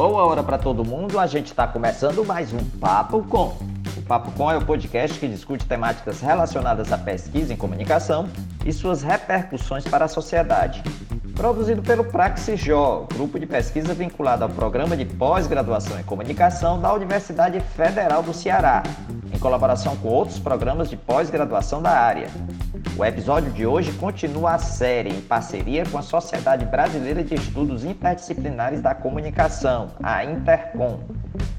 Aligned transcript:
Boa 0.00 0.24
hora 0.24 0.42
para 0.42 0.56
todo 0.56 0.82
mundo, 0.82 1.20
a 1.20 1.26
gente 1.26 1.48
está 1.48 1.66
começando 1.66 2.24
mais 2.24 2.54
um 2.54 2.64
Papo 2.80 3.22
Com. 3.24 3.54
O 3.98 4.02
Papo 4.08 4.32
Com 4.32 4.50
é 4.50 4.56
o 4.56 4.64
podcast 4.64 5.18
que 5.20 5.28
discute 5.28 5.66
temáticas 5.66 6.22
relacionadas 6.22 6.90
à 6.90 6.96
pesquisa 6.96 7.52
em 7.52 7.56
comunicação 7.58 8.26
e 8.64 8.72
suas 8.72 9.02
repercussões 9.02 9.84
para 9.84 10.06
a 10.06 10.08
sociedade. 10.08 10.82
Produzido 11.36 11.82
pelo 11.82 12.02
Praxijó, 12.02 13.06
grupo 13.12 13.38
de 13.38 13.44
pesquisa 13.44 13.92
vinculado 13.92 14.42
ao 14.42 14.48
programa 14.48 14.96
de 14.96 15.04
pós-graduação 15.04 16.00
em 16.00 16.02
comunicação 16.02 16.80
da 16.80 16.94
Universidade 16.94 17.60
Federal 17.60 18.22
do 18.22 18.32
Ceará, 18.32 18.82
em 19.30 19.38
colaboração 19.38 19.96
com 19.96 20.08
outros 20.08 20.38
programas 20.38 20.88
de 20.88 20.96
pós-graduação 20.96 21.82
da 21.82 21.90
área. 21.90 22.30
O 23.00 23.04
episódio 23.06 23.50
de 23.50 23.64
hoje 23.64 23.90
continua 23.94 24.56
a 24.56 24.58
série 24.58 25.08
em 25.08 25.22
parceria 25.22 25.86
com 25.90 25.96
a 25.96 26.02
Sociedade 26.02 26.66
Brasileira 26.66 27.24
de 27.24 27.34
Estudos 27.34 27.82
Interdisciplinares 27.82 28.82
da 28.82 28.94
Comunicação, 28.94 29.88
a 30.02 30.22
Intercom. 30.22 31.00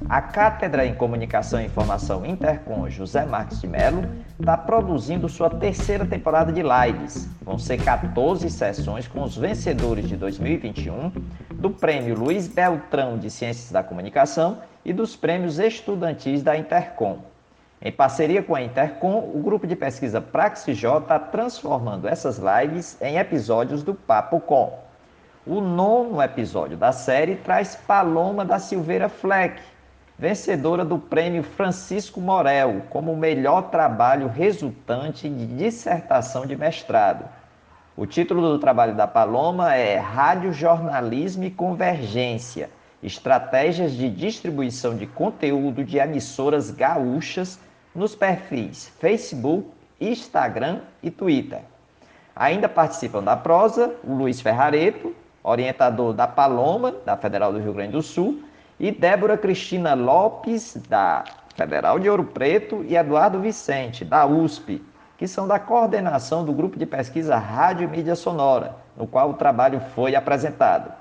A 0.08 0.22
Cátedra 0.22 0.85
em 0.85 0.94
Comunicação 0.94 1.59
e 1.59 1.66
Informação 1.66 2.23
Intercom 2.23 2.88
José 2.91 3.26
Marques 3.26 3.59
de 3.59 3.66
Mello 3.66 4.08
está 4.40 4.55
produzindo 4.55 5.27
sua 5.27 5.49
terceira 5.49 6.05
temporada 6.05 6.54
de 6.54 6.62
lives. 6.62 7.27
Vão 7.41 7.58
ser 7.58 7.84
14 7.84 8.48
sessões 8.48 9.08
com 9.08 9.23
os 9.23 9.35
vencedores 9.35 10.08
de 10.08 10.16
2021 10.16 11.12
do 11.55 11.71
Prêmio 11.71 12.20
Luiz 12.20 12.48
Beltrão 12.48 13.18
de 13.18 13.32
Ciências 13.32 13.71
da 13.71 13.82
Comunicação 13.82 14.60
e 14.85 14.94
dos 14.94 15.16
prêmios 15.16 15.58
estudantis 15.58 16.44
da 16.44 16.55
Intercom. 16.55 17.30
Em 17.84 17.91
parceria 17.91 18.44
com 18.44 18.53
a 18.53 18.62
Intercom, 18.62 19.31
o 19.34 19.41
grupo 19.41 19.66
de 19.66 19.76
pesquisa 19.76 20.21
PraxJ 20.21 20.99
está 20.99 21.17
transformando 21.17 22.07
essas 22.07 22.38
lives 22.38 22.95
em 23.02 23.17
episódios 23.17 23.81
do 23.81 23.95
Papo 23.95 24.40
Com. 24.40 24.77
O 25.48 25.59
nono 25.59 26.21
episódio 26.21 26.77
da 26.77 26.91
série 26.91 27.37
traz 27.37 27.76
Paloma 27.76 28.46
da 28.46 28.59
Silveira 28.59 29.09
Fleck, 29.09 29.59
vencedora 30.15 30.85
do 30.85 30.99
prêmio 30.99 31.41
Francisco 31.41 32.21
Morel 32.21 32.84
como 32.91 33.15
melhor 33.15 33.71
trabalho 33.71 34.27
resultante 34.27 35.27
de 35.27 35.48
dissertação 35.48 36.46
de 36.46 36.55
mestrado. 36.55 37.26
O 37.98 38.05
título 38.05 38.43
do 38.43 38.59
trabalho 38.59 38.93
da 38.93 39.07
Paloma 39.07 39.74
é 39.74 39.98
Rádio 39.98 40.54
Jornalismo 40.54 41.46
e 41.46 41.49
Convergência 41.49 42.70
Estratégias 43.02 43.93
de 43.93 44.07
Distribuição 44.07 44.96
de 44.96 45.07
Conteúdo 45.07 45.84
de 45.84 45.98
Emissoras 45.98 46.70
Gaúchas 46.70 47.59
nos 47.93 48.15
perfis 48.15 48.91
Facebook, 48.99 49.70
Instagram 49.99 50.79
e 51.03 51.11
Twitter. 51.11 51.61
Ainda 52.35 52.67
participam 52.70 53.21
da 53.21 53.35
prosa 53.35 53.93
o 54.03 54.13
Luiz 54.13 54.41
Ferrareto, 54.41 55.13
orientador 55.43 56.13
da 56.13 56.27
Paloma, 56.27 56.93
da 57.05 57.17
Federal 57.17 57.51
do 57.51 57.59
Rio 57.59 57.73
Grande 57.73 57.91
do 57.91 58.01
Sul, 58.01 58.41
e 58.79 58.91
Débora 58.91 59.37
Cristina 59.37 59.93
Lopes, 59.93 60.77
da 60.89 61.23
Federal 61.55 61.99
de 61.99 62.09
Ouro 62.09 62.23
Preto, 62.23 62.84
e 62.87 62.95
Eduardo 62.95 63.39
Vicente, 63.39 64.03
da 64.03 64.25
USP, 64.25 64.84
que 65.17 65.28
são 65.28 65.47
da 65.47 65.59
coordenação 65.59 66.44
do 66.44 66.51
grupo 66.53 66.79
de 66.79 66.85
pesquisa 66.85 67.38
Rádio 67.38 67.84
e 67.84 67.88
Mídia 67.88 68.16
Sonora, 68.16 68.75
no 68.97 69.06
qual 69.06 69.29
o 69.29 69.35
trabalho 69.35 69.79
foi 69.94 70.16
apresentado. 70.16 70.91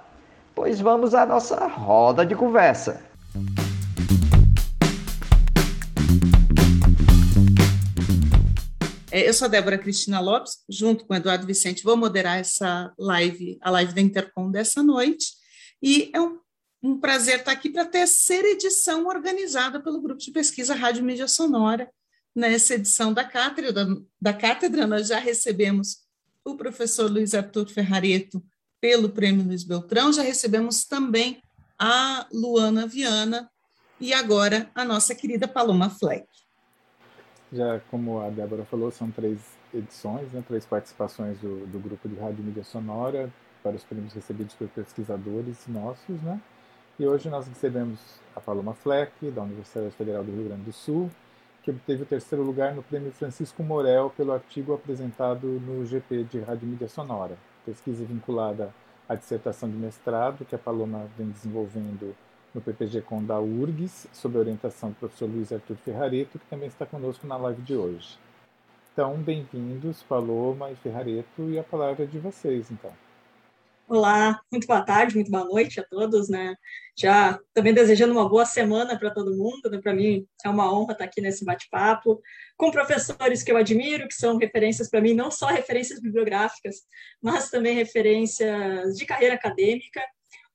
Pois 0.54 0.80
vamos 0.80 1.14
à 1.14 1.24
nossa 1.24 1.66
roda 1.66 2.26
de 2.26 2.34
conversa. 2.34 3.00
Eu 9.26 9.34
sou 9.34 9.46
a 9.46 9.48
Débora 9.48 9.78
Cristina 9.78 10.20
Lopes, 10.20 10.58
junto 10.68 11.04
com 11.04 11.14
o 11.14 11.16
Eduardo 11.16 11.46
Vicente, 11.46 11.82
vou 11.82 11.96
moderar 11.96 12.38
essa 12.38 12.92
live, 12.98 13.58
a 13.60 13.70
live 13.70 13.94
da 13.94 14.00
Intercom 14.00 14.50
dessa 14.50 14.82
noite, 14.82 15.32
e 15.82 16.10
é 16.14 16.20
um, 16.20 16.38
um 16.82 17.00
prazer 17.00 17.40
estar 17.40 17.52
aqui 17.52 17.70
para 17.70 17.82
a 17.82 17.86
terceira 17.86 18.48
edição 18.48 19.06
organizada 19.06 19.80
pelo 19.80 20.00
Grupo 20.00 20.20
de 20.20 20.30
Pesquisa 20.30 20.74
Rádio 20.74 21.04
Mídia 21.04 21.28
Sonora. 21.28 21.90
Nessa 22.34 22.74
edição 22.74 23.12
da 23.12 23.24
cátedra, 23.24 23.86
da 24.20 24.32
cátedra 24.32 24.86
nós 24.86 25.08
já 25.08 25.18
recebemos 25.18 25.98
o 26.44 26.56
professor 26.56 27.10
Luiz 27.10 27.34
Arthur 27.34 27.68
Ferrareto 27.68 28.42
pelo 28.80 29.10
Prêmio 29.10 29.44
Luiz 29.44 29.64
Beltrão, 29.64 30.12
já 30.12 30.22
recebemos 30.22 30.84
também 30.84 31.42
a 31.78 32.26
Luana 32.32 32.86
Viana 32.86 33.50
e 34.00 34.12
agora 34.14 34.70
a 34.74 34.84
nossa 34.84 35.14
querida 35.14 35.46
Paloma 35.46 35.90
Fleck. 35.90 36.26
Já 37.52 37.80
como 37.90 38.20
a 38.20 38.30
Débora 38.30 38.64
falou, 38.64 38.90
são 38.90 39.10
três 39.10 39.38
edições, 39.74 40.30
né, 40.32 40.42
três 40.46 40.64
participações 40.64 41.38
do, 41.38 41.66
do 41.66 41.78
grupo 41.80 42.08
de 42.08 42.14
rádio 42.14 42.44
mídia 42.44 42.62
sonora 42.62 43.28
para 43.62 43.74
os 43.74 43.84
prêmios 43.84 44.12
recebidos 44.12 44.54
por 44.54 44.68
pesquisadores 44.68 45.66
nossos, 45.68 46.20
né? 46.22 46.40
E 46.98 47.06
hoje 47.06 47.28
nós 47.28 47.48
recebemos 47.48 47.98
a 48.36 48.40
Paloma 48.40 48.74
Fleck, 48.74 49.30
da 49.30 49.42
Universidade 49.42 49.90
Federal 49.92 50.22
do 50.22 50.32
Rio 50.32 50.44
Grande 50.44 50.62
do 50.62 50.72
Sul, 50.72 51.10
que 51.62 51.70
obteve 51.70 52.02
o 52.02 52.06
terceiro 52.06 52.44
lugar 52.44 52.74
no 52.74 52.82
Prêmio 52.82 53.10
Francisco 53.12 53.62
Morel 53.62 54.12
pelo 54.16 54.32
artigo 54.32 54.72
apresentado 54.72 55.46
no 55.46 55.84
GP 55.84 56.24
de 56.24 56.40
Rádio 56.40 56.68
Mídia 56.68 56.88
Sonora, 56.88 57.36
pesquisa 57.66 58.04
vinculada 58.04 58.72
à 59.08 59.14
dissertação 59.14 59.68
de 59.68 59.76
mestrado 59.76 60.44
que 60.44 60.54
a 60.54 60.58
Paloma 60.58 61.06
vem 61.18 61.28
desenvolvendo 61.30 62.14
no 62.54 62.60
PPG-Com 62.60 63.24
da 63.24 63.40
URGS, 63.40 64.08
sob 64.12 64.38
orientação 64.38 64.90
do 64.90 64.96
professor 64.96 65.28
Luiz 65.28 65.52
Arthur 65.52 65.76
Ferrareto, 65.76 66.38
que 66.38 66.46
também 66.46 66.68
está 66.68 66.84
conosco 66.84 67.26
na 67.26 67.36
live 67.36 67.62
de 67.62 67.76
hoje. 67.76 68.18
Então, 68.92 69.16
bem-vindos, 69.16 70.02
Paloma 70.02 70.70
e 70.70 70.76
Ferrareto, 70.76 71.48
e 71.48 71.58
a 71.58 71.62
palavra 71.62 72.04
é 72.04 72.06
de 72.06 72.18
vocês, 72.18 72.70
então. 72.70 72.92
Olá, 73.88 74.40
muito 74.52 74.68
boa 74.68 74.82
tarde, 74.82 75.16
muito 75.16 75.30
boa 75.32 75.44
noite 75.44 75.80
a 75.80 75.84
todos, 75.84 76.28
né? 76.28 76.54
Já 76.96 77.40
também 77.52 77.74
desejando 77.74 78.12
uma 78.12 78.28
boa 78.28 78.46
semana 78.46 78.96
para 78.96 79.10
todo 79.10 79.36
mundo, 79.36 79.68
né? 79.68 79.80
Para 79.82 79.92
mim 79.92 80.24
é 80.44 80.48
uma 80.48 80.72
honra 80.72 80.92
estar 80.92 81.04
aqui 81.06 81.20
nesse 81.20 81.44
bate-papo 81.44 82.20
com 82.56 82.70
professores 82.70 83.42
que 83.42 83.50
eu 83.50 83.56
admiro, 83.56 84.06
que 84.06 84.14
são 84.14 84.36
referências 84.36 84.88
para 84.88 85.00
mim, 85.00 85.12
não 85.12 85.28
só 85.28 85.46
referências 85.46 86.00
bibliográficas, 86.00 86.82
mas 87.20 87.50
também 87.50 87.74
referências 87.74 88.96
de 88.96 89.04
carreira 89.04 89.34
acadêmica 89.34 90.00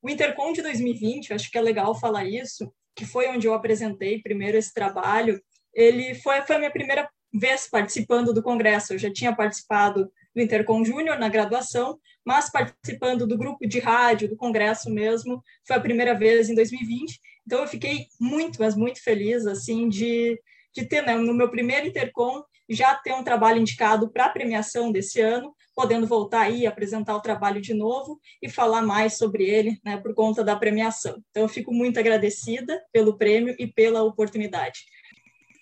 o 0.06 0.10
Intercom 0.10 0.54
de 0.54 0.62
2020, 0.62 1.34
acho 1.34 1.50
que 1.50 1.58
é 1.58 1.62
legal 1.62 2.00
falar 2.00 2.26
isso, 2.26 2.72
que 2.96 3.04
foi 3.04 3.28
onde 3.28 3.48
eu 3.48 3.56
apresentei 3.56 4.22
primeiro 4.22 4.56
esse 4.56 4.72
trabalho, 4.72 5.42
ele 5.74 6.14
foi, 6.14 6.44
foi 6.44 6.58
a 6.58 6.60
minha 6.60 6.72
primeira 6.72 7.10
vez 7.34 7.68
participando 7.68 8.32
do 8.32 8.44
congresso. 8.44 8.94
Eu 8.94 9.00
já 9.00 9.12
tinha 9.12 9.36
participado 9.36 10.08
do 10.36 10.42
Intercom 10.42 10.86
Júnior 10.86 11.18
na 11.18 11.28
graduação, 11.28 11.98
mas 12.24 12.52
participando 12.52 13.26
do 13.26 13.36
grupo 13.36 13.68
de 13.68 13.80
rádio, 13.80 14.30
do 14.30 14.38
congresso 14.38 14.92
mesmo, 14.92 15.42
foi 15.66 15.76
a 15.76 15.82
primeira 15.82 16.14
vez 16.14 16.50
em 16.50 16.54
2020. 16.54 17.20
Então 17.44 17.62
eu 17.62 17.68
fiquei 17.68 18.06
muito, 18.22 18.60
mas 18.60 18.76
muito 18.76 19.04
feliz 19.04 19.48
assim 19.48 19.90
de, 19.90 20.40
de 20.72 20.86
ter 20.86 21.02
né, 21.02 21.16
no 21.16 21.34
meu 21.34 21.50
primeiro 21.50 21.88
Intercom 21.88 22.44
já 22.70 22.96
ter 22.96 23.14
um 23.14 23.24
trabalho 23.24 23.60
indicado 23.60 24.10
para 24.10 24.26
a 24.26 24.30
premiação 24.30 24.92
desse 24.92 25.22
ano, 25.22 25.56
podendo 25.76 26.08
voltar 26.08 26.42
aí, 26.42 26.66
apresentar 26.66 27.16
o 27.16 27.22
trabalho 27.22 27.62
de 27.62 27.74
novo 27.74 28.20
e 28.42 28.50
falar 28.50 28.82
mais 28.82 29.18
sobre 29.18 29.44
ele, 29.44 29.80
né, 29.84 29.98
por 29.98 30.14
conta 30.14 30.44
da 30.44 30.56
premiação. 30.56 31.22
Então, 31.30 31.44
eu 31.44 31.50
fico 31.50 31.74
muito 31.74 32.00
agradecida 32.00 32.82
pelo 32.92 33.18
prêmio 33.18 33.56
e 33.60 33.68
pela 33.68 34.04
oportunidade. 34.04 34.86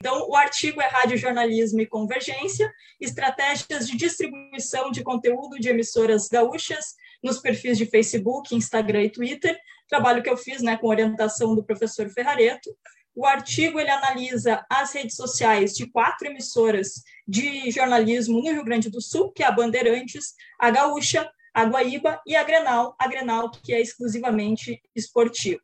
Então, 0.04 0.28
o 0.30 0.36
artigo 0.36 0.82
é 0.82 0.88
Rádio 0.88 1.18
Jornalismo 1.18 1.80
e 1.80 1.88
Convergência, 1.88 2.70
estratégias 3.00 3.88
de 3.88 3.96
distribuição 3.96 4.92
de 4.92 5.02
conteúdo 5.02 5.58
de 5.58 5.70
emissoras 5.70 6.28
gaúchas 6.28 6.96
nos 7.24 7.40
perfis 7.40 7.78
de 7.78 7.86
Facebook, 7.86 8.54
Instagram 8.54 9.04
e 9.04 9.10
Twitter, 9.10 9.58
trabalho 9.88 10.22
que 10.22 10.30
eu 10.30 10.36
fiz 10.36 10.62
né, 10.62 10.76
com 10.76 10.88
orientação 10.88 11.56
do 11.56 11.64
professor 11.64 12.10
Ferrareto. 12.10 12.70
O 13.16 13.26
artigo 13.26 13.80
ele 13.80 13.92
analisa 13.92 14.66
as 14.70 14.94
redes 14.94 15.16
sociais 15.16 15.74
de 15.74 15.86
quatro 15.88 16.28
emissoras 16.28 17.04
de 17.28 17.70
jornalismo 17.70 18.42
no 18.42 18.52
Rio 18.52 18.64
Grande 18.64 18.90
do 18.90 19.02
Sul, 19.02 19.32
que 19.32 19.44
é 19.44 19.46
a 19.46 19.52
Bandeirantes, 19.52 20.34
a 20.60 20.72
Gaúcha, 20.72 21.30
a 21.54 21.64
Guaíba 21.66 22.20
e 22.26 22.36
a 22.36 22.44
Grenal, 22.44 22.96
a 22.98 23.08
Grenal 23.08 23.52
que 23.52 23.74
é 23.74 23.80
exclusivamente 23.80 24.82
esportivo. 24.96 25.62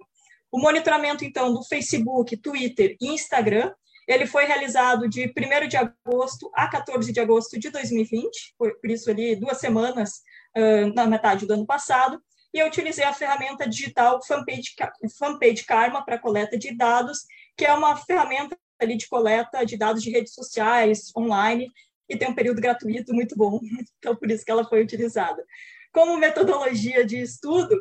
O 0.51 0.60
monitoramento, 0.60 1.25
então, 1.25 1.54
do 1.54 1.63
Facebook, 1.63 2.38
Twitter 2.38 2.96
e 3.01 3.07
Instagram, 3.07 3.72
ele 4.07 4.25
foi 4.25 4.46
realizado 4.46 5.07
de 5.07 5.31
1 5.38 5.68
de 5.68 5.78
agosto 5.78 6.50
a 6.56 6.68
14 6.68 7.12
de 7.12 7.19
agosto 7.19 7.60
de 7.60 7.69
2020, 7.69 8.56
por, 8.57 8.74
isso 8.86 9.10
ali 9.10 9.36
duas 9.36 9.60
semanas 9.60 10.22
uh, 10.57 10.94
na 10.96 11.06
metade 11.06 11.46
do 11.46 11.54
ano 11.54 11.66
passado, 11.66 12.19
e 12.51 12.57
eu 12.57 12.66
utilizei 12.66 13.06
a 13.06 13.13
ferramenta 13.13 13.69
digital 13.69 14.19
Fanpage, 14.25 14.74
Fanpage 15.19 15.63
Karma 15.66 16.04
para 16.04 16.18
coleta 16.18 16.57
de 16.57 16.75
dados, 16.75 17.19
que 17.60 17.66
é 17.66 17.74
uma 17.74 17.98
ferramenta 17.98 18.58
ali 18.80 18.96
de 18.96 19.10
coleta 19.10 19.66
de 19.66 19.76
dados 19.76 20.02
de 20.02 20.10
redes 20.10 20.34
sociais, 20.34 21.12
online, 21.16 21.70
e 22.08 22.16
tem 22.16 22.30
um 22.30 22.34
período 22.34 22.62
gratuito 22.62 23.14
muito 23.14 23.36
bom, 23.36 23.60
então 24.00 24.16
por 24.16 24.32
isso 24.32 24.46
que 24.46 24.52
ela 24.52 24.64
foi 24.64 24.82
utilizada. 24.82 25.44
Como 25.92 26.16
metodologia 26.16 27.06
de 27.06 27.20
estudo, 27.22 27.76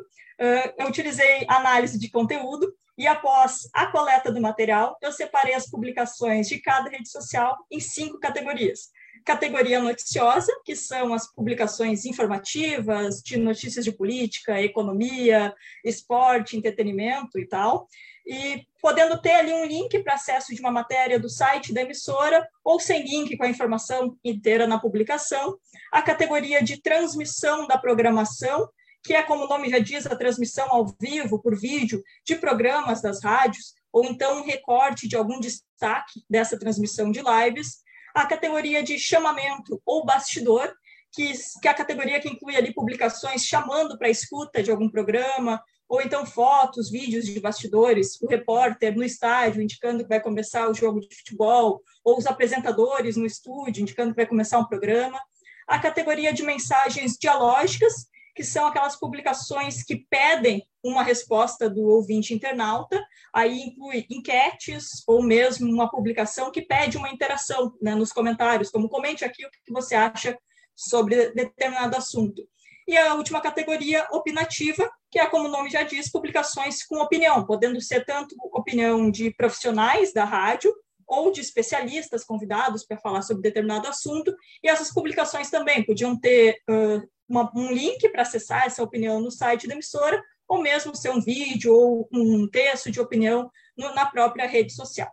eu 0.77 0.87
utilizei 0.87 1.45
análise 1.47 1.97
de 1.97 2.11
conteúdo, 2.11 2.75
e 2.97 3.07
após 3.07 3.69
a 3.73 3.85
coleta 3.85 4.29
do 4.29 4.41
material, 4.41 4.97
eu 5.01 5.13
separei 5.13 5.53
as 5.53 5.69
publicações 5.69 6.49
de 6.49 6.59
cada 6.59 6.89
rede 6.89 7.07
social 7.07 7.57
em 7.71 7.79
cinco 7.79 8.19
categorias. 8.19 8.89
categoria 9.25 9.79
noticiosa, 9.79 10.51
que 10.65 10.75
são 10.75 11.13
as 11.13 11.31
publicações 11.33 12.05
informativas 12.05 13.21
de 13.21 13.37
notícias 13.37 13.85
de 13.85 13.91
política, 13.93 14.61
economia, 14.61 15.53
esporte, 15.85 16.57
entretenimento 16.57 17.39
e 17.39 17.45
tal, 17.45 17.87
e 18.29 18.63
podendo 18.79 19.19
ter 19.19 19.31
ali 19.31 19.51
um 19.51 19.65
link 19.65 19.97
para 20.03 20.13
acesso 20.13 20.53
de 20.53 20.61
uma 20.61 20.69
matéria 20.69 21.19
do 21.19 21.27
site 21.27 21.73
da 21.73 21.81
emissora 21.81 22.47
ou 22.63 22.79
sem 22.79 23.03
link 23.03 23.35
com 23.35 23.43
a 23.43 23.49
informação 23.49 24.15
inteira 24.23 24.67
na 24.67 24.79
publicação, 24.79 25.57
a 25.91 25.99
categoria 25.99 26.63
de 26.63 26.79
transmissão 26.79 27.65
da 27.65 27.75
programação, 27.75 28.69
que 29.03 29.15
é, 29.15 29.23
como 29.23 29.45
o 29.45 29.47
nome 29.47 29.67
já 29.71 29.79
diz, 29.79 30.05
a 30.05 30.15
transmissão 30.15 30.67
ao 30.69 30.85
vivo, 31.01 31.41
por 31.41 31.59
vídeo, 31.59 32.03
de 32.23 32.35
programas 32.35 33.01
das 33.01 33.23
rádios, 33.23 33.73
ou 33.91 34.05
então 34.05 34.39
um 34.39 34.45
recorte 34.45 35.07
de 35.07 35.15
algum 35.15 35.39
destaque 35.39 36.23
dessa 36.29 36.57
transmissão 36.59 37.11
de 37.11 37.21
lives, 37.21 37.79
a 38.13 38.27
categoria 38.27 38.83
de 38.83 38.99
chamamento 38.99 39.81
ou 39.83 40.05
bastidor, 40.05 40.71
que, 41.11 41.33
que 41.59 41.67
é 41.67 41.71
a 41.71 41.73
categoria 41.73 42.19
que 42.19 42.29
inclui 42.29 42.55
ali 42.55 42.71
publicações 42.71 43.43
chamando 43.43 43.97
para 43.97 44.05
a 44.05 44.11
escuta 44.11 44.61
de 44.61 44.69
algum 44.69 44.87
programa, 44.87 45.59
ou 45.89 45.99
então 45.99 46.23
fotos, 46.23 46.91
vídeos 46.91 47.25
de 47.25 47.39
bastidores, 47.39 48.21
o 48.21 48.27
repórter 48.27 48.95
no 48.95 49.03
estádio 49.03 49.61
indicando 49.61 50.03
que 50.03 50.09
vai 50.09 50.21
começar 50.21 50.69
o 50.69 50.73
jogo 50.73 50.99
de 50.99 51.15
futebol, 51.15 51.81
ou 52.05 52.19
os 52.19 52.27
apresentadores 52.27 53.17
no 53.17 53.25
estúdio 53.25 53.81
indicando 53.81 54.11
que 54.11 54.17
vai 54.17 54.27
começar 54.27 54.59
um 54.59 54.67
programa. 54.67 55.19
A 55.67 55.79
categoria 55.79 56.31
de 56.31 56.43
mensagens 56.43 57.17
dialógicas, 57.19 58.07
que 58.35 58.43
são 58.43 58.67
aquelas 58.67 58.95
publicações 58.97 59.83
que 59.83 60.05
pedem 60.09 60.63
uma 60.83 61.03
resposta 61.03 61.67
do 61.67 61.81
ouvinte 61.81 62.35
internauta, 62.35 63.03
aí 63.33 63.59
inclui 63.59 64.05
enquetes 64.11 65.03
ou 65.07 65.23
mesmo 65.23 65.67
uma 65.71 65.89
publicação 65.89 66.51
que 66.51 66.61
pede 66.61 66.97
uma 66.97 67.09
interação 67.09 67.73
né, 67.81 67.95
nos 67.95 68.13
comentários, 68.13 68.69
como 68.69 68.87
comente 68.87 69.25
aqui 69.25 69.43
o 69.43 69.49
que 69.49 69.73
você 69.73 69.95
acha 69.95 70.37
sobre 70.75 71.31
determinado 71.31 71.97
assunto. 71.97 72.47
E 72.89 72.97
a 72.97 73.13
última 73.13 73.39
categoria, 73.39 74.07
opinativa, 74.09 74.91
que 75.11 75.19
é, 75.19 75.27
como 75.27 75.47
o 75.47 75.51
nome 75.51 75.69
já 75.69 75.83
diz, 75.83 76.11
publicações 76.11 76.83
com 76.83 76.97
opinião, 76.97 77.45
podendo 77.45 77.79
ser 77.79 78.03
tanto 78.03 78.35
opinião 78.51 79.11
de 79.11 79.29
profissionais 79.29 80.11
da 80.11 80.25
rádio 80.25 80.73
ou 81.05 81.31
de 81.31 81.39
especialistas 81.39 82.23
convidados 82.23 82.83
para 82.83 82.97
falar 82.97 83.21
sobre 83.21 83.43
determinado 83.43 83.87
assunto, 83.87 84.35
e 84.63 84.67
essas 84.67 84.91
publicações 84.91 85.51
também 85.51 85.85
podiam 85.85 86.19
ter 86.19 86.63
uh, 86.67 87.07
uma, 87.27 87.51
um 87.55 87.71
link 87.71 88.09
para 88.09 88.23
acessar 88.23 88.65
essa 88.65 88.81
opinião 88.81 89.21
no 89.21 89.29
site 89.29 89.67
da 89.67 89.75
emissora, 89.75 90.19
ou 90.47 90.59
mesmo 90.59 90.95
ser 90.95 91.11
um 91.11 91.21
vídeo 91.21 91.71
ou 91.71 92.09
um 92.11 92.49
texto 92.49 92.89
de 92.89 92.99
opinião 92.99 93.51
no, 93.77 93.93
na 93.93 94.07
própria 94.07 94.47
rede 94.47 94.73
social. 94.73 95.11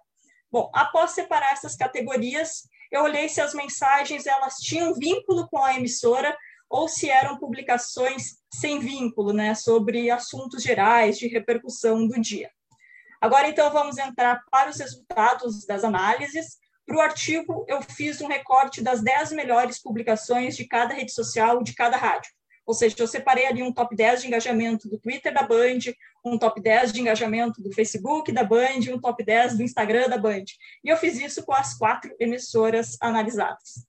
Bom, 0.51 0.71
após 0.73 1.11
separar 1.11 1.53
essas 1.53 1.77
categorias, 1.77 2.63
eu 2.91 3.03
olhei 3.03 3.29
se 3.29 3.43
as 3.43 3.53
mensagens 3.53 4.27
elas 4.27 4.55
tinham 4.55 4.95
vínculo 4.95 5.47
com 5.51 5.63
a 5.63 5.75
emissora 5.75 6.35
ou 6.69 6.89
se 6.89 7.09
eram 7.09 7.39
publicações 7.39 8.39
sem 8.53 8.79
vínculo, 8.79 9.33
né, 9.33 9.55
sobre 9.55 10.11
assuntos 10.11 10.63
gerais 10.63 11.19
de 11.19 11.29
repercussão 11.29 12.07
do 12.07 12.21
dia. 12.21 12.51
Agora, 13.21 13.49
então, 13.49 13.71
vamos 13.73 13.99
entrar 13.99 14.43
para 14.51 14.71
os 14.71 14.79
resultados 14.79 15.65
das 15.67 15.85
análises. 15.85 16.59
Para 16.85 16.97
o 16.97 17.01
artigo, 17.01 17.65
eu 17.67 17.81
fiz 17.83 18.21
um 18.21 18.29
recorte 18.29 18.83
das 18.83 19.03
10 19.03 19.33
melhores 19.33 19.81
publicações 19.81 20.57
de 20.57 20.67
cada 20.67 20.95
rede 20.95 21.13
social, 21.13 21.63
de 21.63 21.75
cada 21.75 21.97
rádio. 21.97 22.31
Ou 22.67 22.75
seja, 22.75 22.97
eu 22.99 23.07
separei 23.07 23.47
ali 23.47 23.63
um 23.63 23.73
top 23.73 23.95
10 23.95 24.23
de 24.23 24.27
engajamento 24.27 24.89
do 24.89 24.99
Twitter 24.99 25.33
da 25.33 25.43
Band, 25.43 25.79
um 26.25 26.37
top 26.37 26.61
10 26.61 26.93
de 26.93 27.01
engajamento 27.01 27.63
do 27.63 27.73
Facebook 27.73 28.33
da 28.33 28.43
Band 28.43 28.81
um 28.93 29.01
top 29.01 29.25
10 29.25 29.57
do 29.57 29.63
Instagram 29.63 30.09
da 30.09 30.19
Band. 30.19 30.45
E 30.83 30.89
eu 30.89 30.97
fiz 30.97 31.19
isso 31.19 31.45
com 31.45 31.53
as 31.53 31.75
quatro 31.79 32.15
emissoras 32.19 32.97
analisadas. 33.01 33.87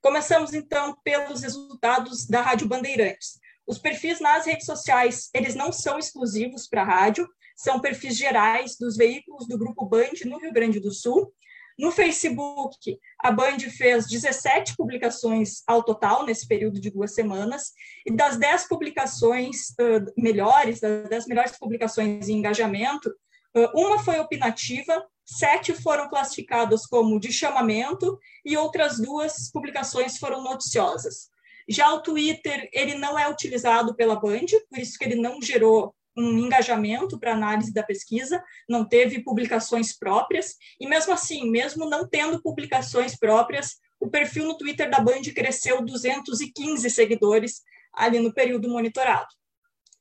Começamos, 0.00 0.54
então, 0.54 0.96
pelos 1.02 1.42
resultados 1.42 2.26
da 2.26 2.40
Rádio 2.40 2.68
Bandeirantes. 2.68 3.38
Os 3.66 3.78
perfis 3.78 4.20
nas 4.20 4.46
redes 4.46 4.64
sociais, 4.64 5.28
eles 5.34 5.54
não 5.54 5.72
são 5.72 5.98
exclusivos 5.98 6.66
para 6.66 6.82
a 6.82 6.86
rádio, 6.86 7.28
são 7.56 7.80
perfis 7.80 8.16
gerais 8.16 8.76
dos 8.78 8.96
veículos 8.96 9.46
do 9.46 9.58
Grupo 9.58 9.84
Band 9.84 10.12
no 10.24 10.38
Rio 10.38 10.52
Grande 10.52 10.80
do 10.80 10.92
Sul, 10.92 11.32
no 11.78 11.92
Facebook, 11.92 12.98
a 13.20 13.30
Band 13.30 13.60
fez 13.70 14.08
17 14.08 14.74
publicações 14.76 15.62
ao 15.64 15.80
total 15.80 16.26
nesse 16.26 16.46
período 16.46 16.80
de 16.80 16.90
duas 16.90 17.14
semanas, 17.14 17.72
e 18.04 18.10
das 18.10 18.36
10 18.36 18.66
publicações 18.66 19.70
uh, 19.80 20.12
melhores, 20.16 20.80
das 20.80 21.08
10 21.08 21.26
melhores 21.28 21.56
publicações 21.56 22.28
em 22.28 22.38
engajamento, 22.38 23.08
uh, 23.56 23.80
uma 23.80 24.02
foi 24.02 24.18
opinativa, 24.18 25.06
sete 25.28 25.74
foram 25.74 26.08
classificadas 26.08 26.86
como 26.86 27.20
de 27.20 27.30
chamamento 27.30 28.18
e 28.42 28.56
outras 28.56 28.98
duas 28.98 29.50
publicações 29.50 30.16
foram 30.16 30.42
noticiosas. 30.42 31.28
Já 31.68 31.92
o 31.92 32.00
Twitter, 32.00 32.70
ele 32.72 32.94
não 32.94 33.18
é 33.18 33.28
utilizado 33.28 33.94
pela 33.94 34.18
Band, 34.18 34.46
por 34.70 34.78
isso 34.78 34.98
que 34.98 35.04
ele 35.04 35.16
não 35.16 35.42
gerou 35.42 35.94
um 36.16 36.38
engajamento 36.38 37.20
para 37.20 37.34
análise 37.34 37.72
da 37.74 37.82
pesquisa, 37.82 38.42
não 38.66 38.88
teve 38.88 39.22
publicações 39.22 39.96
próprias, 39.96 40.56
e 40.80 40.88
mesmo 40.88 41.12
assim, 41.12 41.50
mesmo 41.50 41.88
não 41.88 42.08
tendo 42.08 42.42
publicações 42.42 43.14
próprias, 43.16 43.76
o 44.00 44.08
perfil 44.08 44.46
no 44.46 44.56
Twitter 44.56 44.90
da 44.90 44.98
Band 44.98 45.22
cresceu 45.34 45.84
215 45.84 46.88
seguidores 46.88 47.60
ali 47.92 48.18
no 48.18 48.32
período 48.32 48.68
monitorado. 48.68 49.28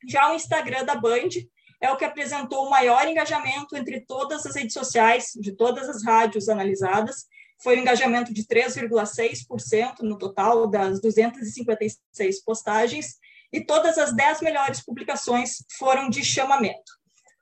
Já 0.08 0.32
o 0.32 0.36
Instagram 0.36 0.86
da 0.86 0.96
Band 0.96 1.30
é 1.82 1.92
o 1.92 1.98
que 1.98 2.06
apresentou 2.06 2.66
o 2.66 2.70
maior 2.70 3.08
engajamento 3.08 3.76
entre 3.76 4.02
todas 4.02 4.46
as 4.46 4.56
redes 4.56 4.74
sociais, 4.74 5.32
de 5.36 5.52
todas 5.52 5.88
as 5.88 6.04
rádios 6.04 6.50
analisadas, 6.50 7.26
foi 7.62 7.78
um 7.78 7.82
engajamento 7.82 8.34
de 8.34 8.46
3,6% 8.46 10.02
no 10.02 10.18
total 10.18 10.68
das 10.68 11.02
256 11.02 12.44
postagens, 12.44 13.16
e 13.52 13.62
todas 13.62 13.98
as 13.98 14.14
10 14.14 14.42
melhores 14.42 14.84
publicações 14.84 15.64
foram 15.78 16.10
de 16.10 16.24
chamamento. 16.24 16.98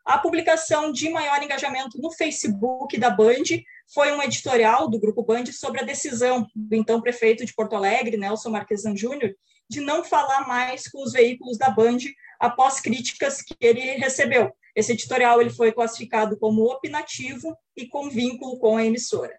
A 0.06 0.20
publicação 0.20 0.92
de 0.92 1.10
maior 1.10 1.42
engajamento 1.42 2.00
no 2.00 2.12
Facebook 2.12 2.96
da 2.98 3.10
Band 3.10 3.44
foi 3.92 4.12
um 4.12 4.22
editorial 4.22 4.88
do 4.88 5.00
Grupo 5.00 5.24
Band 5.24 5.46
sobre 5.48 5.82
a 5.82 5.84
decisão 5.84 6.46
do 6.56 6.76
então 6.76 7.02
prefeito 7.02 7.44
de 7.44 7.54
Porto 7.54 7.76
Alegre, 7.76 8.16
Nelson 8.16 8.52
Marquesan 8.52 8.96
Júnior, 8.96 9.36
de 9.68 9.82
não 9.82 10.04
falar 10.04 10.48
mais 10.48 10.88
com 10.88 11.04
os 11.04 11.14
veículos 11.14 11.58
da 11.58 11.72
Band 11.72 11.98
após 12.40 12.80
críticas 12.80 13.42
que 13.42 13.56
ele 13.60 13.82
recebeu. 13.96 14.52
Esse 14.76 14.92
editorial 14.92 15.42
ele 15.42 15.50
foi 15.50 15.72
classificado 15.72 16.38
como 16.38 16.64
opinativo 16.64 17.56
e 17.76 17.88
com 17.88 18.10
vínculo 18.10 18.60
com 18.60 18.78
a 18.78 18.84
emissora. 18.84 19.34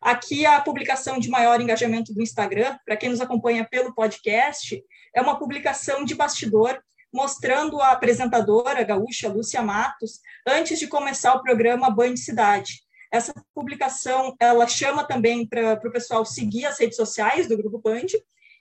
Aqui 0.00 0.46
a 0.46 0.60
publicação 0.60 1.18
de 1.18 1.28
maior 1.28 1.60
engajamento 1.60 2.14
do 2.14 2.22
Instagram, 2.22 2.78
para 2.86 2.96
quem 2.96 3.10
nos 3.10 3.20
acompanha 3.20 3.68
pelo 3.70 3.94
podcast, 3.94 4.82
é 5.14 5.20
uma 5.20 5.38
publicação 5.38 6.04
de 6.04 6.14
bastidor 6.14 6.80
mostrando 7.12 7.80
a 7.80 7.90
apresentadora 7.90 8.82
gaúcha 8.82 9.28
Lúcia 9.28 9.60
Matos 9.60 10.20
antes 10.46 10.78
de 10.78 10.86
começar 10.86 11.34
o 11.34 11.42
programa 11.42 11.90
Band 11.90 12.16
Cidade. 12.16 12.80
Essa 13.12 13.34
publicação 13.52 14.34
ela 14.38 14.66
chama 14.68 15.04
também 15.04 15.46
para 15.46 15.74
o 15.74 15.92
pessoal 15.92 16.24
seguir 16.24 16.64
as 16.64 16.78
redes 16.78 16.96
sociais 16.96 17.48
do 17.48 17.56
Grupo 17.56 17.78
Band 17.78 18.06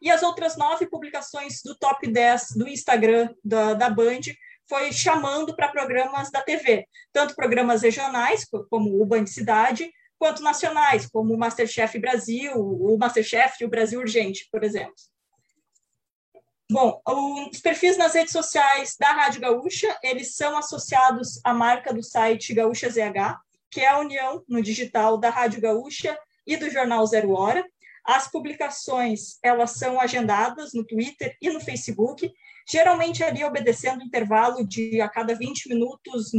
e 0.02 0.10
as 0.10 0.24
outras 0.24 0.58
nove 0.58 0.88
publicações 0.88 1.62
do 1.64 1.76
top 1.78 2.10
10 2.10 2.52
do 2.56 2.68
Instagram 2.68 3.34
da, 3.44 3.74
da 3.74 3.90
Band 3.90 4.22
foi 4.68 4.92
chamando 4.92 5.56
para 5.56 5.70
programas 5.70 6.30
da 6.30 6.42
TV, 6.42 6.88
tanto 7.12 7.36
programas 7.36 7.82
regionais, 7.82 8.46
como 8.70 9.02
o 9.02 9.06
Band 9.06 9.26
Cidade, 9.26 9.92
quanto 10.20 10.44
nacionais, 10.44 11.08
como 11.08 11.34
o 11.34 11.38
Masterchef 11.38 11.98
Brasil, 11.98 12.54
o 12.56 12.98
Masterchef 12.98 13.56
e 13.62 13.66
o 13.66 13.70
Brasil 13.70 14.00
Urgente, 14.00 14.48
por 14.52 14.64
exemplo. 14.64 14.94
Bom, 16.72 17.02
os 17.52 17.60
perfis 17.62 17.98
nas 17.98 18.14
redes 18.14 18.32
sociais 18.32 18.96
da 19.00 19.12
Rádio 19.12 19.42
Gaúcha, 19.42 19.98
eles 20.04 20.36
são 20.36 20.56
associados 20.56 21.40
à 21.44 21.52
marca 21.52 21.92
do 21.92 22.04
site 22.04 22.54
Gaúcha 22.54 22.88
ZH, 22.88 23.40
que 23.72 23.82
é 23.82 23.88
a 23.88 23.98
união 23.98 24.44
no 24.48 24.62
digital 24.62 25.18
da 25.18 25.32
Rádio 25.32 25.62
Gaúcha 25.62 26.16
e 26.46 26.58
do 26.58 26.70
jornal 26.70 27.08
Zero 27.08 27.32
Hora. 27.32 27.66
As 28.12 28.28
publicações, 28.28 29.38
elas 29.44 29.74
são 29.74 30.02
agendadas 30.02 30.74
no 30.74 30.84
Twitter 30.84 31.38
e 31.40 31.52
no 31.52 31.60
Facebook, 31.60 32.34
geralmente 32.68 33.24
ali 33.24 33.44
obedecendo 33.44 34.04
intervalo 34.04 34.68
de 34.68 35.00
a 35.00 35.08
cada 35.08 35.36
20 35.36 35.70
minutos 35.70 36.32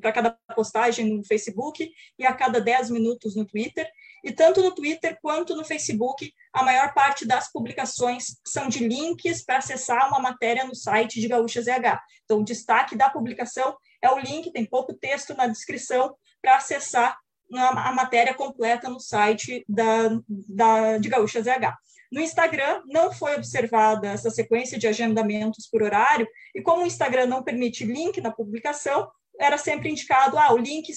para 0.00 0.12
cada 0.12 0.38
postagem 0.54 1.12
no 1.12 1.24
Facebook 1.24 1.90
e 2.16 2.24
a 2.24 2.32
cada 2.32 2.60
10 2.60 2.90
minutos 2.90 3.34
no 3.34 3.44
Twitter. 3.44 3.90
E 4.22 4.30
tanto 4.30 4.62
no 4.62 4.72
Twitter 4.72 5.18
quanto 5.20 5.56
no 5.56 5.64
Facebook, 5.64 6.32
a 6.52 6.62
maior 6.62 6.94
parte 6.94 7.26
das 7.26 7.50
publicações 7.50 8.36
são 8.46 8.68
de 8.68 8.86
links 8.86 9.44
para 9.44 9.56
acessar 9.56 10.06
uma 10.06 10.20
matéria 10.20 10.64
no 10.64 10.76
site 10.76 11.20
de 11.20 11.26
Gaúcha 11.26 11.60
ZH. 11.60 11.98
Então, 12.22 12.38
o 12.38 12.44
destaque 12.44 12.94
da 12.94 13.10
publicação 13.10 13.76
é 14.00 14.08
o 14.08 14.18
link, 14.20 14.52
tem 14.52 14.64
pouco 14.64 14.94
texto 14.94 15.34
na 15.34 15.48
descrição 15.48 16.14
para 16.40 16.54
acessar 16.54 17.18
a 17.52 17.92
matéria 17.92 18.34
completa 18.34 18.88
no 18.88 19.00
site 19.00 19.64
da, 19.68 20.20
da, 20.28 20.98
de 20.98 21.08
Gaúcha 21.08 21.42
ZH. 21.42 21.74
No 22.12 22.20
Instagram, 22.20 22.82
não 22.86 23.12
foi 23.12 23.36
observada 23.36 24.08
essa 24.08 24.30
sequência 24.30 24.78
de 24.78 24.88
agendamentos 24.88 25.68
por 25.68 25.82
horário, 25.82 26.26
e 26.54 26.60
como 26.60 26.82
o 26.82 26.86
Instagram 26.86 27.26
não 27.26 27.42
permite 27.42 27.84
link 27.84 28.20
na 28.20 28.32
publicação, 28.32 29.08
era 29.38 29.56
sempre 29.56 29.90
indicado, 29.90 30.38
ah, 30.38 30.52
o 30.52 30.58
link 30.58 30.92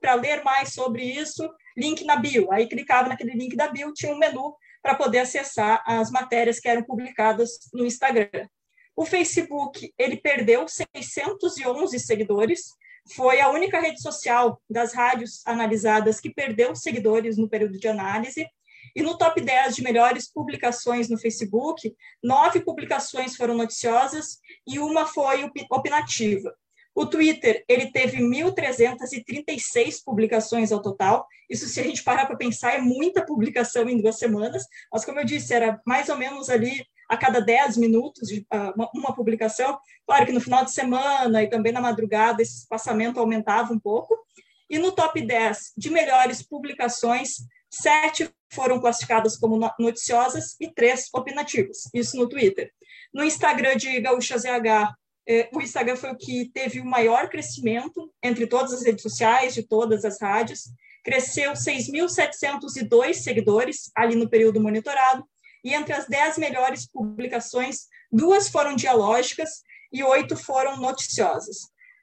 para 0.00 0.14
ler 0.14 0.42
mais 0.44 0.74
sobre 0.74 1.04
isso 1.04 1.48
link 1.76 2.04
na 2.04 2.16
bio. 2.16 2.50
Aí 2.50 2.66
clicava 2.66 3.08
naquele 3.08 3.32
link 3.32 3.54
da 3.54 3.68
bio, 3.68 3.92
tinha 3.92 4.12
um 4.12 4.18
menu 4.18 4.56
para 4.82 4.94
poder 4.94 5.18
acessar 5.18 5.82
as 5.86 6.10
matérias 6.10 6.58
que 6.58 6.68
eram 6.68 6.82
publicadas 6.82 7.50
no 7.72 7.84
Instagram. 7.84 8.48
O 8.96 9.04
Facebook, 9.04 9.92
ele 9.98 10.16
perdeu 10.16 10.66
611 10.66 11.98
seguidores, 12.00 12.70
foi 13.14 13.40
a 13.40 13.50
única 13.50 13.80
rede 13.80 14.00
social 14.00 14.60
das 14.68 14.92
rádios 14.92 15.42
analisadas 15.46 16.20
que 16.20 16.32
perdeu 16.32 16.74
seguidores 16.74 17.36
no 17.36 17.48
período 17.48 17.78
de 17.78 17.88
análise. 17.88 18.46
E 18.94 19.02
no 19.02 19.18
top 19.18 19.40
10 19.40 19.76
de 19.76 19.82
melhores 19.82 20.32
publicações 20.32 21.08
no 21.08 21.18
Facebook, 21.18 21.94
nove 22.22 22.60
publicações 22.60 23.36
foram 23.36 23.54
noticiosas 23.54 24.38
e 24.66 24.78
uma 24.78 25.06
foi 25.06 25.50
opinativa. 25.70 26.54
O 26.94 27.04
Twitter, 27.04 27.62
ele 27.68 27.92
teve 27.92 28.22
1.336 28.22 30.02
publicações 30.02 30.72
ao 30.72 30.80
total. 30.80 31.26
Isso, 31.50 31.68
se 31.68 31.78
a 31.78 31.82
gente 31.82 32.02
parar 32.02 32.24
para 32.24 32.38
pensar, 32.38 32.72
é 32.74 32.80
muita 32.80 33.24
publicação 33.24 33.86
em 33.86 34.00
duas 34.00 34.18
semanas. 34.18 34.64
Mas, 34.90 35.04
como 35.04 35.20
eu 35.20 35.24
disse, 35.26 35.52
era 35.52 35.78
mais 35.86 36.08
ou 36.08 36.16
menos 36.16 36.48
ali 36.48 36.82
a 37.08 37.16
cada 37.16 37.40
10 37.40 37.76
minutos 37.76 38.28
de, 38.28 38.46
uh, 38.52 38.88
uma, 38.94 39.14
publicação. 39.14 39.78
Claro 40.06 40.26
que 40.26 40.32
no 40.32 40.40
final 40.40 40.64
de 40.64 40.72
semana 40.72 41.42
e 41.42 41.48
também 41.48 41.72
na 41.72 41.80
madrugada 41.80 42.42
esse 42.42 42.58
espaçamento 42.58 43.20
aumentava 43.20 43.72
um 43.72 43.78
pouco. 43.78 44.16
E 44.68 44.78
no 44.78 44.92
top 44.92 45.20
10 45.24 45.72
de 45.76 45.90
melhores 45.90 46.42
publicações, 46.42 47.36
sete 47.70 48.28
foram 48.52 48.80
classificadas 48.80 49.36
como 49.36 49.58
noticiosas 49.78 50.56
e 50.60 50.72
três 50.72 51.08
opinativas. 51.12 51.88
Isso 51.94 52.16
no 52.16 52.28
Twitter. 52.28 52.72
No 53.12 53.22
Instagram 53.24 53.76
de 53.76 54.00
Gaúcha 54.00 54.36
ZH, 54.38 54.94
é, 55.28 55.48
o 55.52 55.60
Instagram 55.60 55.96
foi 55.96 56.10
o 56.10 56.16
que 56.16 56.50
teve 56.52 56.80
o 56.80 56.84
maior 56.84 57.28
crescimento 57.28 58.12
entre 58.22 58.46
todas 58.46 58.72
as 58.72 58.84
redes 58.84 59.02
sociais, 59.02 59.54
de 59.54 59.62
todas 59.62 60.04
as 60.04 60.20
rádios. 60.20 60.64
Cresceu 61.04 61.52
6.702 61.52 63.14
seguidores 63.14 63.90
ali 63.94 64.16
no 64.16 64.28
período 64.28 64.60
monitorado, 64.60 65.24
e 65.66 65.74
entre 65.74 65.92
as 65.92 66.06
10 66.06 66.38
melhores 66.38 66.86
publicações, 66.86 67.88
duas 68.10 68.48
foram 68.48 68.76
dialógicas 68.76 69.64
e 69.92 70.00
oito 70.00 70.36
foram 70.36 70.76
noticiosas. 70.76 71.56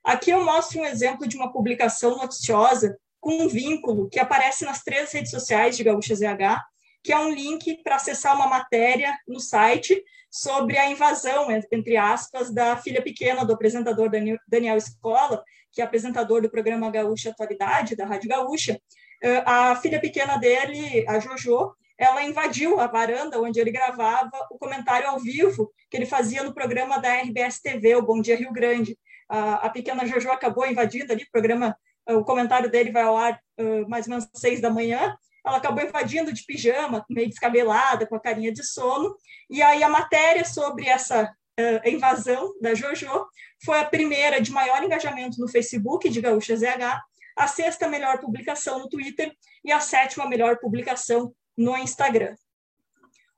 Aqui 0.03 0.31
eu 0.31 0.43
mostro 0.43 0.81
um 0.81 0.85
exemplo 0.85 1.25
de 1.25 1.37
uma 1.37 1.49
publicação 1.49 2.17
noticiosa 2.17 2.97
com 3.21 3.43
um 3.43 3.47
vínculo 3.47 4.09
que 4.09 4.19
aparece 4.19 4.65
nas 4.65 4.83
três 4.83 5.13
redes 5.13 5.31
sociais 5.31 5.77
de 5.77 5.83
Gaúcha 5.85 6.13
ZH, 6.13 6.61
que 7.01 7.13
é 7.13 7.17
um 7.17 7.31
link 7.33 7.81
para 7.83 7.95
acessar 7.95 8.35
uma 8.35 8.47
matéria 8.47 9.17
no 9.25 9.39
site 9.39 10.03
sobre 10.29 10.77
a 10.77 10.91
invasão, 10.91 11.47
entre 11.71 11.95
aspas, 11.95 12.53
da 12.53 12.75
filha 12.75 13.01
pequena 13.01 13.45
do 13.45 13.53
apresentador 13.53 14.11
Daniel 14.45 14.75
Escola, 14.75 15.41
que 15.71 15.81
é 15.81 15.85
apresentador 15.85 16.41
do 16.41 16.49
programa 16.49 16.91
Gaúcha 16.91 17.29
Atualidade, 17.29 17.95
da 17.95 18.05
Rádio 18.05 18.27
Gaúcha. 18.27 18.77
Eh, 19.23 19.43
a 19.45 19.73
filha 19.77 20.01
pequena 20.01 20.35
dele, 20.35 21.05
a 21.07 21.17
Jojo, 21.17 21.73
ela 21.97 22.23
invadiu 22.23 22.79
a 22.79 22.87
varanda 22.87 23.39
onde 23.39 23.59
ele 23.59 23.71
gravava 23.71 24.47
o 24.51 24.57
comentário 24.57 25.07
ao 25.07 25.19
vivo 25.19 25.71
que 25.89 25.97
ele 25.97 26.05
fazia 26.05 26.43
no 26.43 26.53
programa 26.53 26.99
da 26.99 27.21
RBS 27.21 27.61
TV, 27.61 27.95
o 27.95 28.01
Bom 28.01 28.21
Dia 28.21 28.35
Rio 28.35 28.51
Grande. 28.51 28.97
A, 29.29 29.69
pequena 29.69 30.05
Jojo 30.05 30.29
acabou 30.29 30.65
invadindo 30.65 31.11
ali 31.11 31.23
o 31.23 31.31
programa, 31.31 31.75
o 32.09 32.23
comentário 32.23 32.69
dele 32.69 32.91
vai 32.91 33.03
ao 33.03 33.17
ar 33.17 33.39
uh, 33.59 33.89
mais 33.89 34.05
ou 34.05 34.11
menos 34.11 34.27
seis 34.35 34.61
da 34.61 34.69
manhã, 34.69 35.15
ela 35.45 35.57
acabou 35.57 35.83
invadindo 35.83 36.31
de 36.31 36.43
pijama, 36.45 37.05
meio 37.09 37.29
descabelada, 37.29 38.05
com 38.05 38.15
a 38.15 38.19
carinha 38.19 38.51
de 38.51 38.63
sono, 38.63 39.15
e 39.49 39.61
aí 39.61 39.83
a 39.83 39.89
matéria 39.89 40.45
sobre 40.45 40.87
essa 40.87 41.23
uh, 41.23 41.89
invasão 41.89 42.53
da 42.61 42.73
Jojo 42.73 43.25
foi 43.63 43.79
a 43.79 43.85
primeira 43.85 44.39
de 44.39 44.51
maior 44.51 44.83
engajamento 44.83 45.39
no 45.39 45.47
Facebook 45.47 46.09
de 46.09 46.21
Gaúcha 46.21 46.55
ZH, 46.55 47.01
a 47.35 47.47
sexta 47.47 47.87
melhor 47.87 48.19
publicação 48.19 48.79
no 48.79 48.89
Twitter 48.89 49.33
e 49.65 49.71
a 49.71 49.79
sétima 49.79 50.27
melhor 50.27 50.57
publicação 50.59 51.33
no 51.57 51.77
Instagram. 51.77 52.35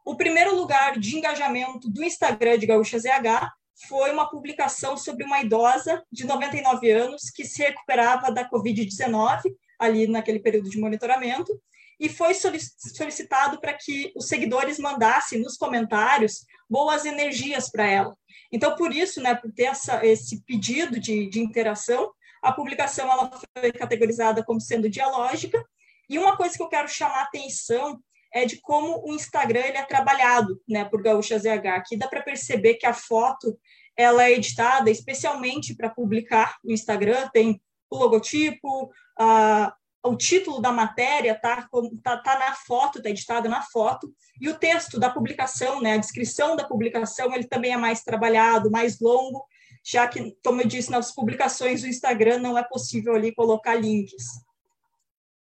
O 0.06 0.16
primeiro 0.16 0.56
lugar 0.56 1.00
de 1.00 1.18
engajamento 1.18 1.90
do 1.90 2.04
Instagram 2.04 2.58
de 2.58 2.68
Gaúcha 2.68 3.00
ZH 3.00 3.52
foi 3.88 4.12
uma 4.12 4.30
publicação 4.30 4.96
sobre 4.96 5.26
uma 5.26 5.42
idosa 5.42 6.04
de 6.12 6.26
99 6.26 6.92
anos 6.92 7.30
que 7.30 7.44
se 7.44 7.64
recuperava 7.64 8.32
da 8.32 8.50
Covid-19, 8.50 9.42
ali 9.80 10.08
naquele 10.08 10.40
período 10.40 10.70
de 10.70 10.80
monitoramento, 10.80 11.52
e 12.00 12.10
foi 12.10 12.34
solicitado 12.34 13.60
para 13.60 13.74
que 13.74 14.12
os 14.16 14.28
seguidores 14.28 14.80
mandassem 14.80 15.42
nos 15.42 15.58
comentários 15.58 16.46
boas 16.70 17.06
energias 17.06 17.70
para 17.70 17.90
ela. 17.90 18.18
Então, 18.52 18.76
por 18.76 18.94
isso, 18.94 19.22
né, 19.22 19.36
por 19.36 19.52
ter 19.52 19.66
essa, 19.66 20.06
esse 20.06 20.42
pedido 20.44 21.00
de, 21.00 21.30
de 21.30 21.40
interação, 21.40 22.12
a 22.42 22.52
publicação 22.52 23.12
ela 23.12 23.32
foi 23.58 23.72
categorizada 23.72 24.44
como 24.44 24.62
sendo 24.62 24.90
dialógica. 24.90 25.64
E 26.10 26.18
uma 26.18 26.38
coisa 26.38 26.56
que 26.56 26.64
eu 26.64 26.70
quero 26.70 26.88
chamar 26.88 27.20
a 27.20 27.24
atenção 27.24 28.00
é 28.34 28.46
de 28.46 28.60
como 28.60 29.02
o 29.06 29.14
Instagram 29.14 29.62
ele 29.62 29.78
é 29.78 29.84
trabalhado, 29.84 30.62
né, 30.68 30.84
por 30.86 31.02
Gaúcha 31.02 31.40
ZH. 31.40 31.68
Aqui 31.68 31.98
dá 31.98 32.08
para 32.08 32.22
perceber 32.22 32.76
que 32.76 32.86
a 32.86 32.94
foto 32.94 33.58
ela 33.98 34.26
é 34.26 34.34
editada 34.34 34.92
especialmente 34.92 35.74
para 35.74 35.90
publicar 35.90 36.58
no 36.64 36.74
Instagram, 36.74 37.30
tem 37.32 37.62
o 37.90 37.98
logotipo, 37.98 38.92
a, 39.18 39.74
o 40.04 40.16
título 40.16 40.62
da 40.62 40.72
matéria 40.72 41.32
está 41.32 41.68
tá, 42.04 42.18
tá 42.18 42.40
na 42.40 42.54
foto, 42.54 42.98
está 42.98 43.10
editado 43.10 43.48
na 43.48 43.62
foto, 43.62 44.14
e 44.40 44.50
o 44.50 44.58
texto 44.58 45.00
da 45.00 45.10
publicação, 45.10 45.82
né, 45.82 45.94
a 45.94 45.98
descrição 45.98 46.56
da 46.56 46.66
publicação, 46.66 47.34
ele 47.34 47.48
também 47.48 47.72
é 47.72 47.78
mais 47.78 48.04
trabalhado, 48.04 48.70
mais 48.70 49.00
longo, 49.00 49.46
já 49.84 50.08
que, 50.08 50.36
como 50.44 50.62
eu 50.62 50.68
disse, 50.68 50.92
nas 50.92 51.14
publicações 51.14 51.82
do 51.82 51.88
Instagram 51.88 52.40
não 52.40 52.58
é 52.58 52.64
possível 52.64 53.16
ali 53.16 53.34
colocar 53.34 53.76
links. 53.76 54.26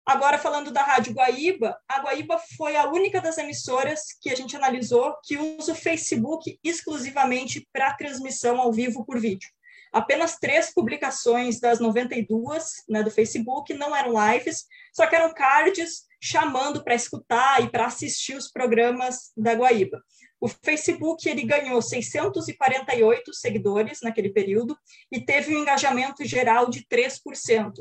Agora, 0.10 0.39
falando 0.39 0.72
da 0.72 0.82
Rádio 0.82 1.13
Guaíba, 1.13 1.78
a 1.88 2.00
Guaíba 2.01 2.42
foi 2.58 2.75
a 2.75 2.89
única 2.89 3.22
das 3.22 3.38
emissoras 3.38 4.01
que 4.20 4.32
a 4.32 4.36
gente 4.36 4.56
analisou 4.56 5.16
que 5.24 5.38
usa 5.38 5.74
o 5.74 5.75
Facebook 5.75 6.60
exclusivamente 6.63 7.63
para 7.72 7.94
transmissão 7.94 8.60
ao 8.60 8.74
vivo 8.74 9.06
por 9.06 9.20
vídeo 9.20 9.48
apenas 9.92 10.38
três 10.38 10.72
publicações 10.74 11.60
das 11.60 11.80
92 11.80 12.63
né, 12.88 13.04
do 13.04 13.12
Facebook 13.12 13.74
não 13.74 13.96
eram 13.96 14.13
lives, 14.13 14.66
só 14.94 15.08
que 15.08 15.16
eram 15.16 15.34
cards 15.34 16.04
chamando 16.22 16.84
para 16.84 16.96
escutar 16.96 17.63
e 17.63 17.70
para 17.70 17.86
assistir 17.86 18.36
os 18.36 18.51
programas 18.51 19.32
da 19.36 19.54
Guaíba. 19.54 20.01
O 20.39 20.48
Facebook 20.48 21.28
ele 21.28 21.44
ganhou 21.44 21.82
648 21.82 23.34
seguidores 23.34 24.00
naquele 24.01 24.30
período 24.30 24.78
e 25.12 25.20
teve 25.20 25.56
um 25.56 25.60
engajamento 25.60 26.24
geral 26.24 26.70
de 26.70 26.86
3%. 26.86 27.74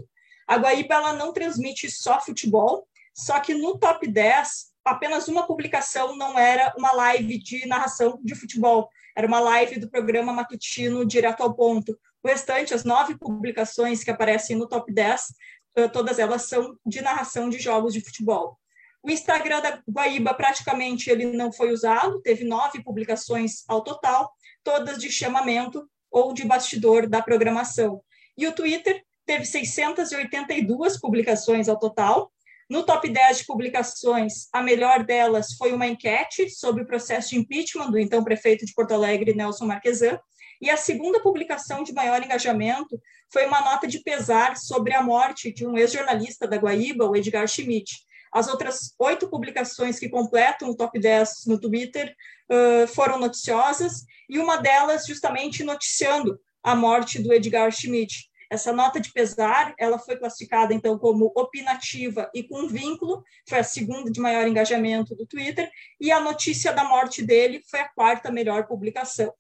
A 0.49 0.57
Guaíba 0.57 0.95
ela 0.95 1.13
não 1.13 1.31
transmite 1.31 1.91
só 1.91 2.19
futebol, 2.19 2.89
só 3.15 3.39
que 3.39 3.53
no 3.53 3.79
top 3.79 4.09
10 4.09 4.69
apenas 4.83 5.29
uma 5.29 5.47
publicação 5.47 6.17
não 6.17 6.39
era 6.39 6.73
uma 6.79 6.91
live 6.93 7.39
de 7.39 7.67
narração 7.67 8.19
de 8.25 8.35
futebol, 8.35 8.89
era 9.15 9.27
uma 9.27 9.41
live 9.41 9.79
do 9.79 9.91
programa 9.91 10.33
matutino 10.33 11.05
Direto 11.05 11.43
ao 11.43 11.53
Ponto. 11.55 11.99
O 12.23 12.29
restante, 12.29 12.73
as 12.73 12.83
nove 12.83 13.19
publicações 13.19 14.03
que 14.03 14.11
aparecem 14.11 14.57
no 14.57 14.67
top 14.67 14.91
10, 14.91 15.35
eh, 15.77 15.89
todas 15.89 16.19
elas 16.19 16.49
são 16.49 16.75
de 16.87 17.03
narração 17.03 17.51
de 17.51 17.59
jogos 17.59 17.93
de 17.93 18.01
futebol. 18.01 18.59
O 19.03 19.11
Instagram 19.11 19.61
da 19.61 19.83
Guaíba 19.87 20.33
praticamente 20.33 21.11
ele 21.11 21.27
não 21.27 21.53
foi 21.53 21.73
usado, 21.73 22.23
teve 22.23 22.45
nove 22.45 22.83
publicações 22.83 23.65
ao 23.69 23.83
total, 23.85 24.33
todas 24.65 24.99
de 24.99 25.11
chamamento 25.11 25.87
ou 26.11 26.33
de 26.33 26.47
bastidor 26.47 27.07
da 27.07 27.21
programação. 27.21 28.03
E 28.37 28.47
o 28.47 28.53
Twitter 28.53 29.05
teve 29.29 29.45
682 29.45 30.99
publicações 30.99 31.69
ao 31.69 31.79
total, 31.79 32.33
no 32.71 32.83
top 32.83 33.11
10 33.11 33.39
de 33.39 33.45
publicações, 33.45 34.49
a 34.55 34.63
melhor 34.63 35.05
delas 35.05 35.53
foi 35.53 35.71
uma 35.71 35.87
enquete 35.87 36.49
sobre 36.49 36.83
o 36.83 36.87
processo 36.87 37.31
de 37.31 37.39
impeachment 37.39 37.91
do 37.91 37.99
então 37.99 38.25
prefeito 38.25 38.65
de 38.65 38.73
Porto 38.73 38.93
Alegre, 38.93 39.35
Nelson 39.35 39.67
Marquesan, 39.67 40.19
e 40.63 40.71
a 40.71 40.79
segunda 40.79 41.21
publicação 41.21 41.83
de 41.83 41.93
maior 41.93 42.23
engajamento 42.23 42.99
foi 43.31 43.45
uma 43.47 43.61
nota 43.61 43.87
de 43.87 44.01
pesar 44.01 44.57
sobre 44.57 44.95
a 44.95 45.03
morte 45.03 45.53
de 45.53 45.67
um 45.67 45.77
ex-jornalista 45.77 46.49
da 46.49 46.57
Guaíba, 46.57 47.05
o 47.05 47.15
Edgar 47.15 47.47
Schmidt. 47.47 48.07
As 48.33 48.49
outras 48.49 48.95
oito 48.99 49.29
publicações 49.29 49.99
que 49.99 50.09
completam 50.09 50.71
o 50.71 50.77
top 50.77 50.99
10 50.99 51.45
no 51.47 51.61
Twitter 51.61 52.15
uh, 52.51 52.89
foram 52.89 53.19
noticiosas, 53.19 54.05
e 54.27 54.39
uma 54.39 54.57
delas 54.57 55.07
justamente 55.07 55.63
noticiando 55.63 56.41
a 56.63 56.75
morte 56.75 57.23
do 57.23 57.33
Edgar 57.33 57.71
Schmidt. 57.71 58.28
Essa 58.51 58.73
nota 58.73 58.99
de 58.99 59.13
pesar, 59.13 59.75
ela 59.79 59.99
foi 59.99 60.17
classificada 60.17 60.73
então 60.73 60.99
como 60.99 61.33
opinativa 61.35 62.31
e 62.35 62.43
com 62.43 62.67
vínculo, 62.67 63.23
foi 63.47 63.59
a 63.59 63.65
segunda 63.65 64.11
de 64.11 64.21
maior 64.21 64.47
engajamento 64.47 65.15
do 65.15 65.27
Twitter, 65.27 65.71
e 66.01 66.11
a 66.11 66.19
notícia 66.19 66.73
da 66.73 66.85
morte 66.85 67.23
dele 67.23 67.63
foi 67.71 67.81
a 67.81 67.89
quarta 67.89 68.31
melhor 68.31 68.67
publicação. 68.67 69.33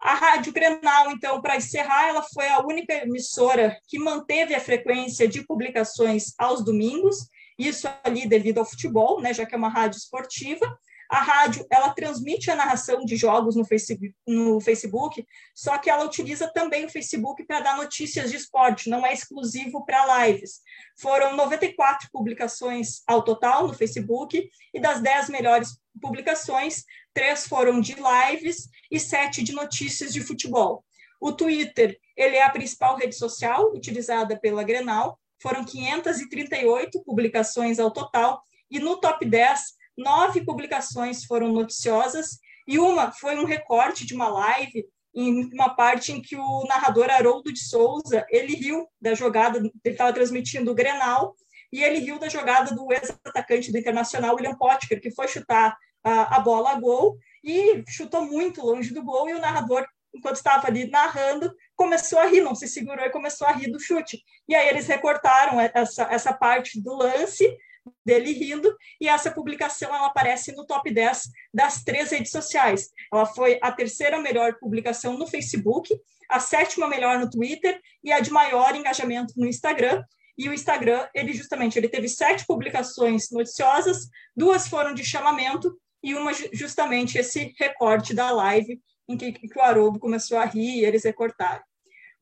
A 0.00 0.14
Rádio 0.14 0.52
Grenal, 0.52 1.10
então, 1.10 1.42
para 1.42 1.56
encerrar, 1.56 2.06
ela 2.08 2.22
foi 2.22 2.48
a 2.48 2.60
única 2.60 2.94
emissora 2.94 3.76
que 3.88 3.98
manteve 3.98 4.54
a 4.54 4.60
frequência 4.60 5.26
de 5.26 5.44
publicações 5.44 6.34
aos 6.38 6.64
domingos, 6.64 7.28
isso 7.58 7.88
ali 8.04 8.28
devido 8.28 8.58
ao 8.58 8.64
futebol, 8.64 9.20
né, 9.20 9.34
já 9.34 9.44
que 9.44 9.56
é 9.56 9.58
uma 9.58 9.68
rádio 9.68 9.98
esportiva. 9.98 10.78
A 11.08 11.20
rádio, 11.20 11.66
ela 11.70 11.90
transmite 11.90 12.50
a 12.50 12.56
narração 12.56 13.04
de 13.04 13.16
jogos 13.16 13.56
no 13.56 13.64
Facebook, 13.64 14.14
no 14.26 14.60
Facebook 14.60 15.26
só 15.54 15.78
que 15.78 15.88
ela 15.88 16.04
utiliza 16.04 16.46
também 16.52 16.84
o 16.84 16.90
Facebook 16.90 17.44
para 17.44 17.60
dar 17.60 17.76
notícias 17.76 18.30
de 18.30 18.36
esporte, 18.36 18.90
não 18.90 19.04
é 19.06 19.12
exclusivo 19.12 19.84
para 19.84 20.26
lives. 20.26 20.60
Foram 21.00 21.34
94 21.34 22.08
publicações 22.12 23.02
ao 23.06 23.22
total 23.22 23.66
no 23.66 23.74
Facebook, 23.74 24.48
e 24.74 24.80
das 24.80 25.00
10 25.00 25.30
melhores 25.30 25.78
publicações, 26.00 26.84
três 27.12 27.46
foram 27.46 27.80
de 27.80 27.94
lives 27.94 28.68
e 28.90 29.00
sete 29.00 29.42
de 29.42 29.52
notícias 29.52 30.12
de 30.12 30.20
futebol. 30.20 30.84
O 31.20 31.32
Twitter, 31.32 31.98
ele 32.16 32.36
é 32.36 32.44
a 32.44 32.50
principal 32.50 32.96
rede 32.96 33.16
social 33.16 33.72
utilizada 33.74 34.38
pela 34.38 34.62
Grenal, 34.62 35.18
foram 35.40 35.64
538 35.64 37.02
publicações 37.02 37.78
ao 37.78 37.90
total, 37.90 38.42
e 38.70 38.78
no 38.78 39.00
top 39.00 39.24
10, 39.24 39.77
nove 39.98 40.44
publicações 40.44 41.24
foram 41.24 41.52
noticiosas, 41.52 42.38
e 42.66 42.78
uma 42.78 43.12
foi 43.12 43.36
um 43.36 43.44
recorte 43.44 44.06
de 44.06 44.14
uma 44.14 44.28
live, 44.28 44.86
em 45.14 45.52
uma 45.52 45.74
parte 45.74 46.12
em 46.12 46.22
que 46.22 46.36
o 46.36 46.64
narrador 46.68 47.10
Haroldo 47.10 47.52
de 47.52 47.60
Souza, 47.60 48.24
ele 48.30 48.54
riu 48.54 48.86
da 49.00 49.14
jogada, 49.14 49.58
ele 49.58 49.72
estava 49.84 50.12
transmitindo 50.12 50.70
o 50.70 50.74
Grenal, 50.74 51.34
e 51.72 51.82
ele 51.82 51.98
riu 51.98 52.18
da 52.18 52.28
jogada 52.28 52.74
do 52.74 52.92
ex-atacante 52.92 53.72
do 53.72 53.78
Internacional, 53.78 54.36
William 54.36 54.56
Potker, 54.56 55.00
que 55.00 55.10
foi 55.10 55.26
chutar 55.26 55.76
a, 56.04 56.36
a 56.36 56.40
bola 56.40 56.70
a 56.70 56.80
gol, 56.80 57.16
e 57.42 57.82
chutou 57.88 58.24
muito 58.24 58.64
longe 58.64 58.94
do 58.94 59.02
gol, 59.02 59.28
e 59.28 59.34
o 59.34 59.40
narrador 59.40 59.86
enquanto 60.14 60.36
estava 60.36 60.66
ali 60.66 60.90
narrando, 60.90 61.54
começou 61.76 62.18
a 62.18 62.26
rir, 62.26 62.40
não 62.40 62.54
se 62.54 62.66
segurou 62.66 63.04
e 63.04 63.10
começou 63.10 63.46
a 63.46 63.52
rir 63.52 63.70
do 63.70 63.78
chute. 63.78 64.22
E 64.48 64.54
aí 64.54 64.68
eles 64.68 64.86
recortaram 64.86 65.60
essa, 65.60 66.04
essa 66.10 66.32
parte 66.32 66.80
do 66.80 66.94
lance 66.94 67.56
dele 68.04 68.32
rindo, 68.32 68.74
e 69.00 69.08
essa 69.08 69.30
publicação 69.30 69.94
ela 69.94 70.06
aparece 70.06 70.52
no 70.52 70.66
top 70.66 70.92
10 70.92 71.28
das 71.52 71.82
três 71.82 72.10
redes 72.10 72.30
sociais. 72.30 72.90
Ela 73.12 73.26
foi 73.26 73.58
a 73.62 73.72
terceira 73.72 74.20
melhor 74.20 74.58
publicação 74.58 75.16
no 75.16 75.26
Facebook, 75.26 75.94
a 76.28 76.40
sétima 76.40 76.88
melhor 76.88 77.18
no 77.18 77.30
Twitter 77.30 77.80
e 78.02 78.12
a 78.12 78.20
de 78.20 78.30
maior 78.30 78.74
engajamento 78.74 79.34
no 79.36 79.46
Instagram. 79.46 80.02
E 80.36 80.48
o 80.48 80.54
Instagram, 80.54 81.06
ele 81.14 81.32
justamente, 81.32 81.78
ele 81.78 81.88
teve 81.88 82.08
sete 82.08 82.46
publicações 82.46 83.30
noticiosas, 83.30 84.08
duas 84.36 84.68
foram 84.68 84.94
de 84.94 85.04
chamamento 85.04 85.76
e 86.02 86.14
uma 86.14 86.32
justamente 86.52 87.18
esse 87.18 87.52
recorte 87.58 88.14
da 88.14 88.30
live 88.30 88.80
em 89.08 89.16
que, 89.16 89.32
que 89.32 89.58
o 89.58 89.62
Haroldo 89.62 89.98
começou 89.98 90.38
a 90.38 90.44
rir 90.44 90.80
e 90.80 90.84
eles 90.84 91.04
recortaram. 91.04 91.62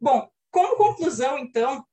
Bom, 0.00 0.28
como 0.50 0.76
conclusão, 0.76 1.38
então, 1.38 1.84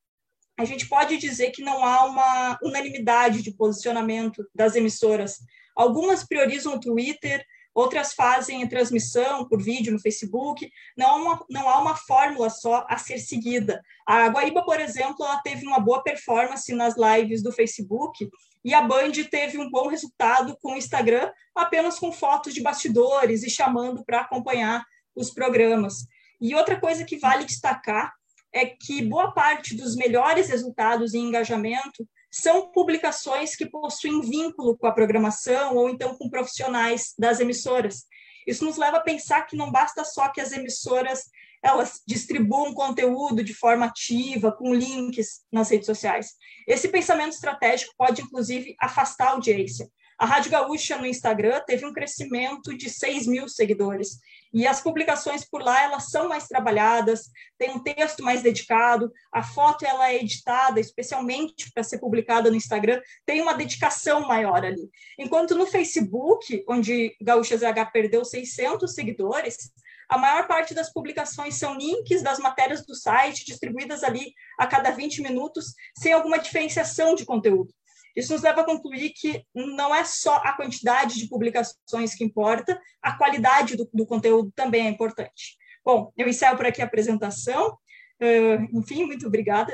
a 0.64 0.66
gente 0.66 0.88
pode 0.88 1.18
dizer 1.18 1.52
que 1.52 1.62
não 1.62 1.84
há 1.84 2.06
uma 2.06 2.58
unanimidade 2.64 3.42
de 3.42 3.52
posicionamento 3.52 4.48
das 4.56 4.76
emissoras. 4.76 5.40
Algumas 5.76 6.26
priorizam 6.26 6.76
o 6.76 6.80
Twitter, 6.80 7.46
outras 7.76 8.14
fazem 8.14 8.66
transmissão 8.70 9.48
por 9.48 9.62
vídeo 9.62 9.92
no 9.92 10.00
Facebook. 10.00 10.70
Não 10.98 11.08
há 11.08 11.16
uma, 11.16 11.46
não 11.50 11.70
há 11.70 11.82
uma 11.82 11.98
fórmula 11.98 12.50
só 12.50 12.86
a 12.90 12.98
ser 12.98 13.20
seguida. 13.20 13.82
A 14.08 14.28
Guaíba, 14.30 14.64
por 14.64 14.80
exemplo, 14.80 15.26
ela 15.26 15.42
teve 15.42 15.68
uma 15.68 15.80
boa 15.80 16.02
performance 16.02 16.74
nas 16.74 16.96
lives 16.96 17.44
do 17.44 17.52
Facebook 17.52 18.30
e 18.64 18.74
a 18.74 18.82
Band 18.82 19.12
teve 19.30 19.58
um 19.58 19.70
bom 19.70 19.90
resultado 19.90 20.58
com 20.62 20.74
o 20.74 20.78
Instagram, 20.78 21.30
apenas 21.54 22.00
com 22.00 22.14
fotos 22.14 22.54
de 22.54 22.62
bastidores 22.62 23.44
e 23.44 23.50
chamando 23.50 24.06
para 24.06 24.22
acompanhar 24.22 24.86
os 25.14 25.30
programas. 25.30 26.06
E 26.40 26.56
outra 26.56 26.80
coisa 26.80 27.04
que 27.04 27.18
vale 27.18 27.44
destacar 27.44 28.14
é 28.54 28.66
que 28.66 29.02
boa 29.02 29.32
parte 29.32 29.76
dos 29.76 29.96
melhores 29.96 30.50
resultados 30.50 31.14
em 31.14 31.26
engajamento 31.26 32.08
são 32.32 32.72
publicações 32.72 33.56
que 33.56 33.66
possuem 33.66 34.22
vínculo 34.22 34.78
com 34.78 34.88
a 34.88 34.92
programação 34.92 35.76
ou 35.76 35.90
então 35.90 36.16
com 36.18 36.30
profissionais 36.30 37.14
das 37.18 37.40
emissoras. 37.40 38.06
Isso 38.48 38.64
nos 38.66 38.78
leva 38.78 38.98
a 38.98 39.02
pensar 39.02 39.44
que 39.44 39.56
não 39.56 39.72
basta 39.72 40.04
só 40.04 40.30
que 40.30 40.42
as 40.42 40.52
emissoras 40.52 41.24
elas 41.64 42.02
distribuam 42.06 42.74
conteúdo 42.74 43.42
de 43.42 43.54
forma 43.54 43.86
ativa, 43.86 44.52
com 44.52 44.74
links 44.74 45.46
nas 45.50 45.70
redes 45.70 45.86
sociais. 45.86 46.34
Esse 46.68 46.90
pensamento 46.90 47.32
estratégico 47.32 47.94
pode, 47.98 48.22
inclusive, 48.22 48.76
afastar 48.82 49.28
a 49.28 49.32
audiência. 49.32 49.90
A 50.24 50.26
Rádio 50.26 50.52
Gaúcha 50.52 50.98
no 50.98 51.06
Instagram 51.06 51.60
teve 51.68 51.86
um 51.86 51.92
crescimento 51.92 52.74
de 52.78 52.90
6 52.90 53.28
mil 53.28 53.50
seguidores. 53.50 54.20
E 54.54 54.66
as 54.66 54.80
publicações 54.80 55.44
por 55.44 55.62
lá, 55.62 55.84
elas 55.84 56.12
são 56.12 56.30
mais 56.30 56.48
trabalhadas, 56.48 57.30
tem 57.58 57.72
um 57.72 57.84
texto 57.84 58.24
mais 58.24 58.42
dedicado, 58.42 59.12
a 59.34 59.44
foto 59.44 59.86
ela 59.86 60.12
é 60.12 60.16
editada 60.16 60.80
especialmente 60.80 61.70
para 61.74 61.84
ser 61.84 62.00
publicada 62.00 62.50
no 62.50 62.56
Instagram, 62.56 63.02
tem 63.26 63.42
uma 63.42 63.54
dedicação 63.54 64.26
maior 64.26 64.64
ali. 64.64 64.90
Enquanto 65.20 65.56
no 65.56 65.68
Facebook, 65.68 66.64
onde 66.70 67.14
Gaúcha 67.22 67.58
ZH 67.58 67.92
perdeu 67.92 68.24
600 68.24 68.94
seguidores, 68.94 69.74
a 70.08 70.18
maior 70.18 70.48
parte 70.48 70.74
das 70.74 70.90
publicações 70.90 71.56
são 71.56 71.76
links 71.76 72.24
das 72.24 72.40
matérias 72.40 72.86
do 72.86 72.96
site, 72.96 73.46
distribuídas 73.46 74.06
ali 74.06 74.34
a 74.58 74.66
cada 74.66 74.90
20 74.90 75.22
minutos, 75.22 75.74
sem 75.98 76.14
alguma 76.14 76.40
diferenciação 76.40 77.14
de 77.14 77.26
conteúdo. 77.26 77.74
Isso 78.16 78.34
nos 78.34 78.42
leva 78.42 78.62
a 78.62 78.66
concluir 78.66 79.12
que 79.12 79.44
não 79.54 79.94
é 79.94 80.04
só 80.04 80.36
a 80.38 80.54
quantidade 80.54 81.18
de 81.20 81.28
publicações 81.28 82.16
que 82.16 82.24
importa, 82.24 82.80
a 83.02 83.18
qualidade 83.18 83.76
do, 83.76 83.90
do 83.94 84.06
conteúdo 84.06 84.52
também 84.56 84.88
é 84.88 84.90
importante. 84.90 85.58
Bom, 85.84 86.14
eu 86.18 86.28
encerro 86.28 86.56
por 86.56 86.66
aqui 86.66 86.82
a 86.82 86.86
apresentação. 86.86 87.78
Uh, 88.22 88.80
enfim, 88.80 89.06
muito 89.06 89.28
obrigada. 89.28 89.74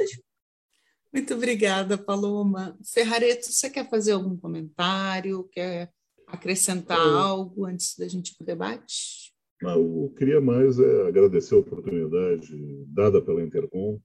Muito 1.13 1.33
obrigada, 1.33 1.97
Paloma. 1.97 2.77
Ferrareto, 2.93 3.51
você 3.51 3.69
quer 3.69 3.89
fazer 3.89 4.13
algum 4.13 4.37
comentário? 4.37 5.47
Quer 5.51 5.91
acrescentar 6.27 6.97
eu, 6.97 7.17
algo 7.17 7.65
antes 7.65 7.97
da 7.97 8.07
gente 8.07 8.29
ir 8.29 8.35
para 8.35 8.43
o 8.43 8.47
debate? 8.47 9.29
eu 9.61 10.13
queria 10.17 10.39
mais 10.39 10.79
é, 10.79 11.07
agradecer 11.07 11.53
a 11.53 11.57
oportunidade 11.57 12.85
dada 12.87 13.21
pela 13.21 13.43
Intercom 13.43 13.99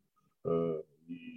uh, 0.44 0.84
e 1.08 1.34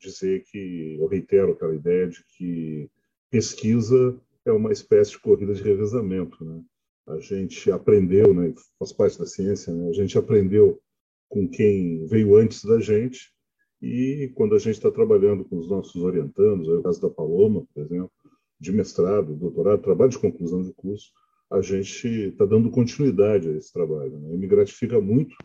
dizer 0.00 0.44
que 0.44 0.96
eu 0.98 1.06
reitero 1.06 1.52
aquela 1.52 1.74
ideia 1.74 2.08
de 2.08 2.22
que 2.36 2.90
pesquisa 3.30 4.18
é 4.44 4.52
uma 4.52 4.72
espécie 4.72 5.12
de 5.12 5.18
corrida 5.18 5.54
de 5.54 5.62
revezamento, 5.62 6.44
né? 6.44 6.62
A 7.08 7.18
gente 7.20 7.70
aprendeu, 7.70 8.34
né, 8.34 8.52
faz 8.78 8.92
parte 8.92 9.18
da 9.18 9.26
ciência, 9.26 9.72
né? 9.72 9.88
A 9.88 9.92
gente 9.92 10.18
aprendeu 10.18 10.80
com 11.28 11.48
quem 11.48 12.04
veio 12.06 12.36
antes 12.36 12.64
da 12.64 12.80
gente 12.80 13.32
e 13.80 14.32
quando 14.34 14.54
a 14.54 14.58
gente 14.58 14.76
está 14.76 14.90
trabalhando 14.90 15.44
com 15.44 15.58
os 15.58 15.68
nossos 15.68 16.02
orientandos, 16.02 16.68
o 16.68 16.82
caso 16.82 17.00
da 17.00 17.10
Paloma, 17.10 17.66
por 17.72 17.82
exemplo, 17.82 18.10
de 18.58 18.72
mestrado, 18.72 19.34
doutorado, 19.34 19.82
trabalho 19.82 20.10
de 20.10 20.18
conclusão 20.18 20.62
de 20.62 20.72
curso, 20.72 21.10
a 21.50 21.60
gente 21.60 22.08
está 22.08 22.44
dando 22.44 22.70
continuidade 22.70 23.48
a 23.48 23.52
esse 23.52 23.72
trabalho. 23.72 24.18
Né? 24.18 24.34
E 24.34 24.36
me 24.36 24.46
gratifica 24.46 25.00
muito 25.00 25.36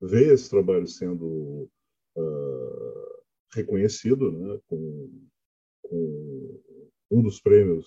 ver 0.00 0.34
esse 0.34 0.50
trabalho 0.50 0.86
sendo 0.86 1.68
uh, 2.16 2.65
reconhecido 3.56 4.30
né, 4.32 4.58
com, 4.68 5.10
com, 5.82 6.60
um 7.10 7.22
dos 7.22 7.40
prêmios 7.40 7.86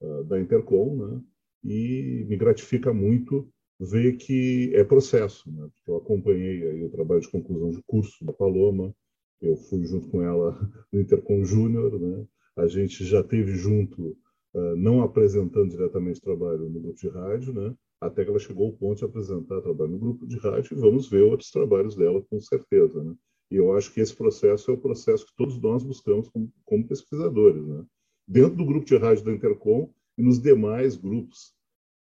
uh, 0.00 0.24
da 0.24 0.40
Intercom, 0.40 0.96
né, 0.96 1.22
e 1.64 2.24
me 2.28 2.36
gratifica 2.36 2.92
muito 2.92 3.48
ver 3.80 4.16
que 4.16 4.72
é 4.74 4.82
processo, 4.82 5.50
né, 5.50 5.68
porque 5.74 5.90
eu 5.90 5.96
acompanhei 5.96 6.66
aí 6.66 6.84
o 6.84 6.90
trabalho 6.90 7.20
de 7.20 7.30
conclusão 7.30 7.70
de 7.70 7.82
curso 7.86 8.24
da 8.24 8.32
Paloma, 8.32 8.94
eu 9.40 9.56
fui 9.56 9.84
junto 9.84 10.08
com 10.08 10.20
ela 10.20 10.58
no 10.92 11.00
Intercom 11.00 11.44
Júnior, 11.44 11.98
né, 11.98 12.26
a 12.56 12.66
gente 12.66 13.04
já 13.04 13.22
teve 13.22 13.54
junto, 13.54 14.16
uh, 14.54 14.76
não 14.76 15.02
apresentando 15.02 15.70
diretamente 15.70 16.20
trabalho 16.20 16.68
no 16.68 16.80
grupo 16.80 16.98
de 16.98 17.08
rádio, 17.08 17.52
né, 17.52 17.74
até 18.00 18.24
que 18.24 18.30
ela 18.30 18.38
chegou 18.38 18.66
ao 18.66 18.72
ponto 18.72 18.98
de 18.98 19.04
apresentar 19.04 19.60
trabalho 19.60 19.92
no 19.92 19.98
grupo 19.98 20.26
de 20.26 20.38
rádio, 20.38 20.76
e 20.76 20.80
vamos 20.80 21.08
ver 21.08 21.22
outros 21.22 21.50
trabalhos 21.50 21.96
dela, 21.96 22.24
com 22.30 22.40
certeza. 22.40 23.02
Né? 23.02 23.14
E 23.50 23.56
eu 23.56 23.76
acho 23.76 23.92
que 23.92 24.00
esse 24.00 24.14
processo 24.14 24.70
é 24.70 24.74
o 24.74 24.80
processo 24.80 25.26
que 25.26 25.34
todos 25.36 25.60
nós 25.60 25.82
buscamos 25.82 26.28
como, 26.28 26.52
como 26.64 26.86
pesquisadores, 26.86 27.66
né? 27.66 27.84
dentro 28.28 28.56
do 28.56 28.66
grupo 28.66 28.84
de 28.84 28.96
rádio 28.96 29.24
da 29.24 29.32
Intercom 29.32 29.90
e 30.16 30.22
nos 30.22 30.38
demais 30.38 30.96
grupos 30.96 31.54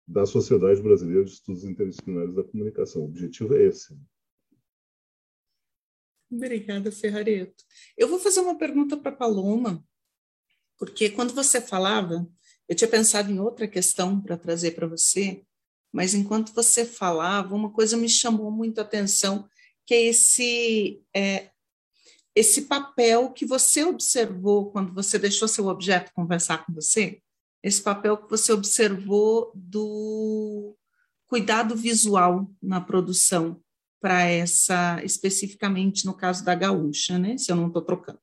da 0.06 0.26
Sociedade 0.26 0.82
Brasileira 0.82 1.24
de 1.24 1.32
Estudos 1.32 1.64
Interdisciplinares 1.64 2.36
da 2.36 2.44
Comunicação. 2.44 3.02
O 3.04 3.06
objetivo 3.06 3.56
é 3.56 3.64
esse. 3.64 3.98
Obrigada, 6.30 6.92
Ferrareto. 6.92 7.64
Eu 7.98 8.10
vou 8.10 8.20
fazer 8.20 8.42
uma 8.42 8.58
pergunta 8.58 8.98
para 8.98 9.14
Paloma, 9.14 9.84
porque 10.78 11.10
quando 11.10 11.34
você 11.34 11.62
falava, 11.62 12.28
eu 12.68 12.76
tinha 12.76 12.90
pensado 12.90 13.32
em 13.32 13.40
outra 13.40 13.68
questão 13.68 14.22
para 14.22 14.38
trazer 14.38 14.72
para 14.72 14.88
você, 14.88 15.44
mas 15.92 16.14
enquanto 16.14 16.54
você 16.54 16.86
falava, 16.86 17.56
uma 17.56 17.72
coisa 17.72 17.96
me 17.96 18.10
chamou 18.10 18.52
muito 18.52 18.80
a 18.80 18.82
atenção 18.82 19.48
que 19.88 19.94
é 19.94 20.04
esse, 20.08 21.02
é, 21.16 21.50
esse 22.36 22.64
papel 22.64 23.32
que 23.32 23.46
você 23.46 23.86
observou 23.86 24.70
quando 24.70 24.94
você 24.94 25.18
deixou 25.18 25.48
seu 25.48 25.68
objeto 25.68 26.12
conversar 26.14 26.66
com 26.66 26.74
você, 26.74 27.22
esse 27.64 27.82
papel 27.82 28.18
que 28.18 28.30
você 28.30 28.52
observou 28.52 29.50
do 29.56 30.76
cuidado 31.26 31.76
visual 31.76 32.52
na 32.62 32.82
produção 32.82 33.60
para 34.00 34.24
essa, 34.26 35.02
especificamente 35.04 36.06
no 36.06 36.14
caso 36.14 36.44
da 36.44 36.54
gaúcha, 36.54 37.18
né? 37.18 37.38
Se 37.38 37.52
eu 37.52 37.56
não 37.56 37.68
estou 37.68 37.82
trocando. 37.82 38.20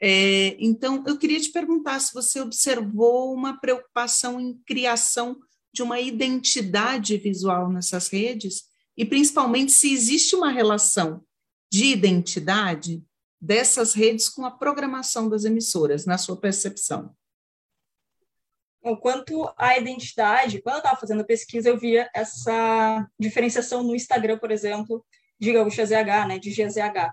É, 0.00 0.56
então, 0.58 1.04
eu 1.06 1.16
queria 1.16 1.40
te 1.40 1.50
perguntar 1.50 2.00
se 2.00 2.12
você 2.12 2.40
observou 2.40 3.32
uma 3.32 3.58
preocupação 3.60 4.40
em 4.40 4.58
criação 4.66 5.38
de 5.72 5.82
uma 5.82 6.00
identidade 6.00 7.16
visual 7.18 7.70
nessas 7.70 8.08
redes 8.08 8.64
e 8.96 9.04
principalmente 9.04 9.72
se 9.72 9.92
existe 9.92 10.34
uma 10.34 10.50
relação 10.50 11.22
de 11.70 11.86
identidade 11.86 13.04
dessas 13.40 13.92
redes 13.94 14.28
com 14.28 14.44
a 14.44 14.50
programação 14.50 15.28
das 15.28 15.44
emissoras, 15.44 16.06
na 16.06 16.16
sua 16.16 16.36
percepção? 16.36 17.14
Quanto 19.00 19.52
à 19.58 19.76
identidade, 19.76 20.62
quando 20.62 20.76
eu 20.76 20.78
estava 20.78 21.00
fazendo 21.00 21.26
pesquisa, 21.26 21.68
eu 21.68 21.76
via 21.76 22.08
essa 22.14 23.04
diferenciação 23.18 23.82
no 23.82 23.96
Instagram, 23.96 24.38
por 24.38 24.52
exemplo, 24.52 25.04
de 25.40 25.52
Gaúcha 25.52 25.84
ZH, 25.84 26.28
né, 26.28 26.38
de 26.38 26.50
GZH. 26.50 27.12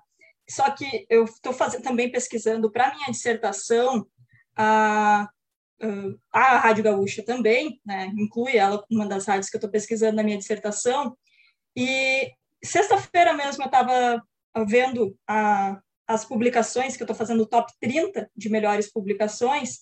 Só 0.49 0.69
que 0.69 1.05
eu 1.09 1.23
estou 1.23 1.53
também 1.81 2.11
pesquisando 2.11 2.71
para 2.71 2.93
minha 2.93 3.09
dissertação 3.09 4.05
a, 4.55 5.27
a 6.31 6.57
Rádio 6.57 6.83
Gaúcha 6.83 7.23
também, 7.23 7.81
né, 7.83 8.11
inclui 8.17 8.55
ela 8.55 8.83
uma 8.91 9.07
das 9.07 9.25
rádios 9.25 9.49
que 9.49 9.55
eu 9.55 9.59
estou 9.59 9.71
pesquisando 9.71 10.15
na 10.15 10.23
minha 10.23 10.37
dissertação. 10.37 11.17
E 11.75 12.31
sexta-feira 12.63 13.33
mesmo 13.33 13.63
eu 13.63 13.67
estava 13.67 14.21
vendo 14.67 15.17
a, 15.27 15.79
as 16.07 16.25
publicações, 16.25 16.95
que 16.95 17.03
eu 17.03 17.05
estou 17.05 17.15
fazendo 17.15 17.43
o 17.43 17.47
top 17.47 17.71
30 17.79 18.29
de 18.36 18.49
melhores 18.49 18.91
publicações, 18.91 19.79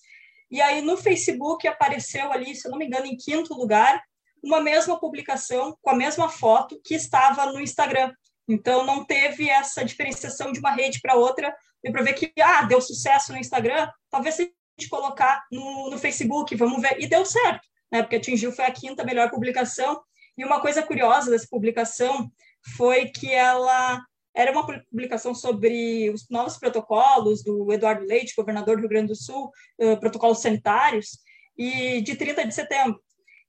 e 0.50 0.60
aí 0.60 0.82
no 0.82 0.96
Facebook 0.96 1.66
apareceu 1.66 2.32
ali, 2.32 2.54
se 2.54 2.66
eu 2.66 2.70
não 2.70 2.78
me 2.78 2.86
engano, 2.86 3.06
em 3.06 3.16
quinto 3.16 3.54
lugar, 3.54 4.02
uma 4.42 4.60
mesma 4.60 4.98
publicação 4.98 5.76
com 5.80 5.90
a 5.90 5.94
mesma 5.94 6.28
foto 6.28 6.80
que 6.84 6.94
estava 6.94 7.46
no 7.46 7.60
Instagram. 7.60 8.12
Então 8.48 8.84
não 8.84 9.04
teve 9.04 9.48
essa 9.48 9.84
diferenciação 9.84 10.52
de 10.52 10.58
uma 10.58 10.72
rede 10.72 11.00
para 11.00 11.14
outra, 11.14 11.54
e 11.82 11.90
para 11.90 12.02
ver 12.02 12.14
que 12.14 12.32
ah, 12.40 12.62
deu 12.62 12.80
sucesso 12.80 13.32
no 13.32 13.38
Instagram, 13.38 13.88
talvez 14.10 14.36
se 14.36 14.42
a 14.42 14.46
gente 14.80 14.88
colocar 14.88 15.44
no, 15.50 15.90
no 15.90 15.98
Facebook, 15.98 16.54
vamos 16.54 16.80
ver, 16.80 17.00
e 17.00 17.06
deu 17.06 17.24
certo, 17.24 17.66
né? 17.90 18.02
Porque 18.02 18.16
atingiu 18.16 18.52
foi 18.52 18.64
a 18.64 18.70
quinta 18.70 19.04
melhor 19.04 19.30
publicação. 19.30 20.00
E 20.36 20.44
uma 20.44 20.60
coisa 20.60 20.82
curiosa 20.82 21.30
dessa 21.30 21.46
publicação 21.50 22.30
foi 22.76 23.06
que 23.06 23.32
ela 23.32 24.02
era 24.34 24.50
uma 24.50 24.66
publicação 24.90 25.34
sobre 25.34 26.10
os 26.10 26.28
novos 26.30 26.56
protocolos 26.56 27.42
do 27.42 27.70
Eduardo 27.72 28.06
Leite, 28.06 28.34
governador 28.34 28.76
do 28.76 28.80
Rio 28.80 28.88
Grande 28.88 29.08
do 29.08 29.16
Sul, 29.16 29.50
uh, 29.78 29.98
protocolos 30.00 30.40
sanitários, 30.40 31.18
e 31.56 32.00
de 32.00 32.16
30 32.16 32.46
de 32.46 32.54
setembro. 32.54 33.00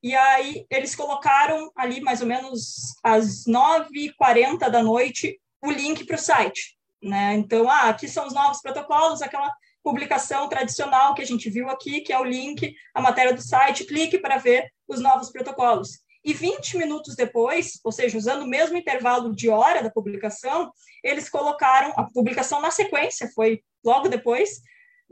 E 0.02 0.14
aí 0.14 0.66
eles 0.70 0.94
colocaram 0.96 1.72
ali 1.76 2.02
mais 2.02 2.20
ou 2.20 2.28
menos 2.28 2.94
às 3.02 3.46
9h40 3.46 4.70
da 4.70 4.84
noite 4.84 5.40
o 5.62 5.72
link 5.72 6.06
para 6.06 6.18
o 6.18 6.20
site. 6.20 6.78
Né? 7.02 7.36
Então, 7.36 7.70
ah, 7.70 7.90
aqui 7.90 8.08
são 8.08 8.28
os 8.28 8.34
novos 8.34 8.62
protocolos, 8.62 9.22
aquela 9.22 9.50
publicação 9.82 10.48
tradicional 10.50 11.14
que 11.14 11.22
a 11.22 11.26
gente 11.26 11.50
viu 11.50 11.70
aqui, 11.70 12.02
que 12.02 12.12
é 12.12 12.20
o 12.20 12.24
link, 12.24 12.74
a 12.94 13.02
matéria 13.02 13.34
do 13.34 13.42
site, 13.42 13.86
clique 13.86 14.18
para 14.18 14.38
ver 14.38 14.70
os 14.88 15.00
novos 15.02 15.30
protocolos. 15.30 16.00
E 16.24 16.34
20 16.34 16.78
minutos 16.78 17.16
depois, 17.16 17.80
ou 17.84 17.92
seja, 17.92 18.18
usando 18.18 18.44
o 18.44 18.48
mesmo 18.48 18.78
intervalo 18.78 19.36
de 19.36 19.50
hora 19.50 19.84
da 19.84 19.90
publicação, 19.90 20.72
eles 21.04 21.30
colocaram 21.30 21.94
a 21.98 22.04
publicação 22.04 22.62
na 22.62 22.72
sequência, 22.72 23.30
foi 23.36 23.62
logo 23.84 24.08
depois, 24.08 24.62